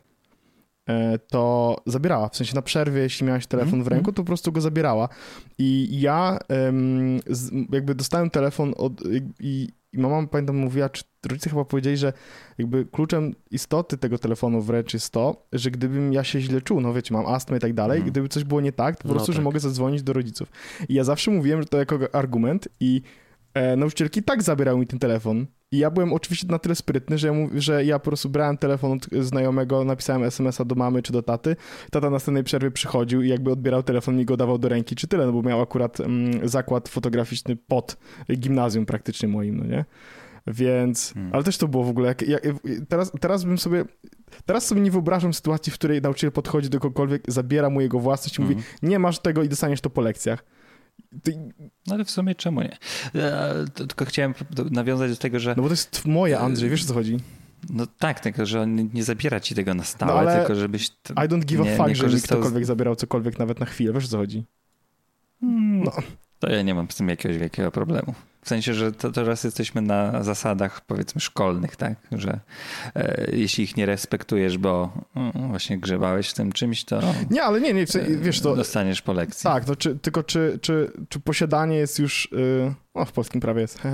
to 1.29 1.77
zabierała. 1.87 2.29
W 2.29 2.37
sensie 2.37 2.55
na 2.55 2.63
przerwie, 2.63 3.01
jeśli 3.01 3.27
miałeś 3.27 3.47
telefon 3.47 3.83
w 3.83 3.87
ręku, 3.87 4.13
to 4.13 4.23
po 4.23 4.27
prostu 4.27 4.53
go 4.53 4.61
zabierała. 4.61 5.09
I 5.59 6.01
ja 6.01 6.39
jakby 7.73 7.95
dostałem 7.95 8.31
telefon 8.31 8.75
od, 8.77 9.03
i, 9.41 9.69
i 9.95 9.99
mama, 9.99 10.27
pamiętam, 10.27 10.57
mówiła, 10.57 10.89
czy 10.89 11.05
rodzice 11.29 11.51
chyba 11.51 11.65
powiedzieli, 11.65 11.97
że 11.97 12.13
jakby 12.59 12.85
kluczem 12.85 13.35
istoty 13.51 13.99
tego 13.99 14.19
telefonu 14.19 14.63
wręcz 14.63 14.95
jest 14.95 15.11
to, 15.11 15.47
że 15.53 15.71
gdybym 15.71 16.13
ja 16.13 16.25
się 16.25 16.41
źle 16.41 16.63
czuł, 16.63 16.81
no 16.81 16.95
wiecie, 16.95 17.15
mam 17.15 17.27
astmę 17.27 17.57
i 17.57 17.61
tak 17.61 17.73
dalej, 17.73 17.99
mm. 17.99 18.11
gdyby 18.11 18.29
coś 18.29 18.45
było 18.45 18.61
nie 18.61 18.73
tak, 18.73 18.97
to 18.97 19.03
po 19.03 19.09
no 19.09 19.15
prostu, 19.15 19.33
tak. 19.33 19.37
że 19.37 19.43
mogę 19.43 19.61
zadzwonić 19.61 20.03
do 20.03 20.13
rodziców. 20.13 20.49
I 20.89 20.95
ja 20.95 21.05
zawsze 21.05 21.31
mówiłem, 21.31 21.63
że 21.63 21.69
to 21.69 21.79
jako 21.79 21.99
argument 22.13 22.69
i 22.81 23.03
e, 23.55 23.77
nauczycielki 23.77 24.23
tak 24.23 24.43
zabierały 24.43 24.79
mi 24.79 24.87
ten 24.87 24.99
telefon. 24.99 25.47
I 25.75 25.79
ja 25.79 25.91
byłem 25.91 26.13
oczywiście 26.13 26.47
na 26.47 26.59
tyle 26.59 26.75
sprytny, 26.75 27.19
że 27.19 27.27
ja, 27.27 27.33
mów, 27.33 27.51
że 27.55 27.85
ja 27.85 27.99
po 27.99 28.05
prostu 28.05 28.29
brałem 28.29 28.59
telefon 28.59 28.93
od 28.93 29.07
znajomego, 29.25 29.85
napisałem 29.85 30.23
SMS-a 30.23 30.65
do 30.65 30.75
mamy 30.75 31.03
czy 31.03 31.13
do 31.13 31.23
taty. 31.23 31.57
Tata 31.91 32.07
na 32.07 32.11
następnej 32.11 32.45
przerwie 32.45 32.71
przychodził 32.71 33.23
i 33.23 33.29
jakby 33.29 33.53
odbierał 33.53 33.83
telefon 33.83 34.21
i 34.21 34.25
go 34.25 34.37
dawał 34.37 34.59
do 34.59 34.69
ręki, 34.69 34.97
czy 34.97 35.09
tyle, 35.09 35.27
no 35.27 35.33
bo 35.33 35.43
miał 35.43 35.63
akurat 35.63 36.01
mm, 36.01 36.49
zakład 36.49 36.89
fotograficzny 36.89 37.57
pod 37.57 37.97
gimnazjum 38.33 38.87
praktycznie 38.87 39.29
moim, 39.29 39.57
no 39.57 39.65
nie? 39.65 39.85
Więc, 40.47 41.13
hmm. 41.15 41.35
ale 41.35 41.45
też 41.45 41.59
to 41.59 41.69
było 41.69 41.85
w 41.85 41.89
ogóle, 41.89 42.09
jak, 42.09 42.23
jak, 42.23 42.43
teraz, 42.89 43.13
teraz 43.21 43.45
bym 43.45 43.59
sobie, 43.59 43.85
teraz 44.47 44.67
sobie 44.67 44.81
nie 44.81 44.91
wyobrażam 44.91 45.35
sytuacji, 45.35 45.73
w 45.73 45.75
której 45.75 46.03
nauczyciel 46.03 46.33
podchodzi 46.33 46.69
do 46.69 46.81
kogokolwiek, 46.81 47.23
zabiera 47.29 47.71
mu 47.71 47.81
jego 47.81 47.99
własność 47.99 48.39
i 48.39 48.43
mówi, 48.43 48.55
hmm. 48.55 48.71
nie 48.83 48.99
masz 48.99 49.19
tego 49.19 49.43
i 49.43 49.49
dostaniesz 49.49 49.81
to 49.81 49.91
po 49.91 50.01
lekcjach. 50.01 50.45
No 51.87 51.95
ale 51.95 52.05
w 52.05 52.11
sumie 52.11 52.35
czemu 52.35 52.63
nie? 52.63 52.77
Tylko 53.75 54.05
chciałem 54.05 54.35
nawiązać 54.71 55.11
do 55.11 55.17
tego, 55.17 55.39
że... 55.39 55.55
No 55.57 55.63
bo 55.63 55.69
to 55.69 55.73
jest 55.73 56.05
moje, 56.05 56.39
Andrzej, 56.39 56.71
wiesz 56.71 56.85
o 56.85 56.87
co 56.87 56.95
chodzi? 56.95 57.21
No 57.71 57.87
tak, 57.87 58.21
tylko 58.21 58.47
że 58.47 58.61
on 58.61 58.91
nie 58.95 59.05
zabiera 59.05 59.41
ci 59.41 59.55
tego 59.55 59.75
na 59.75 59.85
stałe, 59.85 60.25
no, 60.25 60.39
tylko 60.39 60.55
żebyś... 60.55 60.87
I 60.89 61.15
don't 61.15 61.45
give 61.45 61.61
a 61.61 61.77
fuck, 61.77 61.97
że 61.97 62.19
ktokolwiek 62.19 62.65
z... 62.65 62.67
zabierał 62.67 62.97
cokolwiek 62.97 63.39
nawet 63.39 63.61
na 63.61 63.67
chwilę, 63.67 63.93
wiesz 63.93 64.05
o 64.05 64.09
co 64.09 64.17
chodzi? 64.17 64.45
Hmm. 65.41 65.85
No. 65.85 65.93
To 66.45 66.53
ja 66.53 66.63
nie 66.63 66.75
mam 66.75 66.91
z 66.91 66.95
tym 66.95 67.09
jakiegoś 67.09 67.39
wielkiego 67.39 67.71
problemu. 67.71 68.15
W 68.43 68.49
sensie, 68.49 68.75
że 68.75 68.93
to, 68.93 69.13
teraz 69.13 69.45
jesteśmy 69.45 69.83
na 69.83 70.23
zasadach 70.23 70.81
powiedzmy 70.81 71.21
szkolnych, 71.21 71.77
tak? 71.77 71.95
Że 72.13 72.41
e, 72.95 73.27
jeśli 73.33 73.65
ich 73.65 73.77
nie 73.77 73.87
respektujesz, 73.87 74.59
bo 74.59 74.93
mm, 75.17 75.33
właśnie 75.49 75.79
grzebałeś 75.79 76.31
w 76.31 76.35
tym 76.35 76.53
czymś, 76.53 76.85
to. 76.85 77.01
Nie, 77.31 77.43
ale 77.43 77.61
nie, 77.61 77.73
nie, 77.73 77.85
wiesz 78.21 78.41
to. 78.41 78.57
Dostaniesz 78.57 79.03
po 79.03 79.13
lekcji. 79.13 79.43
Tak, 79.43 79.65
to 79.65 79.77
czy, 79.77 79.99
tylko 79.99 80.23
czy, 80.23 80.59
czy, 80.63 80.93
czy 81.09 81.21
posiadanie 81.21 81.77
jest 81.77 81.99
już. 81.99 82.29
Yy, 82.33 82.75
o, 82.95 83.05
w 83.05 83.13
polskim 83.13 83.41
prawie 83.41 83.61
jest. 83.61 83.83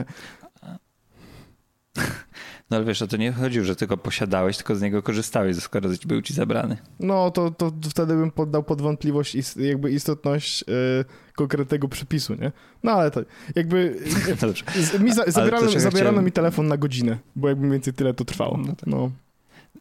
No 2.70 2.76
ale 2.76 2.87
wiesz, 2.87 3.02
o 3.02 3.06
to 3.06 3.16
nie 3.16 3.33
chodziło, 3.33 3.64
że 3.64 3.76
tylko 3.76 3.96
posiadałeś, 3.96 4.56
tylko 4.56 4.76
z 4.76 4.83
niego 4.83 5.02
korzystałeś, 5.02 5.56
skoro 5.56 5.90
był 6.06 6.22
ci 6.22 6.35
zabrany. 6.35 6.76
No 7.00 7.30
to, 7.30 7.50
to 7.50 7.72
wtedy 7.90 8.14
bym 8.14 8.30
poddał 8.30 8.62
pod 8.62 8.83
wątpliwość 8.83 9.35
ist, 9.35 9.56
jakby 9.56 9.90
istotność 9.90 10.64
yy, 10.68 11.04
konkretnego 11.37 11.88
przepisu, 11.88 12.35
nie? 12.35 12.52
No 12.83 12.92
ale 12.92 13.11
to 13.11 13.20
jakby 13.54 14.00
no 14.98 15.04
mi 15.04 15.12
za, 15.12 15.24
zabierano, 15.26 15.70
zabierano 15.70 16.22
mi 16.22 16.33
telefon 16.33 16.68
na 16.68 16.76
godzinę, 16.76 17.18
bo 17.37 17.48
jakby 17.48 17.62
mniej 17.62 17.72
więcej 17.72 17.92
tyle 17.92 18.14
to 18.14 18.24
trwało. 18.24 18.56
No. 18.56 18.66
Tak. 18.66 18.87
no. 18.87 19.11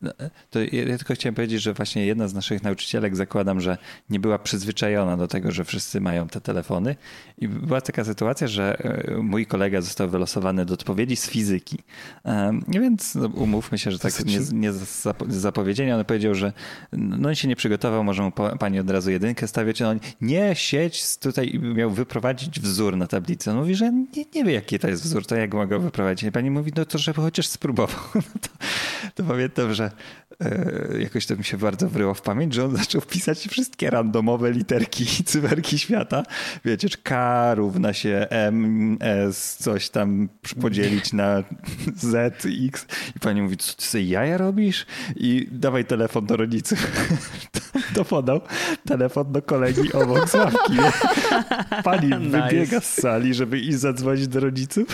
No, 0.01 0.11
to 0.49 0.59
ja 0.59 0.97
tylko 0.97 1.13
chciałem 1.13 1.35
powiedzieć, 1.35 1.61
że 1.61 1.73
właśnie 1.73 2.05
jedna 2.05 2.27
z 2.27 2.33
naszych 2.33 2.63
nauczycielek, 2.63 3.15
zakładam, 3.15 3.61
że 3.61 3.77
nie 4.09 4.19
była 4.19 4.39
przyzwyczajona 4.39 5.17
do 5.17 5.27
tego, 5.27 5.51
że 5.51 5.65
wszyscy 5.65 6.01
mają 6.01 6.27
te 6.27 6.41
telefony. 6.41 6.95
I 7.37 7.47
była 7.47 7.81
taka 7.81 8.03
sytuacja, 8.03 8.47
że 8.47 8.77
e, 8.79 9.17
mój 9.17 9.45
kolega 9.45 9.81
został 9.81 10.09
wylosowany 10.09 10.65
do 10.65 10.73
odpowiedzi 10.73 11.15
z 11.15 11.29
fizyki. 11.29 11.77
Więc 12.67 13.15
no, 13.15 13.27
umówmy 13.27 13.77
się, 13.77 13.91
że 13.91 13.99
tak 13.99 14.25
nie, 14.25 14.39
nie 14.53 14.71
z 14.73 15.07
zapowiedzenia. 15.27 15.97
On 15.97 16.05
powiedział, 16.05 16.35
że 16.35 16.53
no 16.91 17.29
on 17.29 17.35
się 17.35 17.47
nie 17.47 17.55
przygotował, 17.55 18.03
może 18.03 18.23
mu 18.23 18.31
pani 18.31 18.79
od 18.79 18.89
razu 18.89 19.11
jedynkę 19.11 19.47
stawiać. 19.47 19.81
On 19.81 19.99
nie, 20.21 20.55
sieć 20.55 21.17
tutaj 21.17 21.59
miał 21.75 21.91
wyprowadzić 21.91 22.59
wzór 22.59 22.97
na 22.97 23.07
tablicy. 23.07 23.51
On 23.51 23.57
mówi, 23.57 23.75
że 23.75 23.91
nie, 23.91 24.25
nie 24.35 24.43
wie, 24.43 24.53
jaki 24.53 24.79
to 24.79 24.87
jest 24.87 25.03
wzór, 25.03 25.25
to 25.25 25.35
jak 25.35 25.53
mogę 25.53 25.79
wyprowadzić. 25.79 26.23
I 26.23 26.31
pani 26.31 26.51
mówi, 26.51 26.71
no 26.75 26.85
to 26.85 26.97
żeby 26.97 27.21
chociaż 27.21 27.47
spróbował. 27.47 27.99
No 28.19 28.21
to, 28.41 28.49
to 29.15 29.23
pamiętam, 29.23 29.73
że 29.73 29.88
e, 30.41 30.99
jakoś 30.99 31.25
to 31.25 31.35
mi 31.35 31.43
się 31.43 31.57
bardzo 31.57 31.89
wryło 31.89 32.13
w 32.13 32.21
pamięć, 32.21 32.53
że 32.53 32.65
on 32.65 32.77
zaczął 32.83 33.01
pisać 33.01 33.47
wszystkie 33.47 33.89
randomowe 33.89 34.51
literki 34.51 35.03
i 35.03 35.23
cyferki 35.23 35.79
świata. 35.79 36.23
Wiecie, 36.65 36.89
K 37.03 37.55
równa 37.55 37.93
się 37.93 38.27
M, 38.29 38.97
S, 39.01 39.57
coś 39.59 39.89
tam 39.89 40.29
podzielić 40.61 41.13
na 41.13 41.43
Z, 41.95 42.45
X. 42.45 42.87
I 43.15 43.19
pani 43.19 43.41
mówi, 43.41 43.57
co 43.57 43.73
ty 43.73 43.83
sobie 43.83 44.03
jaja 44.03 44.37
robisz? 44.37 44.85
I 45.15 45.47
dawaj 45.51 45.85
telefon 45.85 46.25
do 46.25 46.37
rodziców. 46.37 46.87
To 47.93 48.05
podał 48.05 48.41
telefon 48.87 49.31
do 49.31 49.41
kolegi 49.41 49.93
obok 49.93 50.29
z 50.29 50.33
ławki. 50.33 50.77
Pani 51.83 52.07
nice. 52.07 52.41
wybiega 52.41 52.79
z 52.79 52.93
sali, 52.93 53.33
żeby 53.33 53.59
iść 53.59 53.77
zadzwonić 53.77 54.27
do 54.27 54.39
rodziców. 54.39 54.87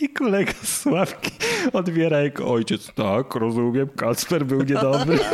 I 0.00 0.08
kolega 0.08 0.52
z 0.62 0.80
Sławki 0.80 1.30
odbiera 1.72 2.20
jako 2.20 2.52
ojciec. 2.52 2.92
Tak, 2.94 3.34
rozumiem, 3.34 3.88
Kacper 3.88 4.46
był 4.46 4.62
niedobry. 4.62 5.18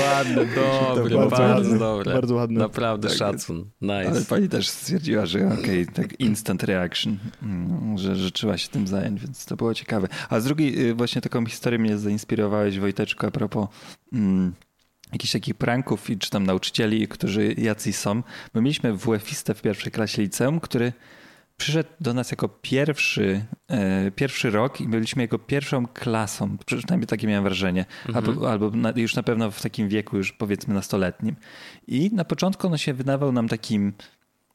Ładne, 0.00 0.46
dobre, 0.54 1.16
bardzo, 1.16 1.36
bardzo 1.36 1.78
dobre. 1.78 2.12
Bardzo 2.12 2.34
ładne. 2.34 2.60
Naprawdę 2.60 3.08
tak, 3.08 3.18
szacun. 3.18 3.70
Nice. 3.80 4.08
Ale 4.08 4.20
pani 4.20 4.48
też 4.48 4.68
stwierdziła, 4.68 5.26
że 5.26 5.38
okej, 5.46 5.82
okay, 5.82 5.94
tak 5.94 6.20
instant 6.20 6.62
reaction, 6.62 7.18
mm, 7.42 7.98
że, 7.98 8.16
że 8.16 8.30
trzeba 8.30 8.58
się 8.58 8.68
tym 8.68 8.86
zająć, 8.86 9.20
więc 9.20 9.44
to 9.44 9.56
było 9.56 9.74
ciekawe. 9.74 10.08
A 10.30 10.40
z 10.40 10.44
drugiej 10.44 10.88
y, 10.88 10.94
właśnie 10.94 11.22
taką 11.22 11.46
historię 11.46 11.78
mnie 11.78 11.98
zainspirowałeś 11.98 12.78
Wojteczko 12.78 13.26
a 13.26 13.30
propos 13.30 13.68
mm, 14.12 14.52
jakichś 15.12 15.32
takich 15.32 15.54
pranków 15.54 16.10
i 16.10 16.18
czy 16.18 16.30
tam 16.30 16.46
nauczycieli, 16.46 17.08
którzy 17.08 17.54
jacyś 17.58 17.96
są. 17.96 18.22
My 18.54 18.60
mieliśmy 18.62 18.92
WF-istę 18.92 19.54
w 19.54 19.62
pierwszej 19.62 19.92
klasie 19.92 20.22
liceum, 20.22 20.60
który 20.60 20.92
przyszedł 21.56 21.88
do 22.00 22.14
nas 22.14 22.30
jako 22.30 22.48
pierwszy, 22.48 23.44
e, 23.68 24.10
pierwszy 24.10 24.50
rok 24.50 24.80
i 24.80 24.88
byliśmy 24.88 25.22
jego 25.22 25.38
pierwszą 25.38 25.86
klasą. 25.86 26.56
Przynajmniej 26.66 27.06
takie 27.06 27.26
miałem 27.26 27.44
wrażenie. 27.44 27.84
Mhm. 28.06 28.24
Albo, 28.24 28.50
albo 28.50 28.70
na, 28.70 28.92
już 28.96 29.14
na 29.14 29.22
pewno 29.22 29.50
w 29.50 29.62
takim 29.62 29.88
wieku, 29.88 30.16
już 30.16 30.32
powiedzmy 30.32 30.74
nastoletnim. 30.74 31.36
I 31.86 32.10
na 32.12 32.24
początku 32.24 32.66
on 32.66 32.78
się 32.78 32.94
wydawał 32.94 33.32
nam 33.32 33.48
takim 33.48 33.92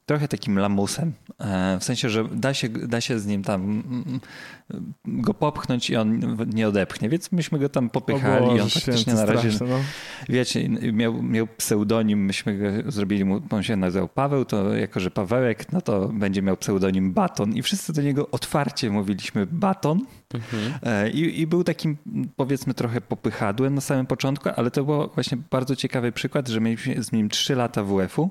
trochę 0.09 0.27
takim 0.27 0.59
lamusem. 0.59 1.13
E, 1.39 1.77
w 1.79 1.83
sensie, 1.83 2.09
że 2.09 2.23
da 2.31 2.53
się, 2.53 2.69
da 2.69 3.01
się 3.01 3.19
z 3.19 3.25
nim 3.25 3.43
tam 3.43 3.61
mm, 3.61 3.83
mm, 4.07 4.93
go 5.05 5.33
popchnąć 5.33 5.89
i 5.89 5.95
on 5.95 6.37
nie 6.53 6.67
odepchnie, 6.67 7.09
więc 7.09 7.31
myśmy 7.31 7.59
go 7.59 7.69
tam 7.69 7.89
popychali 7.89 8.45
Boże, 8.45 8.57
i 8.57 8.61
on 8.61 8.69
faktycznie 8.69 9.13
na 9.13 9.25
razie, 9.25 9.51
straszne, 9.51 9.75
no. 9.75 9.83
wiecie, 10.29 10.69
miał, 10.69 11.23
miał 11.23 11.47
pseudonim, 11.47 12.25
myśmy 12.25 12.57
go 12.57 12.91
zrobili 12.91 13.25
mu, 13.25 13.41
on 13.49 13.63
się 13.63 13.75
nazywał 13.75 14.07
Paweł, 14.07 14.45
to 14.45 14.75
jako, 14.75 14.99
że 14.99 15.11
Pawełek, 15.11 15.71
no 15.71 15.81
to 15.81 16.07
będzie 16.07 16.41
miał 16.41 16.57
pseudonim 16.57 17.13
Baton 17.13 17.53
i 17.53 17.61
wszyscy 17.61 17.93
do 17.93 18.01
niego 18.01 18.31
otwarcie 18.31 18.89
mówiliśmy 18.89 19.45
Baton 19.45 20.05
mhm. 20.33 20.73
E, 20.83 21.09
I, 21.09 21.41
i 21.41 21.47
był 21.47 21.63
takim 21.63 21.97
powiedzmy 22.35 22.73
trochę 22.73 23.01
popychadłem 23.01 23.75
na 23.75 23.81
samym 23.81 24.05
początku, 24.05 24.49
ale 24.55 24.71
to 24.71 24.83
był 24.83 25.09
właśnie 25.15 25.37
bardzo 25.51 25.75
ciekawy 25.75 26.11
przykład, 26.11 26.47
że 26.47 26.61
mieliśmy 26.61 27.03
z 27.03 27.11
nim 27.11 27.29
3 27.29 27.55
lata 27.55 27.83
WF-u 27.83 28.29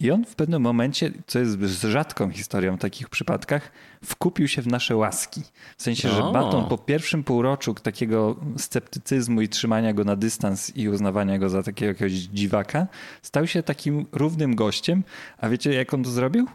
i 0.00 0.10
on 0.10 0.24
w 0.24 0.34
pewnym 0.34 0.62
momencie, 0.62 1.12
co 1.26 1.38
jest 1.38 1.82
rzadką 1.82 2.30
historią 2.30 2.76
w 2.76 2.80
takich 2.80 3.08
przypadkach, 3.08 3.72
wkupił 4.04 4.48
się 4.48 4.62
w 4.62 4.66
nasze 4.66 4.96
łaski. 4.96 5.42
W 5.76 5.82
sensie, 5.82 6.08
że 6.08 6.22
Baton 6.22 6.64
po 6.68 6.78
pierwszym 6.78 7.24
półroczu 7.24 7.74
takiego 7.74 8.36
sceptycyzmu 8.56 9.40
i 9.40 9.48
trzymania 9.48 9.92
go 9.92 10.04
na 10.04 10.16
dystans 10.16 10.76
i 10.76 10.88
uznawania 10.88 11.38
go 11.38 11.48
za 11.48 11.62
takiego 11.62 11.88
jakiegoś 11.88 12.12
dziwaka, 12.12 12.86
stał 13.22 13.46
się 13.46 13.62
takim 13.62 14.06
równym 14.12 14.54
gościem. 14.54 15.04
A 15.38 15.48
wiecie, 15.48 15.74
jak 15.74 15.94
on 15.94 16.02
to 16.02 16.10
zrobił? 16.10 16.46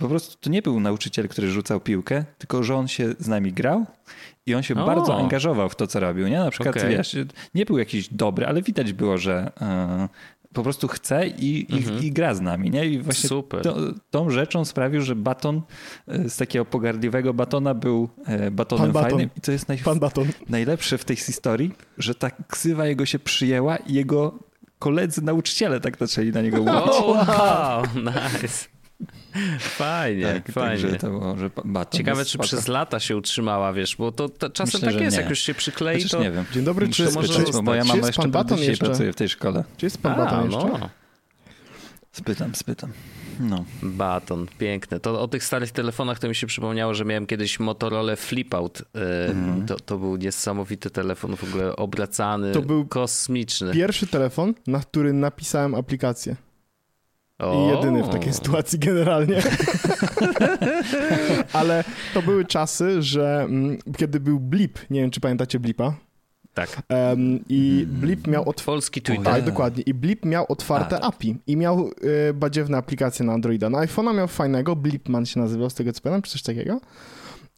Po 0.00 0.08
prostu 0.08 0.36
to 0.40 0.50
nie 0.50 0.62
był 0.62 0.80
nauczyciel, 0.80 1.28
który 1.28 1.50
rzucał 1.50 1.80
piłkę, 1.80 2.24
tylko 2.38 2.62
że 2.62 2.76
on 2.76 2.88
się 2.88 3.14
z 3.18 3.28
nami 3.28 3.52
grał 3.52 3.86
i 4.46 4.54
on 4.54 4.62
się 4.62 4.74
o. 4.74 4.86
bardzo 4.86 5.18
angażował 5.18 5.68
w 5.68 5.76
to, 5.76 5.86
co 5.86 6.00
robił. 6.00 6.28
Nie? 6.28 6.38
Na 6.38 6.50
przykład, 6.50 6.76
okay. 6.76 6.90
wiesz, 6.90 7.16
nie 7.54 7.64
był 7.64 7.78
jakiś 7.78 8.08
dobry, 8.08 8.46
ale 8.46 8.62
widać 8.62 8.92
było, 8.92 9.18
że 9.18 9.52
e, 9.60 10.08
po 10.52 10.62
prostu 10.62 10.88
chce 10.88 11.26
i, 11.26 11.66
mhm. 11.70 12.04
i, 12.04 12.12
gra 12.12 12.34
z 12.34 12.40
nami. 12.40 12.70
Nie? 12.70 12.86
I 12.86 12.98
właśnie 12.98 13.28
Super. 13.28 13.62
To, 13.62 13.76
tą 14.10 14.30
rzeczą 14.30 14.64
sprawił, 14.64 15.00
że 15.00 15.16
baton 15.16 15.62
e, 16.08 16.28
z 16.28 16.36
takiego 16.36 16.64
pogardliwego 16.64 17.34
batona 17.34 17.74
był 17.74 18.08
e, 18.26 18.50
batonem 18.50 18.92
Pan 18.92 19.02
fajnym. 19.02 19.30
I 19.36 19.40
to 19.40 19.52
jest 19.52 19.68
naj... 19.68 19.78
najlepsze 20.48 20.98
w 20.98 21.04
tej 21.04 21.16
historii, 21.16 21.74
że 21.98 22.14
ta 22.14 22.30
ksywa 22.30 22.86
jego 22.86 23.06
się 23.06 23.18
przyjęła 23.18 23.76
i 23.76 23.94
jego 23.94 24.38
koledzy 24.78 25.22
nauczyciele 25.22 25.80
tak 25.80 25.98
zaczęli 25.98 26.30
na 26.30 26.42
niego 26.42 26.56
mówić. 26.56 26.74
Oh, 26.74 27.06
wow, 27.06 27.82
nice. 28.14 28.77
Fajnie, 29.58 30.24
tak, 30.24 30.52
fajnie. 30.52 30.90
To 30.90 31.10
było, 31.10 31.36
że 31.36 31.50
Ciekawe, 31.90 32.24
czy 32.24 32.38
przez 32.38 32.68
lata 32.68 33.00
się 33.00 33.16
utrzymała, 33.16 33.72
wiesz, 33.72 33.96
bo 33.96 34.12
to, 34.12 34.28
to 34.28 34.50
czasem 34.50 34.80
Myślę, 34.80 34.92
tak 34.92 35.02
jest, 35.02 35.16
nie. 35.16 35.20
jak 35.20 35.30
już 35.30 35.38
się 35.38 35.54
przyklei, 35.54 35.96
Chociaż 35.96 36.10
to... 36.10 36.22
nie 36.22 36.30
wiem. 36.30 36.44
Dzień 36.52 36.64
dobry, 36.64 36.88
czy, 36.88 37.06
czy 37.06 37.12
może 37.12 37.42
bo 37.52 37.62
moja 37.62 37.84
mama 37.84 38.06
jeszcze, 38.06 38.28
Baton 38.28 38.58
jeszcze 38.58 38.84
pracuje 38.84 39.12
w 39.12 39.16
tej 39.16 39.28
szkole. 39.28 39.64
Czy 39.76 39.86
jest 39.86 40.02
pan 40.02 40.12
A, 40.12 40.16
Baton 40.16 40.50
jeszcze? 40.50 40.68
No. 40.68 40.90
Spytam, 42.12 42.54
spytam. 42.54 42.92
No. 43.40 43.64
Baton, 43.82 44.46
piękne. 44.58 45.00
To 45.00 45.20
o 45.20 45.28
tych 45.28 45.44
starych 45.44 45.72
telefonach 45.72 46.18
to 46.18 46.28
mi 46.28 46.34
się 46.34 46.46
przypomniało, 46.46 46.94
że 46.94 47.04
miałem 47.04 47.26
kiedyś 47.26 47.60
Motorola 47.60 48.16
Flipout. 48.16 48.82
Mm. 49.28 49.66
To, 49.66 49.76
to 49.76 49.98
był 49.98 50.16
niesamowity 50.16 50.90
telefon, 50.90 51.36
w 51.36 51.44
ogóle 51.44 51.76
obracany, 51.76 52.52
to 52.52 52.62
był 52.62 52.86
kosmiczny. 52.86 53.72
Pierwszy 53.72 54.06
telefon, 54.06 54.54
na 54.66 54.80
który 54.80 55.12
napisałem 55.12 55.74
aplikację. 55.74 56.36
I 57.40 57.66
jedyny 57.76 58.02
w 58.02 58.08
takiej 58.08 58.32
sytuacji 58.32 58.78
generalnie. 58.78 59.42
Ale 61.52 61.84
to 62.14 62.22
były 62.22 62.44
czasy, 62.44 63.02
że 63.02 63.40
mm, 63.42 63.78
kiedy 63.96 64.20
był 64.20 64.40
Blip, 64.40 64.78
nie 64.90 65.00
wiem 65.00 65.10
czy 65.10 65.20
pamiętacie 65.20 65.60
Blipa. 65.60 65.94
Tak. 66.54 66.82
Um, 66.88 67.44
I 67.48 67.86
Blip 67.88 68.26
miał... 68.26 68.44
Otw- 68.44 68.64
Polski 68.64 69.02
Twitter. 69.02 69.24
Tak, 69.24 69.44
dokładnie. 69.44 69.82
I 69.82 69.94
Blip 69.94 70.24
miał 70.24 70.46
otwarte 70.48 70.96
A, 70.96 70.98
tak. 71.00 71.08
API 71.08 71.36
i 71.46 71.56
miał 71.56 71.90
y, 72.30 72.34
badziewne 72.34 72.78
aplikacje 72.78 73.26
na 73.26 73.32
Androida. 73.32 73.70
Na 73.70 73.78
iPhone'a 73.78 74.14
miał 74.14 74.28
fajnego, 74.28 74.76
Blipman 74.76 75.26
się 75.26 75.40
nazywał, 75.40 75.70
z 75.70 75.74
tego 75.74 75.92
co 75.92 76.00
pamiętam, 76.00 76.22
czy 76.22 76.30
coś 76.32 76.42
takiego. 76.42 76.72
Mhm. 76.72 76.82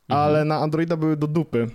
Ale 0.08 0.44
na 0.44 0.58
Androida 0.58 0.96
były 0.96 1.16
do 1.16 1.26
dupy. 1.26 1.66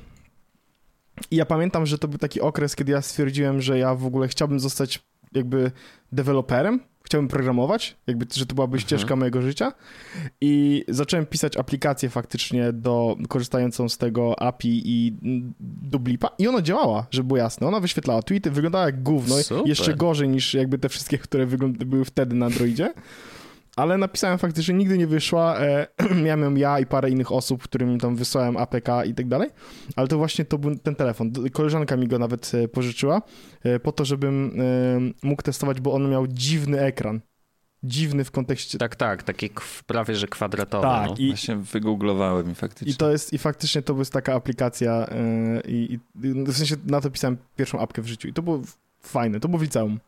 I 1.32 1.36
ja 1.36 1.46
pamiętam, 1.46 1.86
że 1.86 1.98
to 1.98 2.08
był 2.08 2.18
taki 2.20 2.42
okres, 2.42 2.76
kiedy 2.76 2.92
ja 2.92 3.02
stwierdziłem, 3.02 3.62
że 3.62 3.80
ja 3.80 3.96
w 3.96 4.06
ogóle 4.06 4.28
chciałbym 4.28 4.60
zostać 4.60 5.04
jakby 5.34 5.72
deweloperem, 6.12 6.80
chciałbym 7.06 7.28
programować, 7.28 7.98
jakby, 8.08 8.26
że 8.34 8.46
to 8.46 8.56
byłaby 8.56 8.78
mhm. 8.78 8.82
ścieżka 8.88 9.16
mojego 9.16 9.42
życia 9.42 9.74
i 10.42 10.84
zacząłem 10.88 11.26
pisać 11.26 11.58
aplikację 11.58 12.10
faktycznie 12.10 12.74
do, 12.74 13.18
korzystającą 13.30 13.90
z 13.90 13.98
tego 13.98 14.42
API 14.42 14.82
i 14.86 15.18
do 15.60 16.00
Blipa 16.00 16.30
i 16.40 16.48
ona 16.48 16.62
działała, 16.62 17.08
żeby 17.12 17.28
było 17.28 17.38
jasne. 17.38 17.68
Ona 17.68 17.80
wyświetlała 17.80 18.22
tweety, 18.22 18.52
wyglądała 18.52 18.86
jak 18.86 19.04
gówno, 19.04 19.36
Super. 19.36 19.68
jeszcze 19.68 19.94
gorzej 19.94 20.30
niż 20.30 20.54
jakby 20.54 20.78
te 20.78 20.90
wszystkie, 20.90 21.18
które 21.18 21.48
były 21.68 22.06
wtedy 22.06 22.36
na 22.36 22.46
Androidzie 22.46 22.94
ale 23.76 23.98
napisałem 23.98 24.38
faktycznie, 24.38 24.74
nigdy 24.74 24.98
nie 24.98 25.08
wyszła. 25.08 25.60
E, 25.60 25.88
miałem 26.26 26.58
ja 26.58 26.80
i 26.80 26.86
parę 26.86 27.10
innych 27.10 27.32
osób, 27.32 27.64
którym 27.64 28.00
tam 28.00 28.16
wysłałem 28.16 28.58
APK 28.58 28.90
i 29.06 29.14
tak 29.14 29.28
dalej, 29.28 29.50
ale 29.96 30.08
to 30.08 30.18
właśnie 30.18 30.46
to 30.46 30.58
był 30.58 30.76
ten 30.76 30.96
telefon. 30.96 31.32
Koleżanka 31.52 31.98
mi 31.98 32.08
go 32.08 32.20
nawet 32.20 32.52
e, 32.56 32.68
pożyczyła 32.68 33.22
e, 33.64 33.80
po 33.80 33.92
to, 33.92 34.06
żebym 34.06 34.62
e, 35.24 35.28
mógł 35.28 35.42
testować, 35.42 35.82
bo 35.82 35.94
on 35.94 36.10
miał 36.10 36.28
dziwny 36.28 36.82
ekran. 36.82 37.22
Dziwny 37.84 38.24
w 38.24 38.32
kontekście. 38.32 38.78
Tak, 38.78 38.96
tak, 38.96 39.24
taki 39.24 39.50
prawie 39.88 40.16
że 40.16 40.28
kwadratowy. 40.28 40.84
Tak, 40.84 41.10
no. 41.10 41.16
i 41.18 41.28
właśnie 41.28 41.56
wygooglowałem 41.56 42.52
i 42.52 42.56
faktycznie. 42.56 42.94
I 42.94 42.96
to 42.96 43.12
jest, 43.12 43.34
i 43.34 43.38
faktycznie 43.38 43.82
to 43.82 43.94
była 43.94 44.06
taka 44.06 44.34
aplikacja, 44.34 45.08
e, 45.10 45.62
i, 45.68 45.94
i 45.94 46.00
w 46.46 46.58
sensie 46.58 46.76
na 46.86 47.02
to 47.02 47.12
pisałem 47.12 47.38
pierwszą 47.56 47.80
apkę 47.80 48.02
w 48.02 48.08
życiu. 48.08 48.28
I 48.28 48.34
to 48.34 48.42
było 48.42 48.62
fajne, 49.02 49.40
to 49.40 49.48
było 49.48 49.60
w 49.60 49.62
liceum. 49.62 50.00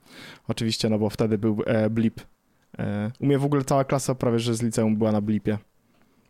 Oczywiście, 0.47 0.89
no 0.89 0.99
bo 0.99 1.09
wtedy 1.09 1.37
był 1.37 1.63
e, 1.65 1.89
blip 1.89 2.21
u 3.19 3.25
mnie 3.25 3.39
w 3.39 3.45
ogóle 3.45 3.63
cała 3.63 3.83
klasa 3.83 4.15
prawie, 4.15 4.39
że 4.39 4.55
z 4.55 4.61
liceum 4.61 4.95
była 4.95 5.11
na 5.11 5.21
blipie. 5.21 5.57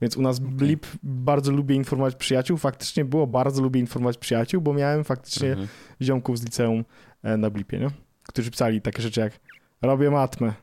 Więc 0.02 0.18
u 0.18 0.22
nas 0.22 0.40
okay. 0.40 0.52
blip 0.52 0.88
bardzo 1.04 1.52
lubię 1.52 1.76
informować 1.76 2.16
przyjaciół. 2.16 2.58
Faktycznie 2.58 3.06
było 3.06 3.28
bardzo 3.28 3.62
lubię 3.62 3.80
informować 3.80 4.18
przyjaciół, 4.18 4.62
bo 4.62 4.74
miałem 4.74 5.04
faktycznie 5.04 5.50
mhm. 5.50 5.68
ziomków 6.02 6.40
z 6.40 6.44
liceum 6.44 6.86
e, 7.24 7.38
na 7.38 7.50
blipie, 7.50 7.80
nie? 7.80 7.90
którzy 8.24 8.52
pisali 8.52 8.82
takie 8.82 9.02
rzeczy 9.02 9.20
jak 9.20 9.40
robię 9.82 10.12
matmę. 10.12 10.54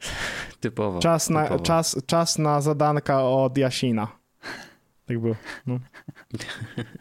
Typowo. 0.60 1.00
Czas 1.00 1.30
na, 1.30 1.42
typowo. 1.42 1.64
Czas, 1.64 1.96
czas 2.06 2.38
na 2.38 2.60
zadanka 2.60 3.24
od 3.24 3.58
Jasina. 3.58 4.08
Tak 5.06 5.18
było. 5.18 5.34
No. 5.66 5.78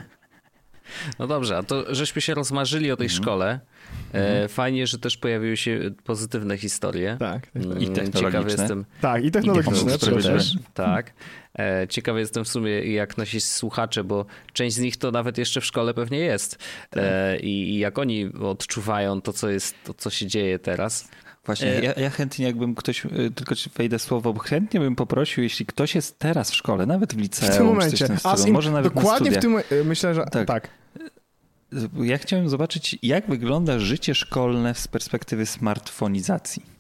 no 1.19 1.27
dobrze, 1.27 1.57
a 1.57 1.63
to 1.63 1.95
żeśmy 1.95 2.21
się 2.21 2.33
rozmarzyli 2.33 2.91
o 2.91 2.97
tej 2.97 3.07
mhm. 3.07 3.23
szkole. 3.23 3.59
Mhm. 4.13 4.49
Fajnie, 4.49 4.87
że 4.87 4.99
też 4.99 5.17
pojawiły 5.17 5.57
się 5.57 5.79
pozytywne 6.03 6.57
historie. 6.57 7.17
Tak. 7.19 7.47
tak. 7.47 7.55
Mm, 7.55 7.79
I 7.79 7.89
technologiczne. 7.89 8.21
Ciekawy 8.21 8.51
jestem, 8.51 8.85
tak, 9.01 9.23
i 9.23 9.31
technologiczne. 9.31 9.95
I 10.19 10.23
też, 10.23 10.53
tak. 10.73 11.13
E, 11.59 11.87
ciekawy 11.89 12.19
jestem 12.19 12.45
w 12.45 12.47
sumie, 12.47 12.71
jak 12.71 13.17
nasi 13.17 13.41
słuchacze, 13.41 14.03
bo 14.03 14.25
część 14.53 14.75
z 14.75 14.79
nich 14.79 14.97
to 14.97 15.11
nawet 15.11 15.37
jeszcze 15.37 15.61
w 15.61 15.65
szkole 15.65 15.93
pewnie 15.93 16.19
jest. 16.19 16.57
Tak. 16.89 17.03
I, 17.41 17.47
I, 17.47 17.79
jak 17.79 17.99
oni 17.99 18.25
odczuwają 18.25 19.21
to, 19.21 19.33
co 19.33 19.49
jest, 19.49 19.75
to, 19.83 19.93
co 19.93 20.09
się 20.09 20.27
dzieje 20.27 20.59
teraz. 20.59 21.09
Właśnie, 21.45 21.67
ja, 21.67 21.93
ja, 21.93 22.09
chętnie 22.09 22.45
jakbym 22.45 22.75
ktoś, 22.75 23.01
tylko 23.35 23.55
wejdę 23.75 23.99
słowo, 23.99 24.33
bo 24.33 24.39
chętnie 24.39 24.79
bym 24.79 24.95
poprosił, 24.95 25.43
jeśli 25.43 25.65
ktoś 25.65 25.95
jest 25.95 26.19
teraz 26.19 26.51
w 26.51 26.55
szkole, 26.55 26.85
nawet 26.85 27.13
w 27.13 27.17
liceum, 27.17 27.51
w 27.51 27.57
tym 27.57 27.65
momencie, 27.65 28.05
w 28.05 28.43
tym 28.43 28.53
może 28.53 28.71
nawet 28.71 28.93
dokładnie 28.93 29.31
w 29.31 29.37
tym, 29.37 29.57
myślę, 29.85 30.15
że 30.15 30.25
tak. 30.25 30.47
tak 30.47 30.69
ja 32.03 32.18
chciałem 32.18 32.49
zobaczyć, 32.49 32.97
jak 33.03 33.28
wygląda 33.28 33.80
życie 33.80 34.15
szkolne 34.15 34.76
z 34.76 34.88
perspektywy 34.88 35.45
smartfonizacji. 35.45 36.78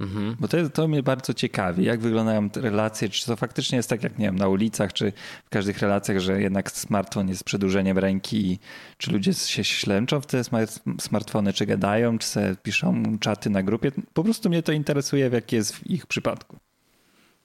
Mhm. 0.00 0.36
Bo 0.40 0.48
to, 0.48 0.70
to 0.70 0.88
mnie 0.88 1.02
bardzo 1.02 1.34
ciekawi, 1.34 1.84
jak 1.84 2.00
wyglądają 2.00 2.48
relacje, 2.56 3.08
czy 3.08 3.26
to 3.26 3.36
faktycznie 3.36 3.76
jest 3.76 3.88
tak 3.88 4.02
jak 4.02 4.18
nie 4.18 4.26
wiem, 4.26 4.36
na 4.36 4.48
ulicach, 4.48 4.92
czy 4.92 5.12
w 5.44 5.50
każdych 5.50 5.78
relacjach, 5.78 6.18
że 6.18 6.42
jednak 6.42 6.70
smartfon 6.70 7.28
jest 7.28 7.44
przedłużeniem 7.44 7.98
ręki, 7.98 8.58
czy 8.98 9.12
ludzie 9.12 9.34
się 9.34 9.64
ślęczą 9.64 10.20
w 10.20 10.26
te 10.26 10.42
smartfony, 11.00 11.52
czy 11.52 11.66
gadają, 11.66 12.18
czy 12.18 12.26
se 12.26 12.56
piszą 12.62 13.18
czaty 13.18 13.50
na 13.50 13.62
grupie. 13.62 13.92
Po 14.12 14.24
prostu 14.24 14.48
mnie 14.48 14.62
to 14.62 14.72
interesuje, 14.72 15.30
w 15.30 15.32
jaki 15.32 15.56
jest 15.56 15.76
w 15.76 15.86
ich 15.86 16.06
przypadku. 16.06 16.56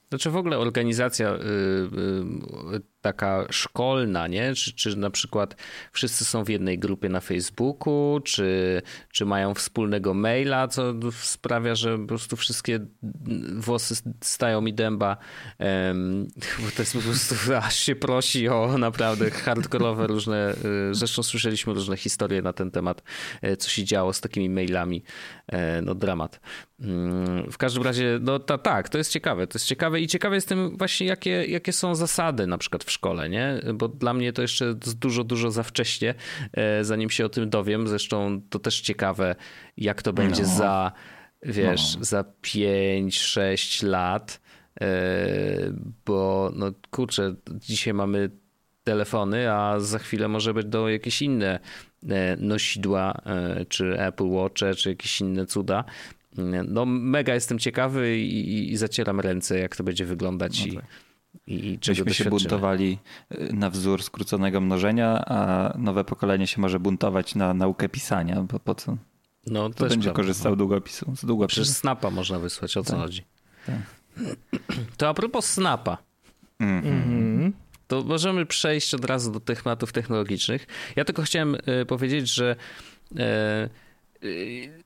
Znaczy 0.09 0.29
w 0.29 0.35
ogóle 0.35 0.57
organizacja 0.57 1.33
y, 1.33 1.37
y, 2.75 2.81
taka 3.01 3.45
szkolna, 3.49 4.27
nie? 4.27 4.55
Czy, 4.55 4.73
czy 4.73 4.97
na 4.97 5.09
przykład 5.09 5.55
wszyscy 5.91 6.25
są 6.25 6.43
w 6.43 6.49
jednej 6.49 6.79
grupie 6.79 7.09
na 7.09 7.19
Facebooku, 7.19 8.19
czy, 8.23 8.81
czy 9.11 9.25
mają 9.25 9.53
wspólnego 9.53 10.13
maila, 10.13 10.67
co 10.67 10.93
sprawia, 11.11 11.75
że 11.75 11.97
po 11.97 12.07
prostu 12.07 12.35
wszystkie 12.35 12.79
włosy 13.55 13.95
stają 14.23 14.61
mi 14.61 14.73
dęba, 14.73 15.17
bo 16.59 16.71
to 16.75 16.81
jest 16.81 16.93
po 16.93 16.99
prostu, 16.99 17.35
aż 17.63 17.75
się 17.75 17.95
prosi 17.95 18.49
o 18.49 18.77
naprawdę 18.77 19.31
hardkorowe 19.31 20.07
różne, 20.07 20.55
y, 20.91 20.95
zresztą 20.95 21.23
słyszeliśmy 21.23 21.73
różne 21.73 21.97
historie 21.97 22.41
na 22.41 22.53
ten 22.53 22.71
temat, 22.71 23.03
e, 23.41 23.57
co 23.57 23.69
się 23.69 23.83
działo 23.83 24.13
z 24.13 24.21
takimi 24.21 24.49
mailami, 24.49 25.03
e, 25.47 25.81
no 25.81 25.95
dramat. 25.95 26.39
Mm, 26.79 27.51
w 27.51 27.57
każdym 27.57 27.83
razie, 27.83 28.19
no 28.21 28.39
ta, 28.39 28.57
tak, 28.57 28.89
to 28.89 28.97
jest 28.97 29.11
ciekawe, 29.11 29.47
to 29.47 29.55
jest 29.55 29.65
ciekawe 29.65 30.01
i 30.01 30.07
ciekawe 30.07 30.35
jestem 30.35 30.77
właśnie, 30.77 31.07
jakie, 31.07 31.45
jakie 31.45 31.73
są 31.73 31.95
zasady 31.95 32.47
na 32.47 32.57
przykład 32.57 32.83
w 32.87 32.91
szkole, 32.91 33.29
nie? 33.29 33.61
Bo 33.73 33.87
dla 33.87 34.13
mnie 34.13 34.33
to 34.33 34.41
jeszcze 34.41 34.73
dużo, 34.73 35.23
dużo 35.23 35.51
za 35.51 35.63
wcześnie, 35.63 36.13
e, 36.53 36.83
zanim 36.83 37.09
się 37.09 37.25
o 37.25 37.29
tym 37.29 37.49
dowiem. 37.49 37.87
Zresztą 37.87 38.41
to 38.49 38.59
też 38.59 38.81
ciekawe, 38.81 39.35
jak 39.77 40.01
to 40.01 40.13
będzie 40.13 40.41
no. 40.41 40.57
za, 40.57 40.91
wiesz, 41.43 41.95
no. 41.97 42.05
za 42.05 42.23
5-6 42.43 43.87
lat. 43.87 44.41
bo 46.05 46.51
no 46.55 46.71
kurczę, 46.91 47.35
dzisiaj 47.51 47.93
mamy 47.93 48.29
telefony, 48.83 49.51
a 49.51 49.79
za 49.79 49.99
chwilę 49.99 50.27
może 50.27 50.53
być 50.53 50.67
do 50.67 50.89
jakieś 50.89 51.21
inne 51.21 51.59
nosidła, 52.37 53.21
czy 53.69 53.99
Apple 53.99 54.27
Watch, 54.27 54.61
czy 54.77 54.89
jakieś 54.89 55.21
inne 55.21 55.45
cuda. 55.45 55.83
No 56.67 56.85
mega 56.85 57.33
jestem 57.33 57.59
ciekawy 57.59 58.17
i, 58.17 58.71
i 58.71 58.77
zacieram 58.77 59.19
ręce, 59.19 59.59
jak 59.59 59.75
to 59.75 59.83
będzie 59.83 60.05
wyglądać 60.05 60.65
no 60.65 60.73
tak. 60.73 60.83
i, 60.83 61.06
i 61.47 61.79
czego 61.79 62.05
Myśmy 62.05 62.13
się 62.13 62.29
buntowali 62.29 62.99
y, 63.31 63.53
na 63.53 63.69
wzór 63.69 64.03
skróconego 64.03 64.61
mnożenia, 64.61 65.25
a 65.25 65.73
nowe 65.77 66.03
pokolenie 66.03 66.47
się 66.47 66.61
może 66.61 66.79
buntować 66.79 67.35
na 67.35 67.53
naukę 67.53 67.89
pisania, 67.89 68.41
bo 68.41 68.59
po 68.59 68.75
co? 68.75 68.97
No, 69.47 69.69
to 69.69 69.85
będzie 69.87 70.03
prawda. 70.03 70.11
korzystał 70.11 70.51
no. 70.51 70.55
długopisu, 70.55 71.15
z 71.15 71.25
długopisu. 71.25 71.61
Przez 71.61 71.77
Snapa 71.77 72.09
można 72.09 72.39
wysłać, 72.39 72.77
o 72.77 72.83
co 72.83 72.91
tak. 72.91 73.01
chodzi. 73.01 73.23
Tak. 73.65 73.75
To 74.97 75.09
a 75.09 75.13
propos 75.13 75.45
Snapa. 75.45 75.97
Mm 76.59 76.83
-hmm. 76.83 77.51
To 77.87 78.03
możemy 78.03 78.45
przejść 78.45 78.93
od 78.93 79.05
razu 79.05 79.31
do 79.31 79.39
tematów 79.39 79.91
technologicznych. 79.91 80.67
Ja 80.95 81.05
tylko 81.05 81.21
chciałem 81.21 81.55
y, 81.81 81.85
powiedzieć, 81.85 82.33
że 82.33 82.55
y, 83.11 83.19
y, 84.23 84.83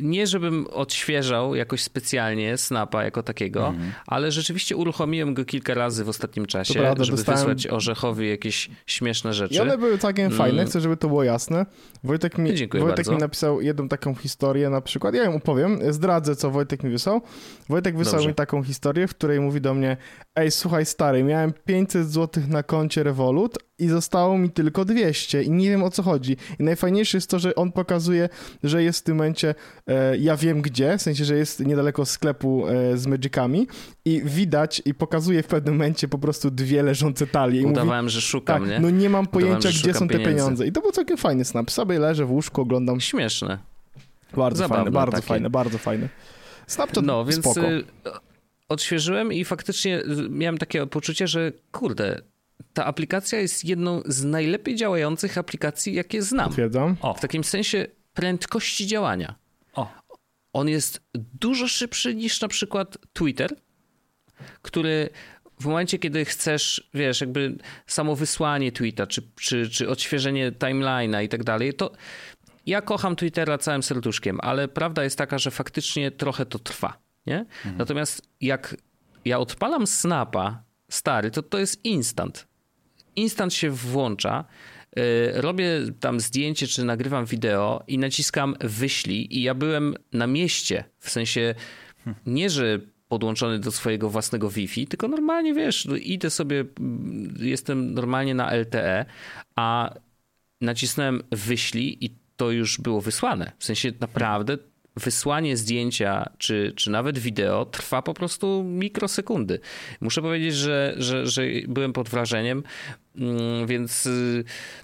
nie 0.00 0.26
żebym 0.26 0.66
odświeżał 0.66 1.54
jakoś 1.54 1.82
specjalnie 1.82 2.58
Snapa 2.58 3.04
jako 3.04 3.22
takiego, 3.22 3.68
mm. 3.68 3.92
ale 4.06 4.32
rzeczywiście 4.32 4.76
uruchomiłem 4.76 5.34
go 5.34 5.44
kilka 5.44 5.74
razy 5.74 6.04
w 6.04 6.08
ostatnim 6.08 6.46
czasie, 6.46 6.74
prawda, 6.74 7.04
żeby 7.04 7.16
dostałem... 7.16 7.38
wysłać 7.38 7.66
Orzechowi 7.66 8.28
jakieś 8.28 8.70
śmieszne 8.86 9.34
rzeczy. 9.34 9.54
I 9.54 9.60
one 9.60 9.78
były 9.78 9.98
całkiem 9.98 10.26
mm. 10.26 10.38
fajne, 10.38 10.64
chcę, 10.64 10.80
żeby 10.80 10.96
to 10.96 11.08
było 11.08 11.24
jasne. 11.24 11.66
Wojtek 12.04 12.38
mi, 12.38 12.54
Dziękuję 12.54 12.82
Wojtek 12.82 13.08
mi 13.08 13.16
napisał 13.16 13.60
jedną 13.60 13.88
taką 13.88 14.14
historię 14.14 14.70
na 14.70 14.80
przykład, 14.80 15.14
ja 15.14 15.24
ją 15.24 15.34
opowiem, 15.34 15.92
zdradzę, 15.92 16.36
co 16.36 16.50
Wojtek 16.50 16.82
mi 16.82 16.90
wysłał. 16.90 17.20
Wojtek 17.68 17.96
wysłał 17.96 18.14
Dobrze. 18.14 18.28
mi 18.28 18.34
taką 18.34 18.62
historię, 18.62 19.08
w 19.08 19.10
której 19.10 19.40
mówi 19.40 19.60
do 19.60 19.74
mnie, 19.74 19.96
ej, 20.36 20.50
słuchaj 20.50 20.86
stary, 20.86 21.22
miałem 21.22 21.52
500 21.64 22.10
zł 22.10 22.44
na 22.48 22.62
koncie 22.62 23.02
Revolut, 23.02 23.58
i 23.78 23.88
zostało 23.88 24.38
mi 24.38 24.50
tylko 24.50 24.84
200 24.84 25.42
i 25.42 25.50
nie 25.50 25.70
wiem 25.70 25.82
o 25.82 25.90
co 25.90 26.02
chodzi. 26.02 26.36
I 26.58 26.62
najfajniejsze 26.62 27.16
jest 27.16 27.30
to, 27.30 27.38
że 27.38 27.54
on 27.54 27.72
pokazuje, 27.72 28.28
że 28.62 28.82
jest 28.82 29.00
w 29.00 29.02
tym 29.02 29.16
momencie, 29.16 29.54
e, 29.86 30.16
ja 30.16 30.36
wiem 30.36 30.62
gdzie, 30.62 30.98
w 30.98 31.02
sensie, 31.02 31.24
że 31.24 31.36
jest 31.36 31.66
niedaleko 31.66 32.06
sklepu 32.06 32.66
e, 32.68 32.96
z 32.98 33.06
Magicami 33.06 33.66
i 34.04 34.22
widać 34.24 34.82
i 34.84 34.94
pokazuje 34.94 35.42
w 35.42 35.46
pewnym 35.46 35.74
momencie 35.74 36.08
po 36.08 36.18
prostu 36.18 36.50
dwie 36.50 36.82
leżące 36.82 37.26
talie. 37.26 37.60
I 37.60 37.66
Udawałem, 37.66 38.04
mówi, 38.04 38.14
że 38.14 38.20
szukam, 38.20 38.60
tak, 38.60 38.70
nie? 38.70 38.80
No 38.80 38.90
nie 38.90 39.10
mam 39.10 39.26
pojęcia, 39.26 39.68
gdzie 39.68 39.94
są 39.94 40.08
te 40.08 40.18
pieniądze. 40.18 40.66
I 40.66 40.72
to 40.72 40.80
był 40.80 40.92
całkiem 40.92 41.16
fajny 41.16 41.44
snap. 41.44 41.70
Sobie 41.70 41.98
leżę 41.98 42.24
w 42.24 42.30
łóżku, 42.30 42.60
oglądam. 42.60 43.00
Śmieszne. 43.00 43.58
Bardzo 44.36 44.58
Zabawne, 44.58 44.84
fajne, 44.84 44.90
bardzo 44.90 45.16
takie. 45.16 45.26
fajne, 45.26 45.50
bardzo 45.50 45.78
fajne. 45.78 46.08
Snapchat 46.66 47.04
no, 47.04 47.24
więc 47.24 47.40
spoko. 47.40 47.70
Y, 47.70 47.84
odświeżyłem 48.68 49.32
i 49.32 49.44
faktycznie 49.44 50.02
miałem 50.30 50.58
takie 50.58 50.86
poczucie, 50.86 51.28
że 51.28 51.52
kurde, 51.72 52.20
ta 52.72 52.84
aplikacja 52.84 53.40
jest 53.40 53.64
jedną 53.64 54.02
z 54.06 54.24
najlepiej 54.24 54.76
działających 54.76 55.38
aplikacji, 55.38 55.94
jakie 55.94 56.22
znam. 56.22 56.48
Potwierdzam. 56.48 56.96
O. 57.00 57.14
W 57.14 57.20
takim 57.20 57.44
sensie 57.44 57.86
prędkości 58.14 58.86
działania. 58.86 59.34
O. 59.74 59.92
On 60.52 60.68
jest 60.68 61.00
dużo 61.14 61.68
szybszy 61.68 62.14
niż 62.14 62.40
na 62.40 62.48
przykład 62.48 62.98
Twitter, 63.12 63.56
który 64.62 65.10
w 65.60 65.66
momencie, 65.66 65.98
kiedy 65.98 66.24
chcesz, 66.24 66.90
wiesz, 66.94 67.20
jakby 67.20 67.56
samo 67.86 68.16
wysłanie 68.16 68.72
tweeta, 68.72 69.06
czy, 69.06 69.22
czy, 69.40 69.70
czy 69.70 69.88
odświeżenie 69.88 70.52
timeline'a 70.52 71.24
i 71.24 71.28
tak 71.28 71.44
dalej, 71.44 71.74
to 71.74 71.92
ja 72.66 72.82
kocham 72.82 73.16
Twittera 73.16 73.58
całym 73.58 73.82
serduszkiem, 73.82 74.38
ale 74.42 74.68
prawda 74.68 75.04
jest 75.04 75.18
taka, 75.18 75.38
że 75.38 75.50
faktycznie 75.50 76.10
trochę 76.10 76.46
to 76.46 76.58
trwa, 76.58 76.98
nie? 77.26 77.38
Mhm. 77.38 77.76
Natomiast 77.76 78.22
jak 78.40 78.76
ja 79.24 79.38
odpalam 79.38 79.86
Snapa 79.86 80.62
stary, 80.88 81.30
to 81.30 81.42
to 81.42 81.58
jest 81.58 81.84
instant. 81.84 82.46
Instant 83.16 83.54
się 83.54 83.70
włącza, 83.70 84.44
y, 84.98 85.02
robię 85.34 85.70
tam 86.00 86.20
zdjęcie, 86.20 86.66
czy 86.66 86.84
nagrywam 86.84 87.26
wideo 87.26 87.84
i 87.86 87.98
naciskam 87.98 88.56
wyślij 88.60 89.38
i 89.38 89.42
ja 89.42 89.54
byłem 89.54 89.94
na 90.12 90.26
mieście, 90.26 90.84
w 90.98 91.10
sensie 91.10 91.54
nie, 92.26 92.50
że 92.50 92.80
podłączony 93.08 93.58
do 93.58 93.72
swojego 93.72 94.10
własnego 94.10 94.50
Wi-Fi, 94.50 94.86
tylko 94.86 95.08
normalnie, 95.08 95.54
wiesz, 95.54 95.84
no 95.84 95.96
idę 95.96 96.30
sobie, 96.30 96.64
mm, 96.80 97.34
jestem 97.40 97.94
normalnie 97.94 98.34
na 98.34 98.54
LTE, 98.54 99.04
a 99.56 99.94
nacisnąłem 100.60 101.22
wyślij 101.30 101.98
i 102.00 102.10
to 102.36 102.50
już 102.50 102.80
było 102.80 103.00
wysłane. 103.00 103.52
W 103.58 103.64
sensie 103.64 103.92
naprawdę 104.00 104.58
wysłanie 104.96 105.56
zdjęcia 105.56 106.30
czy, 106.38 106.72
czy 106.76 106.90
nawet 106.90 107.18
wideo 107.18 107.64
trwa 107.64 108.02
po 108.02 108.14
prostu 108.14 108.64
mikrosekundy. 108.64 109.60
Muszę 110.00 110.22
powiedzieć, 110.22 110.54
że, 110.54 110.94
że, 110.98 111.26
że 111.26 111.42
byłem 111.68 111.92
pod 111.92 112.08
wrażeniem, 112.08 112.62
mm, 113.16 113.66
więc 113.66 114.08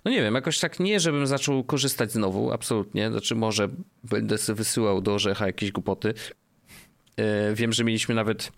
no 0.04 0.10
nie 0.10 0.22
wiem, 0.22 0.34
jakoś 0.34 0.58
tak 0.58 0.80
nie, 0.80 1.00
żebym 1.00 1.26
zaczął 1.26 1.64
korzystać 1.64 2.12
znowu, 2.12 2.52
absolutnie. 2.52 3.10
Znaczy 3.10 3.34
może 3.34 3.68
będę 4.04 4.38
sobie 4.38 4.56
wysyłał 4.56 5.00
do 5.00 5.14
Orzecha 5.14 5.46
jakieś 5.46 5.72
głupoty. 5.72 6.14
E, 7.16 7.54
wiem, 7.54 7.72
że 7.72 7.84
mieliśmy 7.84 8.14
nawet 8.14 8.52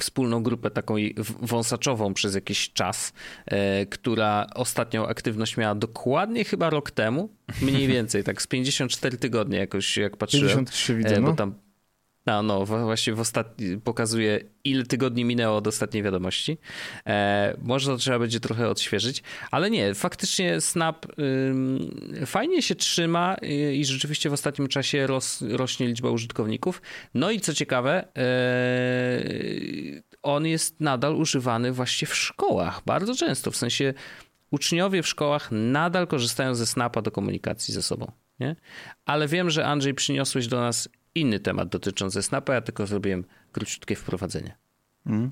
wspólną 0.00 0.42
grupę 0.42 0.70
taką 0.70 0.94
wąsaczową 1.42 2.14
przez 2.14 2.34
jakiś 2.34 2.72
czas, 2.72 3.12
e, 3.46 3.86
która 3.86 4.46
ostatnią 4.54 5.06
aktywność 5.06 5.56
miała 5.56 5.74
dokładnie 5.74 6.44
chyba 6.44 6.70
rok 6.70 6.90
temu, 6.90 7.28
mniej 7.62 7.86
więcej, 7.86 8.24
tak 8.24 8.42
z 8.42 8.46
54 8.46 9.16
tygodnie 9.16 9.58
jakoś 9.58 9.96
jak 9.96 10.16
patrzyłem. 10.16 10.48
53 10.48 10.96
widzę, 10.96 11.16
e, 11.16 11.20
no. 11.20 11.30
Bo 11.30 11.36
tam 11.36 11.54
no, 12.28 12.42
no 12.42 12.66
właśnie 12.66 13.14
w 13.14 13.20
ostatni, 13.20 13.80
pokazuje 13.80 14.40
ile 14.64 14.84
tygodni 14.84 15.24
minęło 15.24 15.56
od 15.56 15.66
ostatniej 15.66 16.02
wiadomości. 16.02 16.58
E, 17.06 17.56
może 17.62 17.90
to 17.90 17.96
trzeba 17.96 18.18
będzie 18.18 18.40
trochę 18.40 18.68
odświeżyć, 18.68 19.22
ale 19.50 19.70
nie, 19.70 19.94
faktycznie 19.94 20.60
Snap 20.60 21.06
y, 22.22 22.26
fajnie 22.26 22.62
się 22.62 22.74
trzyma 22.74 23.36
i, 23.42 23.80
i 23.80 23.84
rzeczywiście 23.84 24.30
w 24.30 24.32
ostatnim 24.32 24.68
czasie 24.68 25.06
rośnie 25.50 25.86
liczba 25.86 26.10
użytkowników. 26.10 26.82
No 27.14 27.30
i 27.30 27.40
co 27.40 27.54
ciekawe, 27.54 28.08
e, 28.18 28.22
on 30.22 30.46
jest 30.46 30.80
nadal 30.80 31.16
używany 31.16 31.72
właśnie 31.72 32.08
w 32.08 32.14
szkołach, 32.14 32.82
bardzo 32.86 33.14
często, 33.14 33.50
w 33.50 33.56
sensie 33.56 33.94
uczniowie 34.50 35.02
w 35.02 35.08
szkołach 35.08 35.48
nadal 35.52 36.06
korzystają 36.06 36.54
ze 36.54 36.66
Snapa 36.66 37.02
do 37.02 37.10
komunikacji 37.10 37.74
ze 37.74 37.82
sobą. 37.82 38.12
Nie? 38.40 38.56
Ale 39.06 39.28
wiem, 39.28 39.50
że 39.50 39.66
Andrzej 39.66 39.94
przyniosłeś 39.94 40.46
do 40.46 40.60
nas 40.60 40.88
inny 41.14 41.40
temat 41.40 41.68
dotyczący 41.68 42.22
Snapa, 42.22 42.54
ja 42.54 42.60
tylko 42.60 42.86
zrobiłem 42.86 43.24
króciutkie 43.52 43.96
wprowadzenie. 43.96 44.56
Mm. 45.06 45.30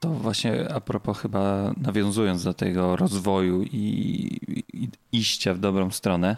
To 0.00 0.08
właśnie 0.08 0.72
a 0.74 0.80
propos 0.80 1.18
chyba 1.18 1.72
nawiązując 1.76 2.44
do 2.44 2.54
tego 2.54 2.96
rozwoju 2.96 3.62
i, 3.62 4.38
i 4.72 4.88
iścia 5.12 5.54
w 5.54 5.58
dobrą 5.58 5.90
stronę, 5.90 6.36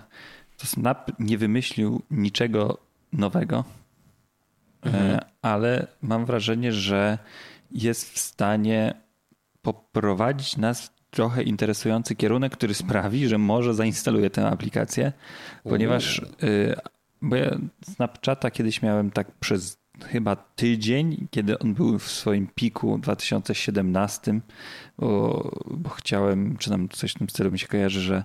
to 0.58 0.66
Snap 0.66 1.10
nie 1.18 1.38
wymyślił 1.38 2.02
niczego 2.10 2.78
nowego, 3.12 3.64
mhm. 4.82 5.10
E, 5.10 5.20
ale 5.42 5.86
mam 6.02 6.26
wrażenie, 6.26 6.72
że 6.72 7.18
jest 7.70 8.12
w 8.12 8.18
stanie 8.18 8.94
poprowadzić 9.62 10.56
nas 10.56 10.86
w 10.86 10.90
trochę 11.10 11.42
interesujący 11.42 12.16
kierunek, 12.16 12.52
który 12.52 12.74
sprawi, 12.74 13.28
że 13.28 13.38
może 13.38 13.74
zainstaluję 13.74 14.30
tę 14.30 14.46
aplikację, 14.46 15.12
ponieważ 15.64 16.22
bo 17.22 17.36
ja 17.36 17.58
Snapchata 17.84 18.50
kiedyś 18.50 18.82
miałem 18.82 19.10
tak 19.10 19.32
przez 19.32 19.82
chyba 20.04 20.36
tydzień, 20.36 21.28
kiedy 21.30 21.58
on 21.58 21.74
był 21.74 21.98
w 21.98 22.10
swoim 22.10 22.48
piku 22.54 22.96
w 22.96 23.00
2017, 23.00 24.40
bo, 24.98 25.50
bo 25.70 25.90
chciałem, 25.90 26.56
czy 26.56 26.70
tam 26.70 26.88
coś 26.88 27.12
w 27.12 27.18
tym 27.18 27.28
stylu 27.28 27.50
mi 27.50 27.58
się 27.58 27.66
kojarzy, 27.66 28.00
że 28.00 28.24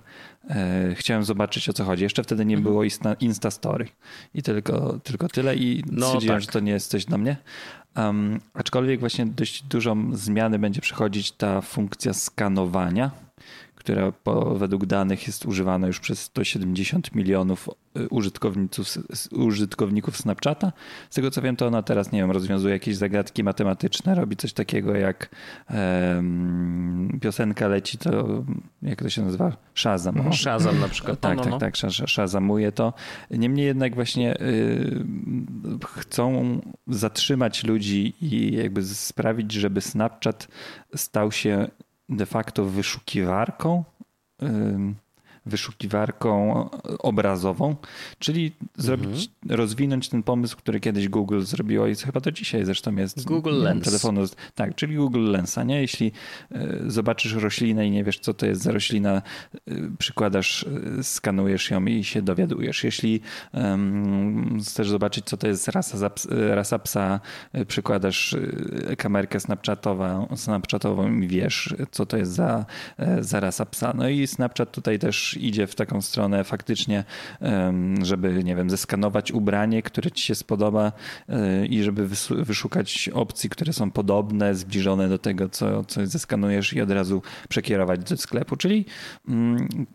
e, 0.50 0.94
chciałem 0.94 1.24
zobaczyć 1.24 1.68
o 1.68 1.72
co 1.72 1.84
chodzi. 1.84 2.02
Jeszcze 2.02 2.22
wtedy 2.22 2.44
nie 2.44 2.56
mhm. 2.56 2.72
było 2.72 2.84
Insta, 2.84 3.14
Insta 3.14 3.50
Story 3.50 3.88
i 4.34 4.42
tylko, 4.42 4.98
tylko 4.98 5.28
tyle 5.28 5.56
i 5.56 5.84
no, 5.92 6.06
stwierdziłem, 6.06 6.36
tak. 6.36 6.42
że 6.42 6.48
to 6.48 6.60
nie 6.60 6.72
jest 6.72 6.90
coś 6.90 7.04
dla 7.04 7.18
mnie. 7.18 7.36
Um, 7.96 8.40
aczkolwiek 8.54 9.00
właśnie 9.00 9.26
dość 9.26 9.62
dużą 9.62 10.16
zmiany 10.16 10.58
będzie 10.58 10.80
przechodzić 10.80 11.32
ta 11.32 11.60
funkcja 11.60 12.12
skanowania, 12.12 13.10
która 13.88 14.12
po, 14.12 14.54
według 14.54 14.86
danych 14.86 15.26
jest 15.26 15.46
używana 15.46 15.86
już 15.86 16.00
przez 16.00 16.22
170 16.22 17.14
milionów 17.14 17.68
y, 17.96 18.08
użytkowników, 18.08 18.86
użytkowników 19.32 20.16
Snapchata. 20.16 20.72
Z 21.10 21.14
tego 21.14 21.30
co 21.30 21.42
wiem, 21.42 21.56
to 21.56 21.66
ona 21.66 21.82
teraz, 21.82 22.12
nie 22.12 22.20
wiem, 22.20 22.30
rozwiązuje 22.30 22.74
jakieś 22.74 22.96
zagadki 22.96 23.44
matematyczne, 23.44 24.14
robi 24.14 24.36
coś 24.36 24.52
takiego 24.52 24.94
jak 24.94 25.28
um, 25.70 27.18
piosenka 27.22 27.68
leci, 27.68 27.98
to 27.98 28.44
jak 28.82 29.02
to 29.02 29.10
się 29.10 29.22
nazywa? 29.22 29.56
Shazam. 29.74 30.14
No, 30.24 30.32
Shazam 30.32 30.80
na 30.80 30.88
przykład. 30.88 31.20
tak, 31.20 31.36
no, 31.36 31.42
tak, 31.42 31.52
no. 31.52 31.58
tak, 31.58 31.76
Shazamuje 32.06 32.72
to. 32.72 32.92
Niemniej 33.30 33.66
jednak 33.66 33.94
właśnie 33.94 34.40
y, 34.40 35.04
chcą 35.86 36.60
zatrzymać 36.86 37.64
ludzi 37.64 38.14
i 38.20 38.54
jakby 38.54 38.82
sprawić, 38.82 39.52
żeby 39.52 39.80
Snapchat 39.80 40.48
stał 40.94 41.32
się 41.32 41.68
de 42.08 42.26
facto 42.26 42.64
wyszukiwarką 42.64 43.84
wyszukiwarką 45.48 46.68
obrazową, 46.98 47.76
czyli 48.18 48.52
zrobić, 48.76 49.30
mhm. 49.42 49.60
rozwinąć 49.60 50.08
ten 50.08 50.22
pomysł, 50.22 50.56
który 50.56 50.80
kiedyś 50.80 51.08
Google 51.08 51.40
zrobiło 51.40 51.86
i 51.86 51.94
chyba 51.94 52.20
do 52.20 52.32
dzisiaj 52.32 52.64
zresztą 52.64 52.96
jest. 52.96 53.24
Google 53.24 53.62
Lens. 53.62 53.84
Telefonu. 53.84 54.20
Tak, 54.54 54.74
czyli 54.74 54.96
Google 54.96 55.30
Lensa, 55.30 55.64
nie? 55.64 55.80
Jeśli 55.80 56.12
e, 56.52 56.68
zobaczysz 56.86 57.32
roślinę 57.32 57.86
i 57.86 57.90
nie 57.90 58.04
wiesz, 58.04 58.18
co 58.18 58.34
to 58.34 58.46
jest 58.46 58.62
za 58.62 58.72
roślina, 58.72 59.22
e, 59.54 59.74
przykładasz, 59.98 60.66
e, 60.98 61.02
skanujesz 61.04 61.70
ją 61.70 61.86
i 61.86 62.04
się 62.04 62.22
dowiadujesz. 62.22 62.84
Jeśli 62.84 63.20
um, 63.52 64.58
chcesz 64.60 64.88
zobaczyć, 64.88 65.24
co 65.24 65.36
to 65.36 65.46
jest 65.48 65.68
rasa, 65.68 66.10
rasa 66.30 66.78
psa, 66.78 67.20
przykładasz 67.68 68.36
kamerkę 68.98 69.40
snapchatową, 69.40 70.28
snapchatową 70.36 71.20
i 71.20 71.28
wiesz, 71.28 71.74
co 71.90 72.06
to 72.06 72.16
jest 72.16 72.32
za, 72.32 72.66
za 73.20 73.40
rasa 73.40 73.66
psa. 73.66 73.92
No 73.96 74.08
i 74.08 74.26
Snapchat 74.26 74.72
tutaj 74.72 74.98
też 74.98 75.36
idzie 75.46 75.66
w 75.66 75.74
taką 75.74 76.02
stronę 76.02 76.44
faktycznie, 76.44 77.04
żeby, 78.02 78.44
nie 78.44 78.56
wiem, 78.56 78.70
zeskanować 78.70 79.32
ubranie, 79.32 79.82
które 79.82 80.10
ci 80.10 80.26
się 80.26 80.34
spodoba 80.34 80.92
e, 81.28 81.66
i 81.66 81.82
żeby 81.82 82.08
wyszukać 82.30 83.10
opcji, 83.14 83.50
które 83.50 83.72
są 83.72 83.90
podobne, 83.90 84.54
zbliżone 84.54 85.08
do 85.08 85.18
tego, 85.18 85.48
co, 85.48 85.84
co 85.84 86.06
zeskanujesz 86.06 86.72
i 86.72 86.80
od 86.80 86.90
razu 86.90 87.22
przekierować 87.48 88.00
do 88.00 88.16
sklepu. 88.16 88.56
Czyli 88.56 88.84
mm, 89.28 89.86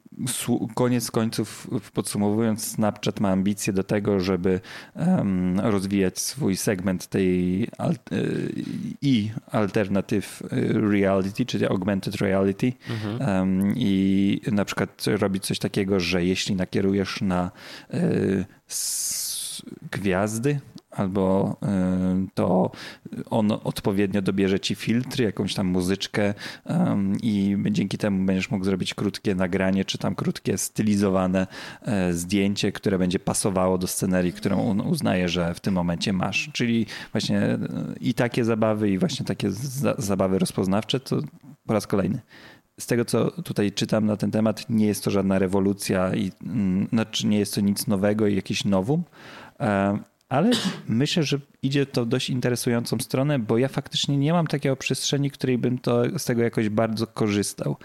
koniec 0.75 1.11
końców, 1.11 1.67
podsumowując, 1.93 2.65
Snapchat 2.65 3.19
ma 3.19 3.29
ambicje 3.29 3.73
do 3.73 3.83
tego, 3.83 4.19
żeby 4.19 4.59
um, 4.95 5.59
rozwijać 5.59 6.19
swój 6.19 6.57
segment 6.57 7.07
tej 7.07 7.67
al 7.77 7.95
i 9.01 9.31
alternative 9.51 10.43
reality, 10.91 11.45
czyli 11.45 11.65
augmented 11.65 12.15
reality. 12.15 12.73
Mhm. 12.89 13.29
Um, 13.29 13.73
I 13.75 14.41
na 14.51 14.65
przykład 14.65 15.05
robić 15.07 15.45
coś 15.45 15.59
takiego, 15.59 15.99
że 15.99 16.25
jeśli 16.25 16.55
nakierujesz 16.55 17.21
na 17.21 17.51
y, 17.93 18.45
gwiazdy, 19.91 20.59
albo 20.95 21.57
y, 21.63 22.27
to 22.33 22.71
on 23.29 23.51
odpowiednio 23.51 24.21
dobierze 24.21 24.59
ci 24.59 24.75
filtry, 24.75 25.23
jakąś 25.23 25.53
tam 25.53 25.67
muzyczkę 25.67 26.33
i 27.23 27.57
dzięki 27.71 27.97
temu 27.97 28.25
będziesz 28.25 28.51
mógł 28.51 28.65
zrobić 28.65 28.93
krótkie 28.93 29.35
nagranie, 29.35 29.85
czy 29.85 29.97
tam 29.97 30.15
krótkie 30.15 30.57
stylizowane 30.57 31.47
e, 31.81 32.13
zdjęcie, 32.13 32.71
które 32.71 32.99
będzie 32.99 33.19
pasowało 33.19 33.77
do 33.77 33.87
scenerii, 33.87 34.33
którą 34.33 34.69
on 34.69 34.81
uznaje, 34.81 35.29
że 35.29 35.53
w 35.53 35.59
tym 35.59 35.73
momencie 35.73 36.13
masz. 36.13 36.49
Czyli 36.53 36.85
właśnie 37.11 37.39
e, 37.39 37.59
i 38.01 38.13
takie 38.13 38.45
zabawy, 38.45 38.89
i 38.89 38.97
właśnie 38.97 39.25
takie 39.25 39.49
zabawy 39.97 40.39
rozpoznawcze, 40.39 40.99
to 40.99 41.21
po 41.65 41.73
raz 41.73 41.87
kolejny 41.87 42.21
z 42.79 42.87
tego, 42.87 43.05
co 43.05 43.31
tutaj 43.31 43.71
czytam 43.71 44.05
na 44.05 44.17
ten 44.17 44.31
temat, 44.31 44.69
nie 44.69 44.85
jest 44.85 45.03
to 45.03 45.11
żadna 45.11 45.39
rewolucja 45.39 46.15
i 46.15 46.31
mm, 46.43 46.87
znaczy 46.87 47.27
nie 47.27 47.39
jest 47.39 47.55
to 47.55 47.61
nic 47.61 47.87
nowego 47.87 48.27
i 48.27 48.35
jakiś 48.35 48.65
nowum, 48.65 49.03
e, 49.59 49.99
ale 50.33 50.51
myślę, 50.87 51.23
że 51.23 51.39
idzie 51.61 51.85
to 51.85 52.05
dość 52.05 52.29
interesującą 52.29 52.99
stronę, 52.99 53.39
bo 53.39 53.57
ja 53.57 53.67
faktycznie 53.67 54.17
nie 54.17 54.33
mam 54.33 54.47
takiego 54.47 54.75
przestrzeni, 54.75 55.31
której 55.31 55.57
bym 55.57 55.77
to, 55.77 56.19
z 56.19 56.25
tego 56.25 56.43
jakoś 56.43 56.69
bardzo 56.69 57.07
korzystał. 57.07 57.77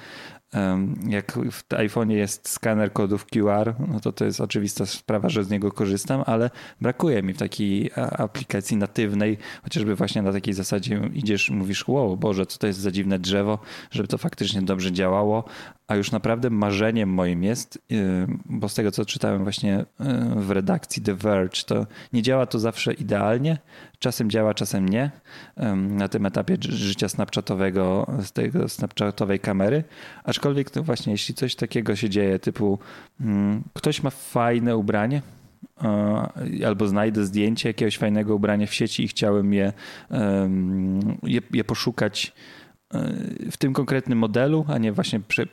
Jak 1.09 1.33
w 1.33 1.69
iPhone'ie 1.69 2.13
jest 2.13 2.49
skaner 2.49 2.93
kodów 2.93 3.27
QR, 3.27 3.75
no 3.89 4.01
to 4.01 4.13
to 4.13 4.25
jest 4.25 4.41
oczywista 4.41 4.87
sprawa, 4.87 5.29
że 5.29 5.45
z 5.45 5.51
niego 5.51 5.73
korzystam, 5.73 6.23
ale 6.27 6.51
brakuje 6.81 7.23
mi 7.23 7.35
takiej 7.35 7.91
aplikacji 8.19 8.77
natywnej, 8.77 9.39
chociażby 9.63 9.95
właśnie 9.95 10.23
na 10.23 10.33
takiej 10.33 10.55
zasadzie 10.55 11.01
idziesz, 11.15 11.51
mówisz, 11.51 11.89
wow, 11.89 12.17
Boże, 12.17 12.47
co 12.47 12.59
to 12.59 12.67
jest 12.67 12.79
za 12.79 12.91
dziwne 12.91 13.19
drzewo, 13.19 13.59
żeby 13.91 14.09
to 14.09 14.19
faktycznie 14.19 14.63
dobrze 14.63 14.93
działało, 14.93 15.45
a 15.89 15.97
już 15.97 16.13
naprawdę 16.13 16.51
marzeniem 16.51 17.09
moim 17.09 17.43
jest, 17.43 17.77
y, 17.93 18.27
bo 18.45 18.69
z 18.69 18.75
tego 18.75 18.91
co 18.91 19.05
czytałem 19.05 19.43
właśnie 19.43 19.81
y, 19.81 19.85
w 20.37 20.51
redakcji 20.51 21.03
The 21.03 21.15
Verge, 21.15 21.65
to 21.67 21.87
nie 22.13 22.23
działa 22.23 22.47
to 22.47 22.59
zawsze 22.59 22.93
idealnie, 22.93 23.59
czasem 23.99 24.31
działa, 24.31 24.55
czasem 24.55 24.89
nie. 24.89 25.11
Na 25.77 26.09
tym 26.09 26.27
etapie 26.27 26.57
życia 26.61 27.09
snapchatowego, 27.09 28.07
z 28.23 28.33
tego 28.33 28.69
snapchatowej 28.69 29.41
kamery, 29.41 29.85
aczkolwiek 30.25 30.71
to 30.71 30.83
właśnie 30.83 31.13
jeśli 31.13 31.35
coś 31.35 31.55
takiego 31.55 31.97
się 31.97 32.11
dzieje, 32.11 32.39
typu 32.39 32.79
mm, 33.21 33.63
ktoś 33.75 34.03
ma 34.03 34.11
fajne 34.11 34.77
ubranie, 34.77 35.23
albo 36.67 36.89
znajdę 36.89 37.27
zdjęcie 37.27 37.69
jakiegoś 37.69 37.99
fajnego 37.99 38.35
ubrania 38.35 38.67
w 38.67 38.75
sieci 38.75 39.05
i 39.05 39.09
chciałem 39.09 39.53
je, 39.55 39.73
je, 41.23 41.41
je 41.53 41.65
poszukać 41.65 42.33
w 43.51 43.57
tym 43.59 43.73
konkretnym 43.73 44.19
modelu, 44.19 44.65
a 44.69 44.79
nie 44.79 44.93
właśnie 44.93 45.21
prze, 45.21 45.47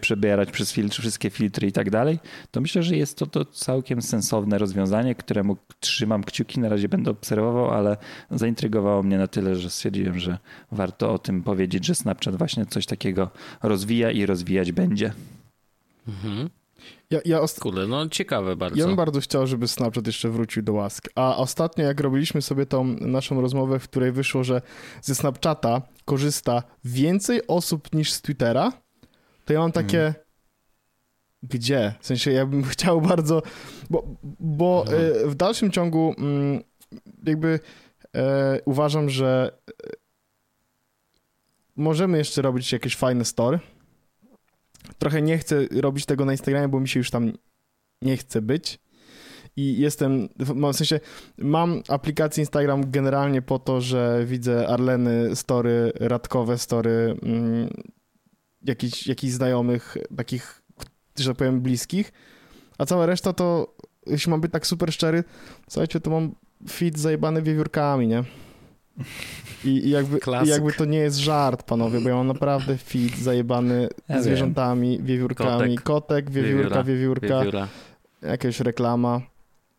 przebierać 0.00 0.50
przez 0.50 0.72
filtr, 0.72 1.00
wszystkie 1.00 1.30
filtry 1.30 1.68
i 1.68 1.72
tak 1.72 1.90
dalej, 1.90 2.18
to 2.50 2.60
myślę, 2.60 2.82
że 2.82 2.96
jest 2.96 3.18
to, 3.18 3.26
to 3.26 3.44
całkiem 3.44 4.02
sensowne 4.02 4.58
rozwiązanie, 4.58 5.14
któremu 5.14 5.56
trzymam 5.80 6.24
kciuki, 6.24 6.60
na 6.60 6.68
razie 6.68 6.88
będę 6.88 7.10
obserwował, 7.10 7.70
ale 7.70 7.96
zaintrygowało 8.30 9.02
mnie 9.02 9.18
na 9.18 9.26
tyle, 9.26 9.56
że 9.56 9.70
stwierdziłem, 9.70 10.18
że 10.18 10.38
warto 10.72 11.12
o 11.12 11.18
tym 11.18 11.42
powiedzieć, 11.42 11.86
że 11.86 11.94
Snapchat 11.94 12.36
właśnie 12.36 12.66
coś 12.66 12.86
takiego 12.86 13.30
rozwija 13.62 14.10
i 14.10 14.26
rozwijać 14.26 14.72
będzie. 14.72 15.12
Mhm. 16.08 16.48
Ja, 17.10 17.20
ja 17.24 17.40
ost... 17.40 17.60
Kurde, 17.60 17.86
no 17.86 18.08
ciekawe 18.08 18.56
bardzo. 18.56 18.78
Ja 18.78 18.86
bym 18.86 18.96
bardzo 18.96 19.20
chciał, 19.20 19.46
żeby 19.46 19.68
Snapchat 19.68 20.06
jeszcze 20.06 20.28
wrócił 20.28 20.62
do 20.62 20.72
łask. 20.72 21.08
A 21.14 21.36
ostatnio, 21.36 21.84
jak 21.84 22.00
robiliśmy 22.00 22.42
sobie 22.42 22.66
tą 22.66 22.84
naszą 22.84 23.40
rozmowę, 23.40 23.78
w 23.78 23.88
której 23.88 24.12
wyszło, 24.12 24.44
że 24.44 24.62
ze 25.02 25.14
Snapchata 25.14 25.82
korzysta 26.04 26.62
więcej 26.84 27.46
osób 27.46 27.94
niż 27.94 28.12
z 28.12 28.22
Twittera, 28.22 28.72
to 29.44 29.52
ja 29.52 29.58
mam 29.60 29.72
takie... 29.72 29.98
Hmm. 29.98 30.14
Gdzie? 31.42 31.94
W 32.00 32.06
sensie 32.06 32.32
ja 32.32 32.46
bym 32.46 32.64
chciał 32.74 33.00
bardzo... 33.00 33.42
Bo, 33.90 34.04
bo 34.40 34.84
mhm. 34.86 35.30
w 35.30 35.34
dalszym 35.34 35.70
ciągu 35.70 36.14
mm, 36.18 36.62
jakby 37.26 37.60
e, 38.16 38.60
uważam, 38.64 39.10
że 39.10 39.52
e, 39.70 39.90
możemy 41.76 42.18
jeszcze 42.18 42.42
robić 42.42 42.72
jakieś 42.72 42.96
fajne 42.96 43.24
story, 43.24 43.58
trochę 45.02 45.22
nie 45.22 45.38
chcę 45.38 45.66
robić 45.80 46.06
tego 46.06 46.24
na 46.24 46.32
Instagramie, 46.32 46.68
bo 46.68 46.80
mi 46.80 46.88
się 46.88 47.00
już 47.00 47.10
tam 47.10 47.32
nie 48.02 48.16
chce 48.16 48.42
być. 48.42 48.78
I 49.56 49.78
jestem, 49.78 50.28
w 50.38 50.76
sensie, 50.76 51.00
mam 51.38 51.82
aplikację 51.88 52.42
Instagram 52.42 52.90
generalnie 52.90 53.42
po 53.42 53.58
to, 53.58 53.80
że 53.80 54.22
widzę 54.26 54.68
Arleny, 54.68 55.36
story, 55.36 55.92
radkowe 55.94 56.58
story, 56.58 57.16
mm, 57.22 57.70
jakichś, 58.62 59.32
znajomych, 59.34 59.96
takich, 60.16 60.62
że 61.18 61.28
tak 61.28 61.36
powiem, 61.36 61.60
bliskich. 61.60 62.12
A 62.78 62.86
cała 62.86 63.06
reszta 63.06 63.32
to, 63.32 63.74
jeśli 64.06 64.30
mam 64.30 64.40
być 64.40 64.52
tak 64.52 64.66
super 64.66 64.92
szczery, 64.92 65.24
słuchajcie, 65.68 66.00
to 66.00 66.10
mam 66.10 66.34
feed 66.70 66.98
zajebany 66.98 67.42
wiewiórkami, 67.42 68.06
nie? 68.08 68.24
I, 69.64 69.68
i 69.68 69.90
jakby, 69.90 70.20
i 70.44 70.48
jakby 70.48 70.72
to 70.72 70.84
nie 70.84 70.98
jest 70.98 71.16
żart, 71.16 71.62
panowie, 71.62 72.00
bo 72.00 72.08
ja 72.08 72.14
mam 72.14 72.26
naprawdę 72.26 72.78
fit 72.78 73.18
zajebany 73.18 73.88
ja 74.08 74.22
zwierzętami, 74.22 74.96
wiem. 74.96 75.06
wiewiórkami. 75.06 75.74
Kotek, 75.76 75.82
Kotek 75.82 76.30
wiewiórka, 76.30 76.82
wiewiórka, 76.82 77.42
jakaś 78.22 78.60
reklama. 78.60 79.20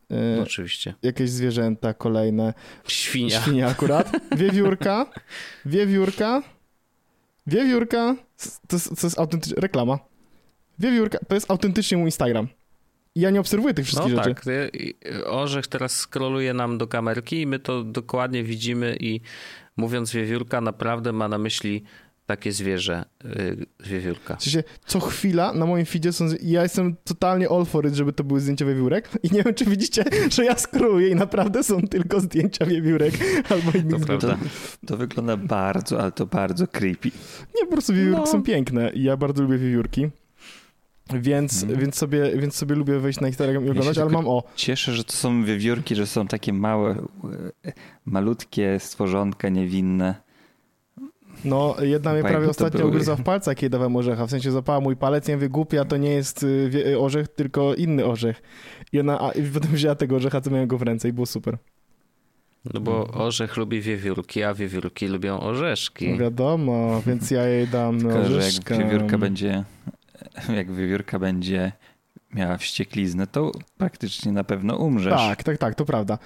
No, 0.09 0.43
oczywiście. 0.43 0.93
Jakieś 1.03 1.29
zwierzęta 1.29 1.93
kolejne. 1.93 2.53
Świnia. 2.87 3.41
Świnia 3.41 3.67
akurat. 3.67 4.11
Wiewiórka, 4.37 5.05
wiewiórka, 5.65 6.43
wiewiórka, 7.47 8.15
to 8.67 8.75
jest, 8.75 9.01
to 9.01 9.07
jest 9.07 9.53
reklama. 9.57 9.99
Wiewiórka, 10.79 11.19
to 11.27 11.35
jest 11.35 11.51
autentycznie 11.51 11.97
mój 11.97 12.05
Instagram. 12.05 12.47
I 13.15 13.21
ja 13.21 13.29
nie 13.29 13.39
obserwuję 13.39 13.73
tych 13.73 13.85
wszystkich 13.85 14.13
no, 14.13 14.23
rzeczy. 14.23 14.35
tak, 14.35 14.45
Orzech 15.25 15.67
teraz 15.67 15.95
skroluje 15.95 16.53
nam 16.53 16.77
do 16.77 16.87
kamerki 16.87 17.41
i 17.41 17.47
my 17.47 17.59
to 17.59 17.83
dokładnie 17.83 18.43
widzimy 18.43 18.97
i 18.99 19.21
mówiąc 19.77 20.11
wiewiórka 20.11 20.61
naprawdę 20.61 21.11
ma 21.11 21.27
na 21.27 21.37
myśli 21.37 21.83
takie 22.25 22.51
zwierzę, 22.51 23.05
yy, 23.23 23.65
wiewiórka. 23.85 24.35
W 24.35 24.43
sensie, 24.43 24.63
co 24.85 24.99
chwila 24.99 25.53
na 25.53 25.65
moim 25.65 25.85
feedzie 25.85 26.13
są, 26.13 26.25
ja 26.41 26.63
jestem 26.63 26.95
totalnie 27.03 27.49
all 27.49 27.65
for 27.65 27.87
it, 27.87 27.93
żeby 27.93 28.13
to 28.13 28.23
były 28.23 28.39
zdjęcia 28.39 28.65
wiewiórek 28.65 29.09
i 29.23 29.31
nie 29.31 29.43
wiem, 29.43 29.53
czy 29.53 29.65
widzicie, 29.65 30.03
że 30.31 30.45
ja 30.45 30.57
skróluję 30.57 31.09
i 31.09 31.15
naprawdę 31.15 31.63
są 31.63 31.81
tylko 31.81 32.19
zdjęcia 32.19 32.65
wiewiórek 32.65 33.13
albo 33.51 33.71
innych 33.77 34.05
to, 34.05 34.17
to, 34.17 34.37
to, 34.87 34.97
wygląda 34.97 35.37
bardzo, 35.37 36.01
ale 36.01 36.11
to 36.11 36.25
bardzo 36.25 36.67
creepy. 36.67 37.11
Nie, 37.55 37.65
po 37.65 37.71
prostu 37.71 37.93
wiewiórki 37.93 38.21
no. 38.21 38.27
są 38.27 38.43
piękne 38.43 38.91
i 38.93 39.03
ja 39.03 39.17
bardzo 39.17 39.43
lubię 39.43 39.57
wiewiórki. 39.57 40.09
Więc, 41.09 41.61
hmm. 41.61 41.79
więc, 41.79 41.95
sobie, 41.95 42.37
więc 42.37 42.55
sobie 42.55 42.75
lubię 42.75 42.99
wejść 42.99 43.19
na 43.19 43.27
Instagram 43.27 43.65
i 43.65 43.69
oglądać, 43.69 43.97
ja 43.97 44.03
ale 44.03 44.11
mam 44.11 44.27
o. 44.27 44.43
Cieszę, 44.55 44.93
że 44.93 45.03
to 45.03 45.13
są 45.13 45.43
wiewiórki, 45.43 45.95
że 45.95 46.07
są 46.07 46.27
takie 46.27 46.53
małe, 46.53 46.95
malutkie 48.05 48.79
stworzonka 48.79 49.49
niewinne. 49.49 50.15
No, 51.45 51.75
jedna 51.81 52.13
mnie 52.13 52.23
prawie 52.23 52.49
ostatnio 52.49 52.79
były... 52.79 52.91
ugryzła 52.91 53.15
w 53.15 53.23
palcach, 53.23 53.57
kiedy 53.57 53.69
dawałem 53.69 53.95
orzecha. 53.95 54.27
W 54.27 54.29
sensie 54.29 54.51
zapała 54.51 54.79
mój 54.79 54.95
palec, 54.95 55.27
ja 55.27 55.35
mówię, 55.35 55.49
głupia, 55.49 55.85
to 55.85 55.97
nie 55.97 56.09
jest 56.09 56.43
y, 56.43 56.99
orzech, 56.99 57.27
tylko 57.27 57.75
inny 57.75 58.05
orzech. 58.05 58.41
I 58.91 58.99
ona 58.99 59.19
a, 59.21 59.31
i 59.31 59.43
potem 59.43 59.71
wzięła 59.71 59.95
tego 59.95 60.15
orzecha, 60.15 60.41
co 60.41 60.51
miałem 60.51 60.67
go 60.67 60.77
w 60.77 60.81
ręce 60.81 61.09
i 61.09 61.13
było 61.13 61.25
super. 61.25 61.57
No 62.73 62.79
bo 62.79 63.07
orzech 63.07 63.57
lubi 63.57 63.81
wiewiórki, 63.81 64.43
a 64.43 64.53
wiewiórki 64.53 65.07
lubią 65.07 65.39
orzeszki. 65.39 66.17
Wiadomo, 66.17 67.01
więc 67.07 67.31
ja 67.31 67.47
jej 67.47 67.67
dam 67.67 67.99
Tylko, 67.99 68.19
orzeszka. 68.19 68.75
że 68.75 68.81
jak 68.81 68.91
wiewiórka 68.91 69.17
będzie 69.17 69.63
jak 70.57 70.71
wiewiórka 70.71 71.19
będzie 71.19 71.71
miała 72.33 72.57
wściekliznę, 72.57 73.27
to 73.27 73.51
praktycznie 73.77 74.31
na 74.31 74.43
pewno 74.43 74.77
umrzesz. 74.77 75.13
Tak, 75.13 75.43
tak, 75.43 75.57
tak, 75.57 75.75
to 75.75 75.85
prawda. 75.85 76.17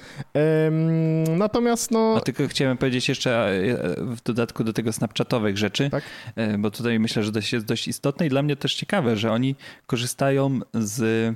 Ym, 0.67 1.37
natomiast 1.37 1.91
no... 1.91 2.15
A 2.17 2.21
tylko 2.21 2.47
chciałem 2.47 2.77
powiedzieć 2.77 3.09
jeszcze 3.09 3.61
w 3.99 4.23
dodatku 4.23 4.63
do 4.63 4.73
tego 4.73 4.93
snapchatowych 4.93 5.57
rzeczy, 5.57 5.89
tak? 5.89 6.03
E, 6.35 6.57
bo 6.57 6.71
tutaj 6.71 6.99
myślę, 6.99 7.23
że 7.23 7.31
to 7.31 7.39
jest 7.51 7.65
dość 7.65 7.87
istotne 7.87 8.25
i 8.25 8.29
dla 8.29 8.41
mnie 8.41 8.55
też 8.55 8.75
ciekawe, 8.75 9.15
że 9.15 9.31
oni 9.31 9.55
korzystają 9.85 10.59
z 10.73 11.35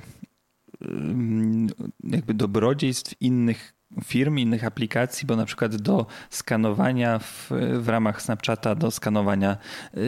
jakby 2.04 2.34
dobrodziejstw 2.34 3.14
innych 3.20 3.74
firm, 4.04 4.38
innych 4.38 4.64
aplikacji, 4.64 5.26
bo 5.26 5.36
na 5.36 5.44
przykład 5.44 5.76
do 5.76 6.06
skanowania 6.30 7.18
w, 7.18 7.50
w 7.78 7.88
ramach 7.88 8.22
Snapchata, 8.22 8.74
do 8.74 8.90
skanowania 8.90 9.56
yy, 9.94 10.02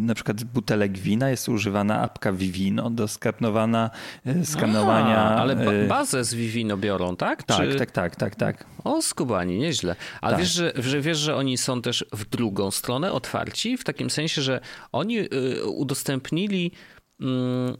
na 0.00 0.14
przykład 0.14 0.44
butelek 0.44 0.98
wina 0.98 1.30
jest 1.30 1.48
używana 1.48 2.02
apka 2.02 2.32
Vivino, 2.32 2.90
do 2.90 3.08
skanowania, 3.08 3.90
yy, 4.24 4.46
skanowania... 4.46 5.18
A, 5.18 5.36
ale 5.36 5.56
ba 5.56 5.72
y, 5.72 5.88
bazę 5.88 6.24
z 6.24 6.34
Vivino 6.34 6.76
biorą, 6.76 7.16
tak? 7.16 7.42
Tak, 7.42 7.68
Czy... 7.68 7.76
tak, 7.76 7.90
tak, 7.90 8.16
tak, 8.16 8.34
tak. 8.34 8.66
O, 8.84 9.02
skubani, 9.02 9.58
nieźle. 9.58 9.96
Ale 10.20 10.32
tak. 10.32 10.40
wiesz, 10.40 10.52
że, 10.52 10.72
że, 10.76 11.00
wiesz, 11.00 11.18
że 11.18 11.36
oni 11.36 11.58
są 11.58 11.82
też 11.82 12.04
w 12.12 12.24
drugą 12.24 12.70
stronę 12.70 13.12
otwarci, 13.12 13.76
w 13.76 13.84
takim 13.84 14.10
sensie, 14.10 14.42
że 14.42 14.60
oni 14.92 15.14
yy, 15.14 15.64
udostępnili 15.66 16.72
mm, 17.20 17.76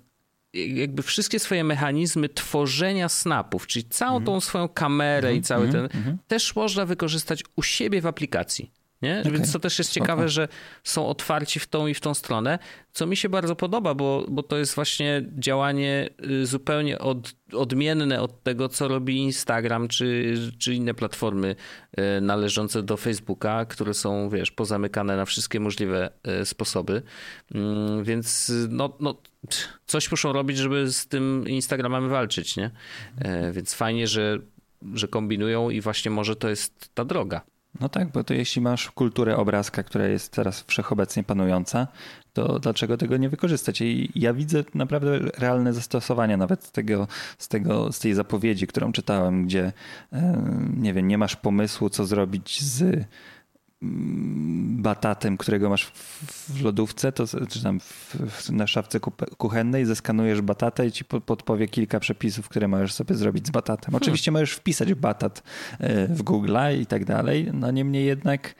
jakby 0.54 1.02
wszystkie 1.02 1.38
swoje 1.38 1.64
mechanizmy 1.64 2.28
tworzenia 2.28 3.08
snapów, 3.08 3.66
czyli 3.66 3.84
całą 3.84 4.16
mm. 4.16 4.26
tą 4.26 4.40
swoją 4.40 4.68
kamerę 4.68 5.28
mm. 5.28 5.40
i 5.40 5.42
cały 5.42 5.68
mm. 5.68 5.72
ten, 5.72 5.98
mhm. 5.98 6.18
też 6.26 6.56
można 6.56 6.86
wykorzystać 6.86 7.44
u 7.56 7.62
siebie 7.62 8.00
w 8.00 8.06
aplikacji. 8.06 8.72
Nie? 9.02 9.20
Okay. 9.20 9.32
Więc 9.32 9.52
to 9.52 9.58
też 9.58 9.78
jest 9.78 9.92
ciekawe, 9.92 10.28
że 10.28 10.48
są 10.84 11.06
otwarci 11.06 11.60
w 11.60 11.66
tą 11.66 11.86
i 11.86 11.94
w 11.94 12.00
tą 12.00 12.14
stronę, 12.14 12.58
co 12.92 13.06
mi 13.06 13.16
się 13.16 13.28
bardzo 13.28 13.56
podoba, 13.56 13.94
bo, 13.94 14.26
bo 14.28 14.42
to 14.42 14.56
jest 14.56 14.74
właśnie 14.74 15.22
działanie 15.38 16.10
y, 16.30 16.46
zupełnie 16.46 16.98
od, 16.98 17.34
odmienne 17.52 18.22
od 18.22 18.42
tego, 18.42 18.68
co 18.68 18.88
robi 18.88 19.16
Instagram 19.16 19.88
czy, 19.88 20.34
czy 20.58 20.74
inne 20.74 20.94
platformy 20.94 21.56
y, 21.98 22.20
należące 22.20 22.82
do 22.82 22.96
Facebooka, 22.96 23.64
które 23.64 23.94
są, 23.94 24.28
wiesz, 24.28 24.50
pozamykane 24.50 25.16
na 25.16 25.24
wszystkie 25.24 25.60
możliwe 25.60 26.10
y, 26.42 26.46
sposoby. 26.46 27.02
Mm, 27.54 28.04
więc 28.04 28.52
no, 28.68 28.96
no, 29.00 29.14
coś 29.86 30.10
muszą 30.10 30.32
robić, 30.32 30.56
żeby 30.56 30.92
z 30.92 31.06
tym 31.06 31.44
Instagramem 31.48 32.08
walczyć, 32.08 32.56
nie? 32.56 32.70
Więc 33.52 33.74
fajnie, 33.74 34.06
że, 34.06 34.38
że 34.94 35.08
kombinują 35.08 35.70
i 35.70 35.80
właśnie 35.80 36.10
może 36.10 36.36
to 36.36 36.48
jest 36.48 36.94
ta 36.94 37.04
droga. 37.04 37.42
No 37.80 37.88
tak, 37.88 38.12
bo 38.12 38.24
to 38.24 38.34
jeśli 38.34 38.62
masz 38.62 38.90
kulturę 38.90 39.36
obrazka, 39.36 39.82
która 39.82 40.06
jest 40.06 40.32
teraz 40.32 40.64
wszechobecnie 40.66 41.24
panująca, 41.24 41.86
to 42.32 42.58
dlaczego 42.58 42.96
tego 42.96 43.16
nie 43.16 43.28
wykorzystać? 43.28 43.80
I 43.80 44.12
ja 44.14 44.34
widzę 44.34 44.64
naprawdę 44.74 45.18
realne 45.18 45.72
zastosowania 45.72 46.36
nawet 46.36 46.64
z 46.64 46.72
tego, 46.72 47.08
z 47.38 47.48
tego, 47.48 47.92
z 47.92 47.98
tej 47.98 48.14
zapowiedzi, 48.14 48.66
którą 48.66 48.92
czytałem, 48.92 49.44
gdzie 49.44 49.72
nie 50.76 50.94
wiem, 50.94 51.08
nie 51.08 51.18
masz 51.18 51.36
pomysłu, 51.36 51.90
co 51.90 52.06
zrobić 52.06 52.62
z 52.62 53.04
batatem, 53.82 55.36
którego 55.36 55.68
masz 55.68 55.92
w 56.48 56.62
lodówce, 56.62 57.12
to, 57.12 57.24
czy 57.48 57.62
tam 57.62 57.80
w, 57.80 58.50
na 58.50 58.66
szafce 58.66 59.00
kuchennej, 59.38 59.86
zeskanujesz 59.86 60.40
batatę 60.40 60.86
i 60.86 60.92
ci 60.92 61.04
podpowie 61.04 61.68
kilka 61.68 62.00
przepisów, 62.00 62.48
które 62.48 62.68
możesz 62.68 62.92
sobie 62.92 63.14
zrobić 63.14 63.46
z 63.46 63.50
batatem. 63.50 63.92
Hmm. 63.92 64.02
Oczywiście 64.02 64.30
możesz 64.30 64.52
wpisać 64.52 64.94
batat 64.94 65.42
e, 65.78 66.06
w 66.06 66.22
Google 66.22 66.56
i 66.80 66.86
tak 66.86 67.04
dalej, 67.04 67.50
no 67.52 67.70
niemniej 67.70 68.06
jednak 68.06 68.54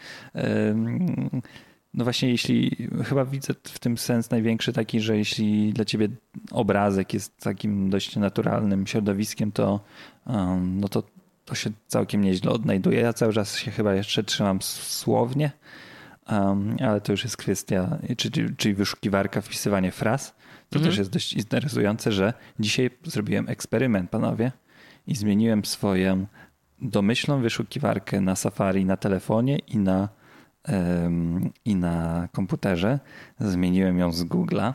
no 1.95 2.05
właśnie 2.05 2.29
jeśli, 2.31 2.89
chyba 3.05 3.25
widzę 3.25 3.55
w 3.65 3.79
tym 3.79 3.99
sens 3.99 4.31
największy 4.31 4.73
taki, 4.73 5.01
że 5.01 5.17
jeśli 5.17 5.73
dla 5.73 5.85
ciebie 5.85 6.09
obrazek 6.51 7.15
jest 7.15 7.37
takim 7.37 7.91
dość 7.91 8.17
naturalnym 8.17 8.87
środowiskiem, 8.87 9.53
to 9.53 9.81
no 10.61 10.89
to 10.89 11.03
to 11.51 11.55
się 11.55 11.71
całkiem 11.87 12.21
nieźle 12.21 12.51
odnajduje. 12.51 13.01
Ja 13.01 13.13
cały 13.13 13.33
czas 13.33 13.57
się 13.57 13.71
chyba 13.71 13.95
jeszcze 13.95 14.25
trzymam 14.25 14.63
słownie, 14.63 15.51
um, 16.31 16.77
ale 16.83 17.01
to 17.01 17.13
już 17.13 17.25
jest 17.25 17.37
kwestia, 17.37 17.99
czyli, 18.17 18.57
czyli 18.57 18.75
wyszukiwarka, 18.75 19.41
wpisywanie 19.41 19.93
fraz. 19.93 20.35
To 20.69 20.79
mhm. 20.79 20.85
też 20.85 20.99
jest 20.99 21.11
dość 21.11 21.33
interesujące, 21.33 22.13
że 22.13 22.33
dzisiaj 22.61 22.91
zrobiłem 23.05 23.49
eksperyment, 23.49 24.11
panowie, 24.11 24.53
i 25.07 25.15
zmieniłem 25.15 25.65
swoją 25.65 26.27
domyślną 26.83 27.41
wyszukiwarkę 27.43 28.21
na 28.21 28.37
Safari, 28.37 28.85
na 28.85 28.97
telefonie 28.97 29.59
i 29.59 29.79
na, 29.79 30.09
um, 30.69 31.51
i 31.65 31.77
na 31.77 32.29
komputerze. 32.33 32.99
Zmieniłem 33.41 33.99
ją 33.99 34.13
z 34.13 34.25
Google'a 34.25 34.75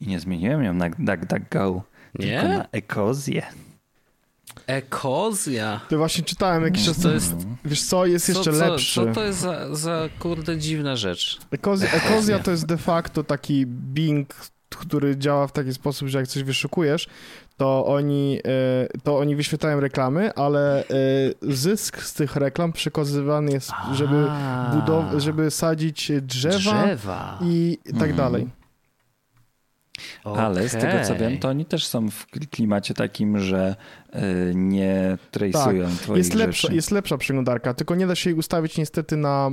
i 0.00 0.06
nie 0.06 0.20
zmieniłem 0.20 0.64
ją 0.64 0.74
na 0.74 0.90
DuckDuckGo, 0.90 1.82
tylko 2.18 2.48
na 2.48 2.66
Ekozję. 2.72 3.42
Ekozja. 4.66 5.80
Ty 5.88 5.96
właśnie 5.96 6.24
czytałem 6.24 6.64
jakiś 6.64 6.86
czas. 6.86 7.02
To 7.02 7.12
jest, 7.12 7.34
wiesz 7.64 7.82
co, 7.82 8.06
jest 8.06 8.26
co, 8.26 8.32
jeszcze 8.32 8.52
co, 8.52 8.58
lepszy. 8.66 8.94
Co 8.94 9.12
to 9.12 9.24
jest 9.24 9.38
za, 9.38 9.74
za 9.74 10.08
kurde 10.18 10.58
dziwna 10.58 10.96
rzecz? 10.96 11.38
Ekozja, 11.50 11.90
Ekozja 11.90 12.38
to 12.38 12.50
jest 12.50 12.66
de 12.66 12.76
facto 12.76 13.24
taki 13.24 13.66
Bing, 13.66 14.34
który 14.68 15.16
działa 15.16 15.46
w 15.46 15.52
taki 15.52 15.74
sposób, 15.74 16.08
że 16.08 16.18
jak 16.18 16.28
coś 16.28 16.42
wyszukujesz, 16.42 17.08
to 17.56 17.86
oni, 17.86 18.38
e, 18.44 18.98
to 19.02 19.18
oni 19.18 19.36
wyświetlają 19.36 19.80
reklamy, 19.80 20.34
ale 20.34 20.80
e, 20.80 20.84
zysk 21.42 22.02
z 22.02 22.14
tych 22.14 22.36
reklam 22.36 22.72
przekazywany 22.72 23.52
jest, 23.52 23.70
żeby, 23.92 24.26
budow- 24.72 25.18
żeby 25.18 25.50
sadzić 25.50 26.12
drzewa, 26.22 26.82
drzewa. 26.82 27.38
i 27.42 27.78
tak 27.86 28.02
mm. 28.02 28.16
dalej. 28.16 28.48
Okay. 30.24 30.44
Ale 30.44 30.68
z 30.68 30.72
tego 30.72 31.04
co 31.04 31.16
wiem, 31.16 31.38
to 31.38 31.48
oni 31.48 31.64
też 31.64 31.86
są 31.86 32.10
w 32.10 32.26
klimacie 32.26 32.94
takim, 32.94 33.38
że 33.38 33.76
y, 34.14 34.18
nie 34.54 35.18
trace'ują 35.32 35.84
tak. 35.84 36.00
twoich 36.00 36.18
jest 36.18 36.34
lepsza, 36.34 36.62
rzeczy. 36.62 36.74
Jest 36.74 36.90
lepsza 36.90 37.18
przeglądarka, 37.18 37.74
tylko 37.74 37.94
nie 37.94 38.06
da 38.06 38.14
się 38.14 38.30
jej 38.30 38.38
ustawić 38.38 38.78
niestety 38.78 39.16
na, 39.16 39.50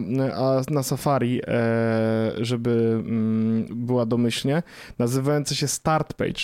na 0.70 0.84
Safari, 0.84 1.42
e, 1.48 2.32
żeby 2.38 3.02
mm, 3.06 3.66
była 3.86 4.06
domyślnie, 4.06 4.64
nazywająca 5.00 5.56
się 5.56 5.68
Start 5.68 6.14
Page. 6.14 6.42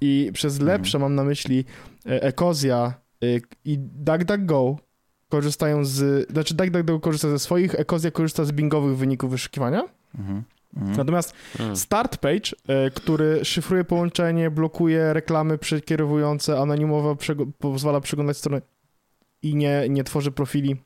I 0.00 0.30
przez 0.32 0.52
mhm. 0.60 0.68
lepsze 0.68 0.98
mam 0.98 1.14
na 1.14 1.24
myśli 1.24 1.64
e, 2.06 2.22
Ekozja 2.22 2.94
e, 3.22 3.26
i 3.64 3.78
DuckDuckGo 3.78 4.76
korzystają 5.28 5.84
z, 5.84 6.30
znaczy 6.32 6.54
DuckDuckGo 6.54 7.00
korzysta 7.00 7.28
ze 7.28 7.38
swoich, 7.38 7.74
Ekozja 7.74 8.10
korzysta 8.10 8.44
z 8.44 8.52
bingowych 8.52 8.96
wyników 8.96 9.30
wyszukiwania. 9.30 9.82
Mhm. 10.18 10.42
Mhm. 10.76 10.96
Natomiast 10.96 11.34
mhm. 11.58 11.76
start 11.76 12.16
page, 12.16 12.50
e, 12.68 12.90
który 12.90 13.44
szyfruje 13.44 13.84
połączenie, 13.84 14.50
blokuje 14.50 15.12
reklamy 15.12 15.58
przekierowujące, 15.58 16.60
anonimowo 16.60 17.16
pozwala 17.58 18.00
przeglądać 18.00 18.36
stronę 18.36 18.62
i 19.42 19.56
nie, 19.56 19.86
nie 19.88 20.04
tworzy 20.04 20.30
profili. 20.32 20.76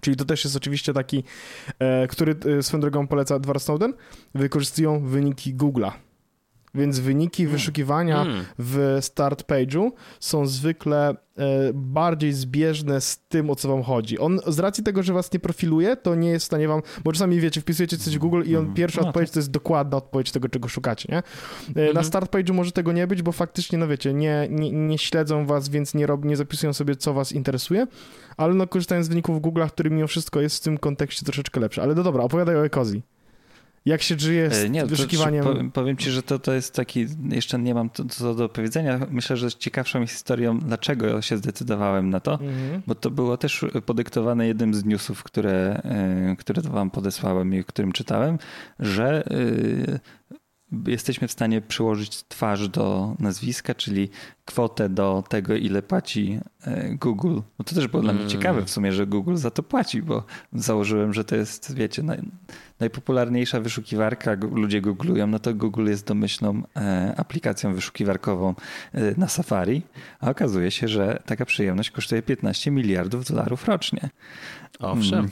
Czyli 0.00 0.16
to 0.16 0.24
też 0.24 0.44
jest 0.44 0.56
oczywiście 0.56 0.92
taki, 0.92 1.24
e, 1.78 2.06
który 2.06 2.36
e, 2.58 2.62
swoją 2.62 2.80
drogą 2.80 3.06
poleca 3.06 3.34
Edward 3.34 3.62
Snowden, 3.62 3.94
wykorzystują 4.34 5.06
wyniki 5.06 5.54
Google'a. 5.54 5.92
Więc 6.74 6.98
wyniki 6.98 7.42
mm. 7.42 7.52
wyszukiwania 7.52 8.22
mm. 8.22 8.44
w 8.58 8.98
start 9.00 9.42
page'u 9.42 9.90
są 10.20 10.46
zwykle 10.46 11.10
e, 11.10 11.14
bardziej 11.74 12.32
zbieżne 12.32 13.00
z 13.00 13.18
tym, 13.28 13.50
o 13.50 13.56
co 13.56 13.68
wam 13.68 13.82
chodzi. 13.82 14.18
On 14.18 14.40
z 14.46 14.58
racji 14.58 14.84
tego, 14.84 15.02
że 15.02 15.12
was 15.12 15.32
nie 15.32 15.40
profiluje, 15.40 15.96
to 15.96 16.14
nie 16.14 16.30
jest 16.30 16.44
w 16.44 16.46
stanie 16.46 16.68
wam, 16.68 16.82
bo 17.04 17.12
czasami 17.12 17.40
wiecie, 17.40 17.60
wpisujecie 17.60 17.98
coś 17.98 18.16
w 18.16 18.18
Google 18.18 18.42
i 18.46 18.56
on 18.56 18.62
mm. 18.62 18.74
pierwsza 18.74 19.00
no, 19.00 19.08
odpowiedź 19.08 19.28
tak. 19.28 19.34
to 19.34 19.38
jest 19.38 19.50
dokładna 19.50 19.96
odpowiedź 19.96 20.32
tego, 20.32 20.48
czego 20.48 20.68
szukacie, 20.68 21.08
nie? 21.12 21.22
Mm 21.76 21.90
-hmm. 21.90 21.94
Na 21.94 22.02
start 22.02 22.32
page'u 22.32 22.54
może 22.54 22.72
tego 22.72 22.92
nie 22.92 23.06
być, 23.06 23.22
bo 23.22 23.32
faktycznie, 23.32 23.78
no 23.78 23.88
wiecie, 23.88 24.14
nie, 24.14 24.46
nie, 24.50 24.72
nie 24.72 24.98
śledzą 24.98 25.46
was, 25.46 25.68
więc 25.68 25.94
nie, 25.94 26.06
rob, 26.06 26.24
nie 26.24 26.36
zapisują 26.36 26.72
sobie, 26.72 26.96
co 26.96 27.14
was 27.14 27.32
interesuje, 27.32 27.86
ale 28.36 28.54
no 28.54 28.66
korzystają 28.66 29.02
z 29.02 29.08
wyników 29.08 29.40
Google'a, 29.40 29.68
który 29.68 29.90
mimo 29.90 30.06
wszystko 30.06 30.40
jest 30.40 30.56
w 30.56 30.60
tym 30.60 30.78
kontekście 30.78 31.24
troszeczkę 31.26 31.60
lepszy. 31.60 31.82
Ale 31.82 31.94
no 31.94 32.02
dobra, 32.02 32.22
opowiadaj 32.22 32.56
o 32.56 32.64
Ecozi. 32.64 33.02
Jak 33.84 34.02
się 34.02 34.18
żyje 34.18 34.50
z 34.50 34.64
e, 34.64 34.70
nie, 34.70 34.86
wyszukiwaniem? 34.86 35.44
To, 35.44 35.50
powiem, 35.50 35.70
powiem, 35.70 35.96
ci, 35.96 36.10
że 36.10 36.22
to, 36.22 36.38
to 36.38 36.52
jest 36.52 36.74
taki, 36.74 37.06
jeszcze 37.28 37.58
nie 37.58 37.74
mam 37.74 37.90
co 38.08 38.34
do 38.34 38.48
powiedzenia. 38.48 39.00
Myślę, 39.10 39.36
że 39.36 39.52
ciekawszą 39.52 40.06
historią, 40.06 40.58
dlaczego 40.58 41.22
się 41.22 41.36
zdecydowałem 41.36 42.10
na 42.10 42.20
to, 42.20 42.32
mhm. 42.32 42.82
bo 42.86 42.94
to 42.94 43.10
było 43.10 43.36
też 43.36 43.64
podyktowane 43.86 44.46
jednym 44.46 44.74
z 44.74 44.84
newsów, 44.84 45.22
które, 45.22 45.80
e, 45.84 46.36
które 46.38 46.62
wam 46.62 46.90
podesłałem 46.90 47.54
i 47.54 47.64
którym 47.64 47.92
czytałem, 47.92 48.38
że 48.78 49.24
e, 49.26 50.00
jesteśmy 50.86 51.28
w 51.28 51.32
stanie 51.32 51.60
przyłożyć 51.60 52.24
twarz 52.28 52.68
do 52.68 53.16
nazwiska, 53.18 53.74
czyli 53.74 54.08
kwotę 54.44 54.88
do 54.88 55.24
tego, 55.28 55.56
ile 55.56 55.82
płaci 55.82 56.40
e, 56.64 56.94
Google. 56.94 57.40
No 57.58 57.64
to 57.64 57.74
też 57.74 57.88
było 57.88 58.02
dla 58.02 58.12
mnie 58.12 58.22
mm. 58.22 58.30
ciekawe 58.30 58.62
w 58.62 58.70
sumie, 58.70 58.92
że 58.92 59.06
Google 59.06 59.36
za 59.36 59.50
to 59.50 59.62
płaci, 59.62 60.02
bo 60.02 60.24
założyłem, 60.52 61.14
że 61.14 61.24
to 61.24 61.36
jest, 61.36 61.74
wiecie, 61.74 62.02
naj, 62.02 62.22
najpopularniejsza 62.80 63.60
wyszukiwarka, 63.60 64.36
ludzie 64.52 64.80
googlują, 64.80 65.26
no 65.26 65.38
to 65.38 65.54
Google 65.54 65.88
jest 65.88 66.06
domyślną 66.06 66.62
e, 66.76 67.14
aplikacją 67.16 67.74
wyszukiwarkową 67.74 68.54
e, 68.92 69.14
na 69.16 69.28
Safari, 69.28 69.82
a 70.20 70.30
okazuje 70.30 70.70
się, 70.70 70.88
że 70.88 71.22
taka 71.26 71.44
przyjemność 71.44 71.90
kosztuje 71.90 72.22
15 72.22 72.70
miliardów 72.70 73.24
dolarów 73.24 73.68
rocznie. 73.68 74.10
Owszem. 74.78 75.18
Mm. 75.18 75.30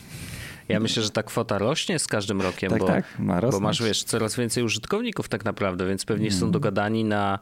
Ja 0.69 0.81
myślę, 0.81 1.03
że 1.03 1.11
ta 1.11 1.23
kwota 1.23 1.59
rośnie 1.59 1.99
z 1.99 2.07
każdym 2.07 2.41
rokiem, 2.41 2.71
tak, 2.71 2.79
bo, 2.81 2.87
tak, 2.87 3.19
ma 3.19 3.41
bo 3.41 3.61
masz 3.61 3.83
wiesz, 3.83 4.05
coraz 4.05 4.37
więcej 4.37 4.65
użytkowników 4.65 5.29
tak 5.29 5.45
naprawdę, 5.45 5.87
więc 5.87 6.05
pewnie 6.05 6.33
są 6.33 6.51
dogadani 6.51 7.05
na, 7.05 7.39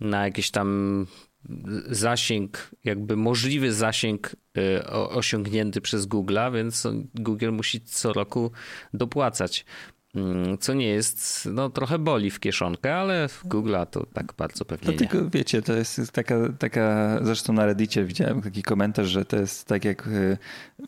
na 0.00 0.24
jakiś 0.24 0.50
tam 0.50 1.06
zasięg, 1.90 2.70
jakby 2.84 3.16
możliwy 3.16 3.72
zasięg 3.72 4.36
y, 4.58 4.86
osiągnięty 4.90 5.80
przez 5.80 6.08
Google'a, 6.08 6.54
więc 6.54 6.86
Google 7.14 7.50
musi 7.50 7.80
co 7.80 8.12
roku 8.12 8.52
dopłacać. 8.94 9.64
Mm, 10.14 10.58
co 10.58 10.74
nie 10.74 10.86
jest, 10.88 11.48
no 11.52 11.70
trochę 11.70 11.98
boli 11.98 12.30
w 12.30 12.40
kieszonkę, 12.40 12.96
ale 12.96 13.28
w 13.28 13.44
Google'a 13.44 13.86
to 13.86 14.06
tak 14.12 14.32
bardzo 14.38 14.64
pewnie 14.64 14.92
to. 14.92 14.98
Tylko 14.98 15.30
wiecie, 15.30 15.62
to 15.62 15.72
jest 15.72 16.12
taka, 16.12 16.34
taka, 16.58 17.18
zresztą 17.22 17.52
na 17.52 17.66
Reddicie 17.66 18.04
widziałem 18.04 18.42
taki 18.42 18.62
komentarz, 18.62 19.08
że 19.08 19.24
to 19.24 19.36
jest 19.36 19.66
tak 19.66 19.84
jak 19.84 20.06
y, 20.06 20.38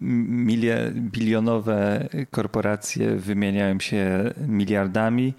milie, 0.01 0.93
bilionowe 0.95 2.09
korporacje 2.31 3.17
wymieniają 3.17 3.81
się 3.81 4.31
miliardami, 4.49 5.35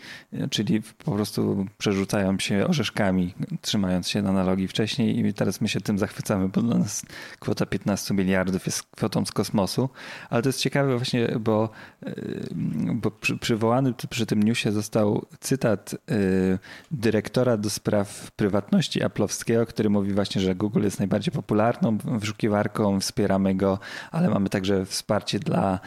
czyli 0.49 0.81
po 1.05 1.11
prostu 1.11 1.65
przerzucają 1.77 2.39
się 2.39 2.67
orzeszkami, 2.67 3.34
trzymając 3.61 4.09
się 4.09 4.21
na 4.21 4.29
analogii 4.29 4.67
wcześniej 4.67 5.25
i 5.25 5.34
teraz 5.34 5.61
my 5.61 5.67
się 5.67 5.81
tym 5.81 5.99
zachwycamy, 5.99 6.47
bo 6.47 6.61
dla 6.61 6.77
nas 6.77 7.05
kwota 7.39 7.65
15 7.65 8.13
miliardów 8.13 8.65
jest 8.65 8.84
kwotą 8.84 9.25
z 9.25 9.31
kosmosu, 9.31 9.89
ale 10.29 10.41
to 10.41 10.49
jest 10.49 10.59
ciekawe 10.59 10.97
właśnie, 10.97 11.27
bo, 11.39 11.69
y, 12.07 12.49
bo 12.93 13.11
przy, 13.11 13.38
przywołałem 13.38 13.72
przywołany 13.74 13.93
przy 14.09 14.26
tym 14.26 14.43
newsie 14.43 14.71
został 14.71 15.26
cytat 15.39 15.93
y, 15.93 16.59
dyrektora 16.91 17.57
do 17.57 17.69
spraw 17.69 18.32
prywatności 18.32 19.03
Aplowskiego, 19.03 19.65
który 19.65 19.89
mówi 19.89 20.13
właśnie, 20.13 20.41
że 20.41 20.55
Google 20.55 20.84
jest 20.84 20.99
najbardziej 20.99 21.32
popularną 21.32 21.97
wyszukiwarką, 21.97 22.99
wspieramy 22.99 23.55
go, 23.55 23.80
ale 24.11 24.30
mamy 24.30 24.49
także 24.49 24.86
wsparcie 24.86 25.39
dla, 25.39 25.80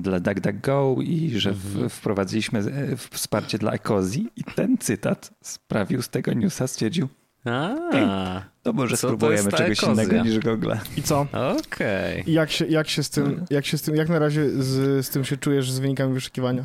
dla 0.00 0.20
DuckDuckGo 0.20 0.96
i 1.02 1.30
że 1.36 1.52
w, 1.52 1.88
wprowadziliśmy 1.88 2.58
e, 2.58 2.96
wsparcie 2.96 3.58
dla 3.58 3.72
Ecosi. 3.72 4.28
I 4.36 4.44
ten 4.44 4.78
cytat 4.78 5.30
sprawił 5.42 6.02
z 6.02 6.08
tego 6.08 6.32
newsa, 6.32 6.66
stwierdził, 6.66 7.08
a, 7.50 8.42
to 8.62 8.72
może 8.72 8.96
spróbujemy 8.96 9.50
to 9.50 9.56
czegoś 9.56 9.84
ekozja? 9.84 10.04
innego 10.04 10.24
niż 10.24 10.38
Google. 10.38 10.72
I 10.96 11.02
co? 11.02 11.20
Okej. 11.20 12.20
Okay. 12.20 12.32
Jak, 12.32 12.50
się, 12.50 12.66
jak 12.66 12.88
się 12.88 13.02
z 13.02 13.10
tym, 13.10 13.44
jak 13.50 13.66
się 13.66 13.78
z 13.78 13.82
tym, 13.82 13.96
jak 13.96 14.08
na 14.08 14.18
razie 14.18 14.50
z, 14.50 15.06
z 15.06 15.10
tym 15.10 15.24
się 15.24 15.36
czujesz 15.36 15.70
z 15.70 15.78
wynikami 15.78 16.14
wyszukiwania? 16.14 16.64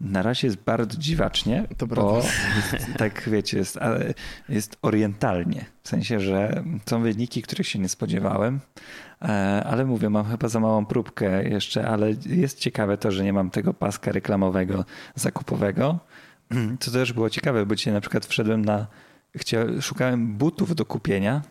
Na 0.00 0.22
razie 0.22 0.46
jest 0.46 0.58
bardzo 0.58 0.98
dziwacznie, 0.98 1.68
to 1.76 1.86
bo 1.86 2.16
jest, 2.16 2.86
tak 2.98 3.28
wiecie, 3.28 3.58
jest, 3.58 3.78
jest 4.48 4.76
orientalnie. 4.82 5.64
W 5.82 5.88
sensie, 5.88 6.20
że 6.20 6.62
są 6.86 7.02
wyniki, 7.02 7.42
których 7.42 7.68
się 7.68 7.78
nie 7.78 7.88
spodziewałem, 7.88 8.60
e, 9.22 9.26
ale 9.66 9.84
mówię, 9.84 10.10
mam 10.10 10.24
chyba 10.24 10.48
za 10.48 10.60
małą 10.60 10.86
próbkę 10.86 11.48
jeszcze, 11.48 11.88
ale 11.88 12.10
jest 12.26 12.58
ciekawe 12.58 12.98
to, 12.98 13.10
że 13.10 13.24
nie 13.24 13.32
mam 13.32 13.50
tego 13.50 13.74
paska 13.74 14.12
reklamowego, 14.12 14.84
zakupowego. 15.14 15.98
To 16.84 16.90
też 16.90 17.12
było 17.12 17.30
ciekawe, 17.30 17.66
bo 17.66 17.76
dzisiaj 17.76 17.94
na 17.94 18.00
przykład 18.00 18.26
wszedłem 18.26 18.64
na 18.64 18.86
Chcia, 19.38 19.66
szukałem 19.80 20.36
butów 20.36 20.74
do 20.74 20.84
kupienia 20.84 21.42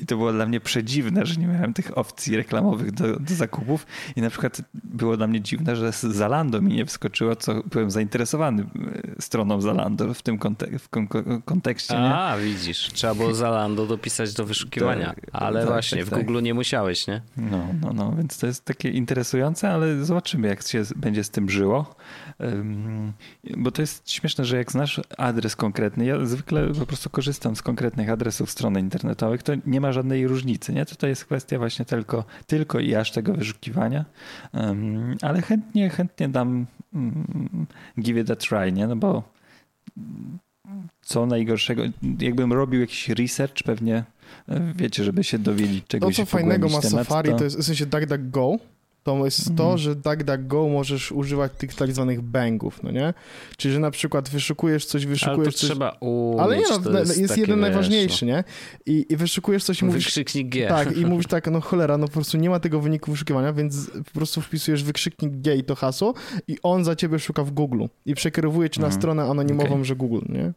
i 0.00 0.06
to 0.06 0.16
było 0.16 0.32
dla 0.32 0.46
mnie 0.46 0.60
przedziwne, 0.60 1.26
że 1.26 1.40
nie 1.40 1.46
miałem 1.46 1.74
tych 1.74 1.98
opcji 1.98 2.36
reklamowych 2.36 2.92
do, 2.92 3.20
do, 3.20 3.34
zakupów. 3.34 3.86
I 4.16 4.20
na 4.20 4.30
przykład 4.30 4.62
było 4.74 5.16
dla 5.16 5.26
mnie 5.26 5.40
dziwne, 5.40 5.76
że 5.76 5.92
z 5.92 6.00
Zalando 6.00 6.62
mi 6.62 6.74
nie 6.74 6.86
wskoczyło, 6.86 7.36
co 7.36 7.62
byłem 7.62 7.90
zainteresowany 7.90 8.62
e, 8.62 9.22
stroną 9.22 9.60
Zalando 9.60 10.14
w 10.14 10.22
tym 10.22 10.38
kontek 10.38 10.78
w 10.78 10.88
kontekście. 11.44 11.94
Nie? 11.94 12.14
A, 12.14 12.38
widzisz, 12.38 12.90
trzeba 12.92 13.14
było 13.14 13.34
Zalando 13.34 13.86
dopisać 13.86 14.34
do 14.34 14.46
wyszukiwania, 14.46 15.06
tak, 15.06 15.26
ale 15.32 15.60
tak, 15.60 15.68
właśnie 15.68 15.98
tak, 15.98 16.06
w 16.06 16.10
tak. 16.10 16.18
Google 16.18 16.42
nie 16.42 16.54
musiałeś, 16.54 17.06
nie? 17.06 17.22
No, 17.36 17.66
no, 17.82 17.92
no, 17.92 18.14
więc 18.16 18.38
to 18.38 18.46
jest 18.46 18.64
takie 18.64 18.90
interesujące, 18.90 19.70
ale 19.70 20.04
zobaczymy, 20.04 20.48
jak 20.48 20.62
się 20.62 20.82
będzie 20.96 21.24
z 21.24 21.30
tym 21.30 21.50
żyło. 21.50 21.94
Bo 23.56 23.70
to 23.70 23.82
jest 23.82 24.10
śmieszne, 24.10 24.44
że 24.44 24.56
jak 24.56 24.72
znasz 24.72 25.00
adres 25.18 25.56
konkretny, 25.56 26.04
ja 26.04 26.26
zwykle 26.26 26.68
po 26.74 26.86
prostu 26.86 27.10
korzystam 27.10 27.56
z 27.56 27.62
konkretnych 27.62 28.10
adresów 28.10 28.50
strony 28.50 28.80
internetowych, 28.80 29.42
to 29.42 29.52
nie 29.66 29.80
ma 29.80 29.89
żadnej 29.92 30.26
różnicy. 30.26 30.72
Nie? 30.72 30.86
To 30.86 31.06
jest 31.06 31.24
kwestia 31.24 31.58
właśnie 31.58 31.84
tylko, 31.84 32.24
tylko 32.46 32.80
i 32.80 32.94
aż 32.94 33.12
tego 33.12 33.34
wyszukiwania, 33.34 34.04
ale 35.22 35.42
chętnie, 35.42 35.90
chętnie 35.90 36.28
dam 36.28 36.66
mm, 36.94 37.66
give 38.00 38.16
it 38.16 38.30
a 38.30 38.36
try, 38.36 38.72
nie? 38.72 38.86
no 38.86 38.96
bo 38.96 39.22
co 41.02 41.26
najgorszego, 41.26 41.82
jakbym 42.20 42.52
robił 42.52 42.80
jakiś 42.80 43.08
research, 43.08 43.62
pewnie 43.64 44.04
e, 44.48 44.72
wiecie, 44.76 45.04
żeby 45.04 45.24
się 45.24 45.38
dowiedzieć 45.38 45.84
czegoś. 45.86 46.16
To, 46.16 46.22
co 46.22 46.26
fajnego 46.26 46.68
ma 46.68 46.80
temat, 46.80 47.06
Safari, 47.06 47.30
to... 47.30 47.36
to 47.36 47.44
jest 47.44 47.58
w 47.58 47.62
sensie 47.62 47.86
DuckDuckGo, 47.86 48.58
to 49.02 49.24
jest 49.24 49.56
to, 49.56 49.62
mhm. 49.62 49.78
że 49.78 49.94
DuckDuckGo 49.94 50.68
możesz 50.68 51.12
używać 51.12 51.52
tych 51.58 51.74
tak 51.74 51.92
zwanych 51.92 52.22
bangów, 52.22 52.82
no 52.82 52.90
nie? 52.90 53.14
Czyli, 53.56 53.74
że 53.74 53.80
na 53.80 53.90
przykład 53.90 54.28
wyszukujesz 54.28 54.86
coś, 54.86 55.06
wyszukujesz 55.06 55.38
Ale 55.38 55.52
to 55.52 55.58
coś... 55.58 55.70
trzeba 55.70 55.90
umieć, 55.90 56.40
Ale 56.40 56.56
nie, 56.56 56.64
no, 56.90 56.98
jest, 56.98 57.20
jest 57.20 57.38
jeden 57.38 57.56
wiesz, 57.56 57.62
najważniejszy, 57.62 58.26
no. 58.26 58.32
nie? 58.32 58.44
I, 58.86 59.06
I 59.08 59.16
wyszukujesz 59.16 59.64
coś 59.64 59.82
i 59.82 59.84
mówisz... 59.84 60.04
Wykrzyknik 60.04 60.48
G. 60.48 60.68
Tak, 60.68 60.96
i 60.96 61.06
mówisz 61.10 61.26
tak, 61.26 61.50
no 61.50 61.60
cholera, 61.60 61.98
no 61.98 62.06
po 62.06 62.12
prostu 62.12 62.36
nie 62.36 62.50
ma 62.50 62.60
tego 62.60 62.80
wyniku 62.80 63.10
wyszukiwania, 63.10 63.52
więc 63.52 63.90
po 63.90 64.10
prostu 64.12 64.40
wpisujesz 64.40 64.84
wykrzyknik 64.84 65.32
G 65.32 65.56
i 65.56 65.64
to 65.64 65.74
hasło 65.74 66.14
i 66.48 66.56
on 66.62 66.84
za 66.84 66.96
ciebie 66.96 67.18
szuka 67.18 67.44
w 67.44 67.50
Google 67.50 67.84
i 68.06 68.14
przekierowuje 68.14 68.70
cię 68.70 68.80
na 68.80 68.86
mhm. 68.86 69.00
stronę 69.00 69.22
anonimową, 69.22 69.72
okay. 69.72 69.84
że 69.84 69.96
Google, 69.96 70.20
nie? 70.28 70.52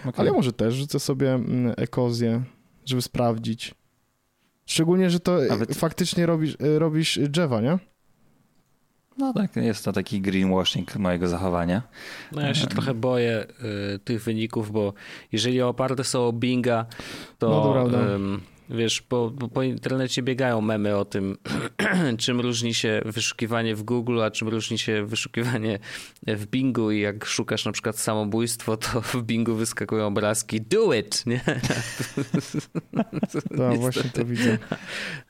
Okay. 0.00 0.12
Ale 0.16 0.28
ja 0.28 0.32
może 0.32 0.52
też 0.52 0.74
rzucę 0.74 1.00
sobie 1.00 1.34
mm, 1.34 1.74
ekozję, 1.76 2.42
żeby 2.84 3.02
sprawdzić. 3.02 3.74
Szczególnie, 4.70 5.10
że 5.10 5.20
to 5.20 5.38
faktycznie 5.74 6.26
robisz, 6.26 6.56
y, 6.62 6.78
robisz 6.78 7.18
drzewa, 7.18 7.60
nie? 7.60 7.78
No 9.18 9.32
tak, 9.32 9.56
jest 9.56 9.84
to 9.84 9.92
taki 9.92 10.20
greenwashing 10.20 10.96
mojego 10.96 11.28
zachowania. 11.28 11.82
No 12.32 12.40
ja 12.40 12.54
się 12.54 12.66
trochę 12.66 12.94
boję 12.94 13.46
y, 13.94 13.98
tych 13.98 14.22
wyników, 14.22 14.72
bo 14.72 14.92
jeżeli 15.32 15.62
oparte 15.62 16.04
są 16.04 16.26
o 16.26 16.32
Binga, 16.32 16.86
to 17.38 17.48
no 17.48 17.90
to 17.90 17.98
Wiesz, 18.70 19.02
po, 19.02 19.32
po 19.54 19.62
internecie 19.62 20.22
biegają 20.22 20.60
memy 20.60 20.96
o 20.96 21.04
tym, 21.04 21.38
czym 22.18 22.40
różni 22.40 22.74
się 22.74 23.02
wyszukiwanie 23.04 23.74
w 23.74 23.82
Google, 23.82 24.22
a 24.22 24.30
czym 24.30 24.48
różni 24.48 24.78
się 24.78 25.06
wyszukiwanie 25.06 25.78
w 26.26 26.46
Bingu 26.46 26.90
i 26.90 27.00
jak 27.00 27.24
szukasz 27.24 27.64
na 27.64 27.72
przykład 27.72 27.98
samobójstwo, 27.98 28.76
to 28.76 29.00
w 29.12 29.22
Bingu 29.22 29.54
wyskakują 29.54 30.06
obrazki 30.06 30.60
do 30.60 30.94
it, 30.94 31.26
nie? 31.26 31.40
Tak, 33.58 33.78
właśnie 33.78 34.10
to 34.10 34.24
widzę. 34.24 34.58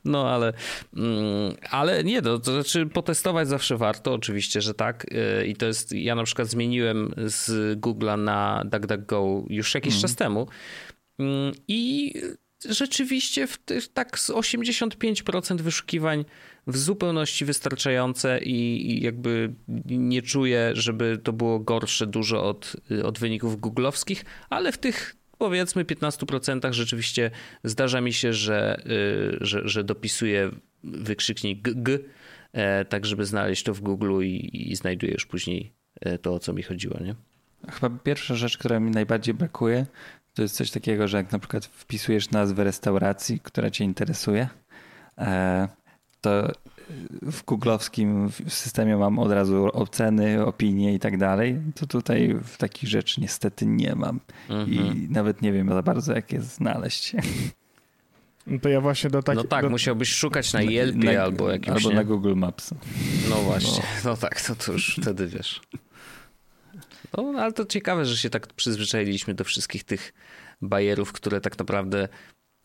No, 0.05 0.29
ale, 0.29 0.53
mm, 0.97 1.55
ale 1.69 2.03
nie, 2.03 2.21
no, 2.21 2.39
to 2.39 2.51
znaczy 2.53 2.85
potestować 2.85 3.47
zawsze 3.47 3.77
warto, 3.77 4.13
oczywiście, 4.13 4.61
że 4.61 4.73
tak. 4.73 5.05
Y, 5.13 5.47
I 5.47 5.55
to 5.55 5.65
jest, 5.65 5.91
ja 5.91 6.15
na 6.15 6.23
przykład 6.23 6.47
zmieniłem 6.47 7.13
z 7.17 7.79
Google'a 7.79 8.19
na 8.19 8.63
DuckDuckGo 8.65 9.43
już 9.49 9.75
jakiś 9.75 9.93
mm. 9.93 10.01
czas 10.01 10.15
temu 10.15 10.47
mm, 11.19 11.53
i 11.67 12.13
rzeczywiście 12.69 13.47
w 13.47 13.57
tych, 13.57 13.87
tak 13.87 14.19
z 14.19 14.29
85% 14.29 15.61
wyszukiwań 15.61 16.25
w 16.67 16.77
zupełności 16.77 17.45
wystarczające 17.45 18.39
i, 18.39 18.91
i, 18.91 19.03
jakby 19.03 19.53
nie 19.85 20.21
czuję, 20.21 20.71
żeby 20.73 21.17
to 21.23 21.33
było 21.33 21.59
gorsze 21.59 22.07
dużo 22.07 22.43
od, 22.43 22.75
od 23.03 23.19
wyników 23.19 23.59
googlowskich, 23.59 24.25
ale 24.49 24.71
w 24.71 24.77
tych 24.77 25.15
powiedzmy 25.37 25.85
15% 25.85 26.73
rzeczywiście 26.73 27.31
zdarza 27.63 28.01
mi 28.01 28.13
się, 28.13 28.33
że, 28.33 28.81
y, 28.85 29.37
że, 29.41 29.61
że 29.65 29.83
dopisuję 29.83 30.51
wykrzyknik 30.83 31.61
g, 31.61 31.99
e, 32.53 32.85
tak 32.85 33.05
żeby 33.05 33.25
znaleźć 33.25 33.63
to 33.63 33.73
w 33.73 33.81
Google 33.81 34.21
i, 34.23 34.71
i 34.71 34.75
znajdujesz 34.75 35.25
później 35.25 35.73
e, 36.01 36.17
to, 36.17 36.33
o 36.33 36.39
co 36.39 36.53
mi 36.53 36.63
chodziło, 36.63 36.99
nie? 36.99 37.15
Chyba 37.71 37.89
pierwsza 38.03 38.35
rzecz, 38.35 38.57
która 38.57 38.79
mi 38.79 38.91
najbardziej 38.91 39.33
brakuje, 39.33 39.85
to 40.33 40.41
jest 40.41 40.55
coś 40.55 40.71
takiego, 40.71 41.07
że 41.07 41.17
jak 41.17 41.31
na 41.31 41.39
przykład 41.39 41.65
wpisujesz 41.65 42.31
nazwę 42.31 42.63
restauracji, 42.63 43.39
która 43.39 43.69
cię 43.69 43.83
interesuje, 43.83 44.49
e, 45.17 45.67
to 46.21 46.51
w 47.21 47.45
googlowskim 47.45 48.31
systemie 48.47 48.97
mam 48.97 49.19
od 49.19 49.31
razu 49.31 49.69
oceny, 49.73 50.45
opinie 50.45 50.93
i 50.93 50.99
tak 50.99 51.17
dalej, 51.17 51.61
to 51.75 51.87
tutaj 51.87 52.35
w 52.43 52.57
takich 52.57 52.89
rzeczy 52.89 53.21
niestety 53.21 53.65
nie 53.65 53.95
mam. 53.95 54.19
I 54.49 54.77
mhm. 54.77 55.07
nawet 55.09 55.41
nie 55.41 55.51
wiem 55.51 55.69
za 55.69 55.81
bardzo, 55.81 56.13
jak 56.13 56.31
je 56.31 56.41
znaleźć. 56.41 57.15
No 58.47 58.59
to 58.59 58.69
ja 58.69 58.81
właśnie 58.81 59.09
do 59.09 59.23
takich... 59.23 59.43
No 59.43 59.49
tak, 59.49 59.63
do... 59.63 59.69
musiałbyś 59.69 60.09
szukać 60.09 60.53
na 60.53 60.61
Yelpie 60.61 61.13
na, 61.13 61.23
albo 61.23 61.51
jakimś... 61.51 61.77
Albo 61.77 61.89
nie? 61.89 61.95
na 61.95 62.03
Google 62.03 62.35
Maps. 62.35 62.73
No 63.29 63.35
właśnie, 63.35 63.83
no, 64.03 64.09
no 64.09 64.17
tak, 64.17 64.41
to, 64.41 64.55
to 64.55 64.71
już 64.71 64.99
wtedy 65.01 65.27
wiesz. 65.27 65.61
No, 67.17 67.33
ale 67.37 67.53
to 67.53 67.65
ciekawe, 67.65 68.05
że 68.05 68.17
się 68.17 68.29
tak 68.29 68.47
przyzwyczailiśmy 68.47 69.33
do 69.33 69.43
wszystkich 69.43 69.83
tych 69.83 70.13
bajerów, 70.61 71.11
które 71.11 71.41
tak 71.41 71.59
naprawdę 71.59 72.07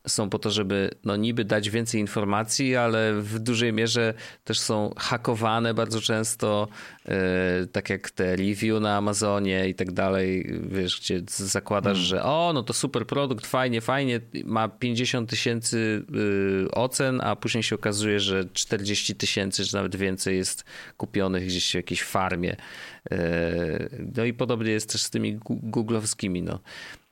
są 0.09 0.31
po 0.31 0.39
to, 0.39 0.51
żeby 0.51 0.91
no 1.05 1.17
niby 1.17 1.45
dać 1.45 1.71
więcej 1.71 2.01
informacji, 2.01 2.77
ale 2.77 3.15
w 3.15 3.39
dużej 3.39 3.73
mierze 3.73 4.15
też 4.45 4.59
są 4.59 4.95
hakowane 4.97 5.75
bardzo 5.75 6.01
często, 6.01 6.69
yy, 7.09 7.15
tak 7.73 7.91
jak 7.91 8.11
te 8.11 8.37
review 8.37 8.81
na 8.81 8.97
Amazonie 8.97 9.69
i 9.69 9.75
tak 9.75 9.93
dalej, 9.93 10.53
wiesz, 10.69 11.01
gdzie 11.01 11.23
zakładasz, 11.27 11.97
hmm. 11.97 12.07
że 12.07 12.23
o, 12.23 12.53
no 12.55 12.63
to 12.63 12.73
super 12.73 13.07
produkt, 13.07 13.47
fajnie, 13.47 13.81
fajnie, 13.81 14.21
ma 14.45 14.69
50 14.69 15.31
tysięcy 15.31 16.05
yy, 16.13 16.69
ocen, 16.71 17.21
a 17.21 17.37
później 17.37 17.63
się 17.63 17.75
okazuje, 17.75 18.21
że 18.21 18.45
40 18.53 19.15
tysięcy, 19.15 19.65
czy 19.65 19.75
nawet 19.75 19.97
więcej 19.97 20.37
jest 20.37 20.65
kupionych 20.97 21.47
gdzieś 21.47 21.71
w 21.71 21.75
jakiejś 21.75 22.03
farmie. 22.03 22.57
Yy, 23.11 23.17
no 24.17 24.25
i 24.25 24.33
podobnie 24.33 24.71
jest 24.71 24.93
też 24.93 25.03
z 25.03 25.11
tymi 25.11 25.39
googlowskimi, 25.45 26.43
no. 26.43 26.61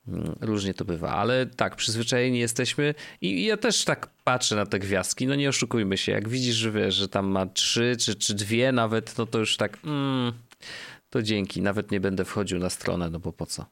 Mm, 0.08 0.36
różnie 0.40 0.74
to 0.74 0.84
bywa, 0.84 1.10
ale 1.10 1.46
tak, 1.46 1.76
przyzwyczajeni 1.76 2.38
jesteśmy 2.38 2.94
i 3.20 3.44
ja 3.44 3.56
też 3.56 3.84
tak 3.84 4.10
patrzę 4.24 4.56
na 4.56 4.66
te 4.66 4.78
gwiazdki, 4.78 5.26
no 5.26 5.34
nie 5.34 5.48
oszukujmy 5.48 5.96
się, 5.96 6.12
jak 6.12 6.28
widzisz, 6.28 6.56
że 6.56 6.70
wiesz, 6.70 6.94
że 6.94 7.08
tam 7.08 7.26
ma 7.26 7.46
trzy 7.46 7.96
czy, 8.00 8.14
czy 8.14 8.34
dwie 8.34 8.72
nawet, 8.72 9.18
no 9.18 9.26
to 9.26 9.38
już 9.38 9.56
tak, 9.56 9.78
mm, 9.84 10.32
to 11.10 11.22
dzięki, 11.22 11.62
nawet 11.62 11.90
nie 11.90 12.00
będę 12.00 12.24
wchodził 12.24 12.58
na 12.58 12.70
stronę, 12.70 13.10
no 13.10 13.18
bo 13.18 13.32
po 13.32 13.46
co? 13.46 13.66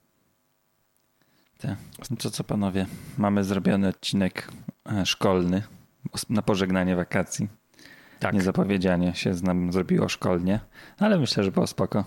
To 2.19 2.31
co 2.31 2.45
panowie, 2.45 2.87
mamy 3.19 3.45
zrobiony 3.45 3.89
odcinek 3.89 4.49
e, 4.93 5.07
szkolny 5.07 5.63
na 6.31 6.43
pożegnanie 6.43 6.97
wakacji. 6.97 7.49
Tak. 8.21 8.35
Niezapowiedzianie 8.35 9.15
się 9.15 9.35
nam 9.43 9.73
zrobiło 9.73 10.09
szkolnie, 10.09 10.61
ale 10.99 11.19
myślę, 11.19 11.45
że 11.45 11.53
było 11.53 11.67
spoko 11.67 12.05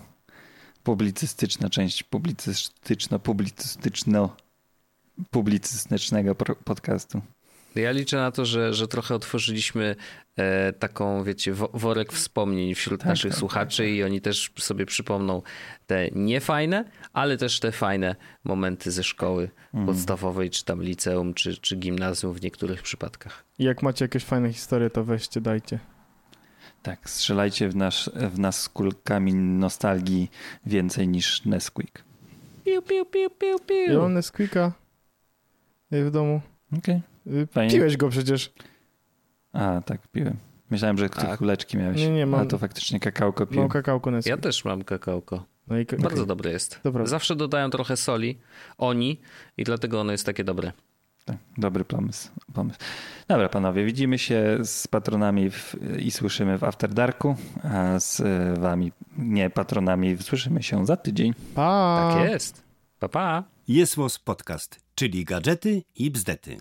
publicystyczna 0.86 1.70
część 1.70 2.04
publicystyczno-publicystyczno 2.04 4.28
publicystycznego 5.30 6.34
podcastu. 6.64 7.22
Ja 7.74 7.90
liczę 7.90 8.16
na 8.16 8.30
to, 8.30 8.44
że, 8.44 8.74
że 8.74 8.88
trochę 8.88 9.14
otworzyliśmy 9.14 9.96
e, 10.36 10.72
taką, 10.72 11.24
wiecie, 11.24 11.54
worek 11.74 12.12
wspomnień 12.12 12.74
wśród 12.74 13.00
tak, 13.00 13.08
naszych 13.08 13.30
tak, 13.30 13.38
słuchaczy 13.38 13.82
tak, 13.82 13.92
i 13.92 14.02
oni 14.02 14.20
też 14.20 14.52
sobie 14.58 14.86
przypomną 14.86 15.42
te 15.86 16.08
niefajne, 16.12 16.84
ale 17.12 17.36
też 17.36 17.60
te 17.60 17.72
fajne 17.72 18.16
momenty 18.44 18.90
ze 18.90 19.04
szkoły 19.04 19.50
mm. 19.74 19.86
podstawowej, 19.86 20.50
czy 20.50 20.64
tam 20.64 20.82
liceum, 20.82 21.34
czy, 21.34 21.56
czy 21.56 21.76
gimnazjum 21.76 22.32
w 22.32 22.42
niektórych 22.42 22.82
przypadkach. 22.82 23.44
I 23.58 23.64
jak 23.64 23.82
macie 23.82 24.04
jakieś 24.04 24.24
fajne 24.24 24.52
historie, 24.52 24.90
to 24.90 25.04
weźcie, 25.04 25.40
dajcie. 25.40 25.78
Tak, 26.86 27.10
strzelajcie 27.10 27.68
w, 27.68 27.76
nasz, 27.76 28.10
w 28.14 28.38
nas 28.38 28.62
z 28.62 28.68
kulkami 28.68 29.34
nostalgii 29.34 30.30
więcej 30.66 31.08
niż 31.08 31.44
Nesquik. 31.44 32.04
Piu, 32.64 32.82
piu, 32.82 33.04
piu, 33.04 33.30
piu, 33.30 33.58
piu. 33.66 33.92
Ja 33.92 33.98
mam 33.98 34.12
Nesquika 34.14 34.72
w 35.90 36.10
domu. 36.10 36.40
Okej. 36.78 37.00
Okay. 37.50 37.68
Piłeś 37.70 37.96
go 37.96 38.08
przecież. 38.08 38.52
A, 39.52 39.80
tak, 39.86 40.08
piłem. 40.08 40.36
Myślałem, 40.70 40.98
że 40.98 41.08
tak. 41.08 41.38
kuleczki 41.38 41.76
miałeś. 41.76 41.96
Nie, 41.96 42.10
nie, 42.10 42.26
mam. 42.26 42.40
A 42.40 42.46
to 42.46 42.58
faktycznie 42.58 43.00
kakałko 43.00 43.46
piłem. 43.46 43.62
Mam 43.62 43.68
kakałko 43.68 44.10
Nesquik. 44.10 44.30
Ja 44.30 44.36
też 44.36 44.64
mam 44.64 44.84
kakałko. 44.84 45.44
No 45.66 45.78
i, 45.78 45.84
Bardzo 45.84 46.08
okay. 46.08 46.26
dobre 46.26 46.50
jest. 46.50 46.80
Dobra. 46.84 47.06
Zawsze 47.06 47.36
dodają 47.36 47.70
trochę 47.70 47.96
soli, 47.96 48.38
oni, 48.78 49.20
i 49.56 49.64
dlatego 49.64 50.00
ono 50.00 50.12
jest 50.12 50.26
takie 50.26 50.44
dobre. 50.44 50.72
Tak, 51.26 51.36
dobry 51.58 51.84
pomysł, 51.84 52.30
pomysł. 52.52 52.78
Dobra, 53.28 53.48
panowie, 53.48 53.84
widzimy 53.84 54.18
się 54.18 54.58
z 54.62 54.88
patronami 54.88 55.50
w, 55.50 55.76
i 55.98 56.10
słyszymy 56.10 56.58
w 56.58 56.64
After 56.64 56.94
Darku, 56.94 57.36
a 57.62 58.00
z 58.00 58.22
wami, 58.58 58.92
nie 59.18 59.50
patronami, 59.50 60.16
słyszymy 60.16 60.62
się 60.62 60.86
za 60.86 60.96
tydzień. 60.96 61.34
Pa! 61.54 62.12
Tak 62.14 62.30
jest. 62.30 62.62
Pa, 62.98 63.08
pa. 63.08 63.44
Jest 63.68 63.96
Podcast, 64.24 64.80
czyli 64.94 65.24
gadżety 65.24 65.82
i 65.96 66.10
bzdety. 66.10 66.56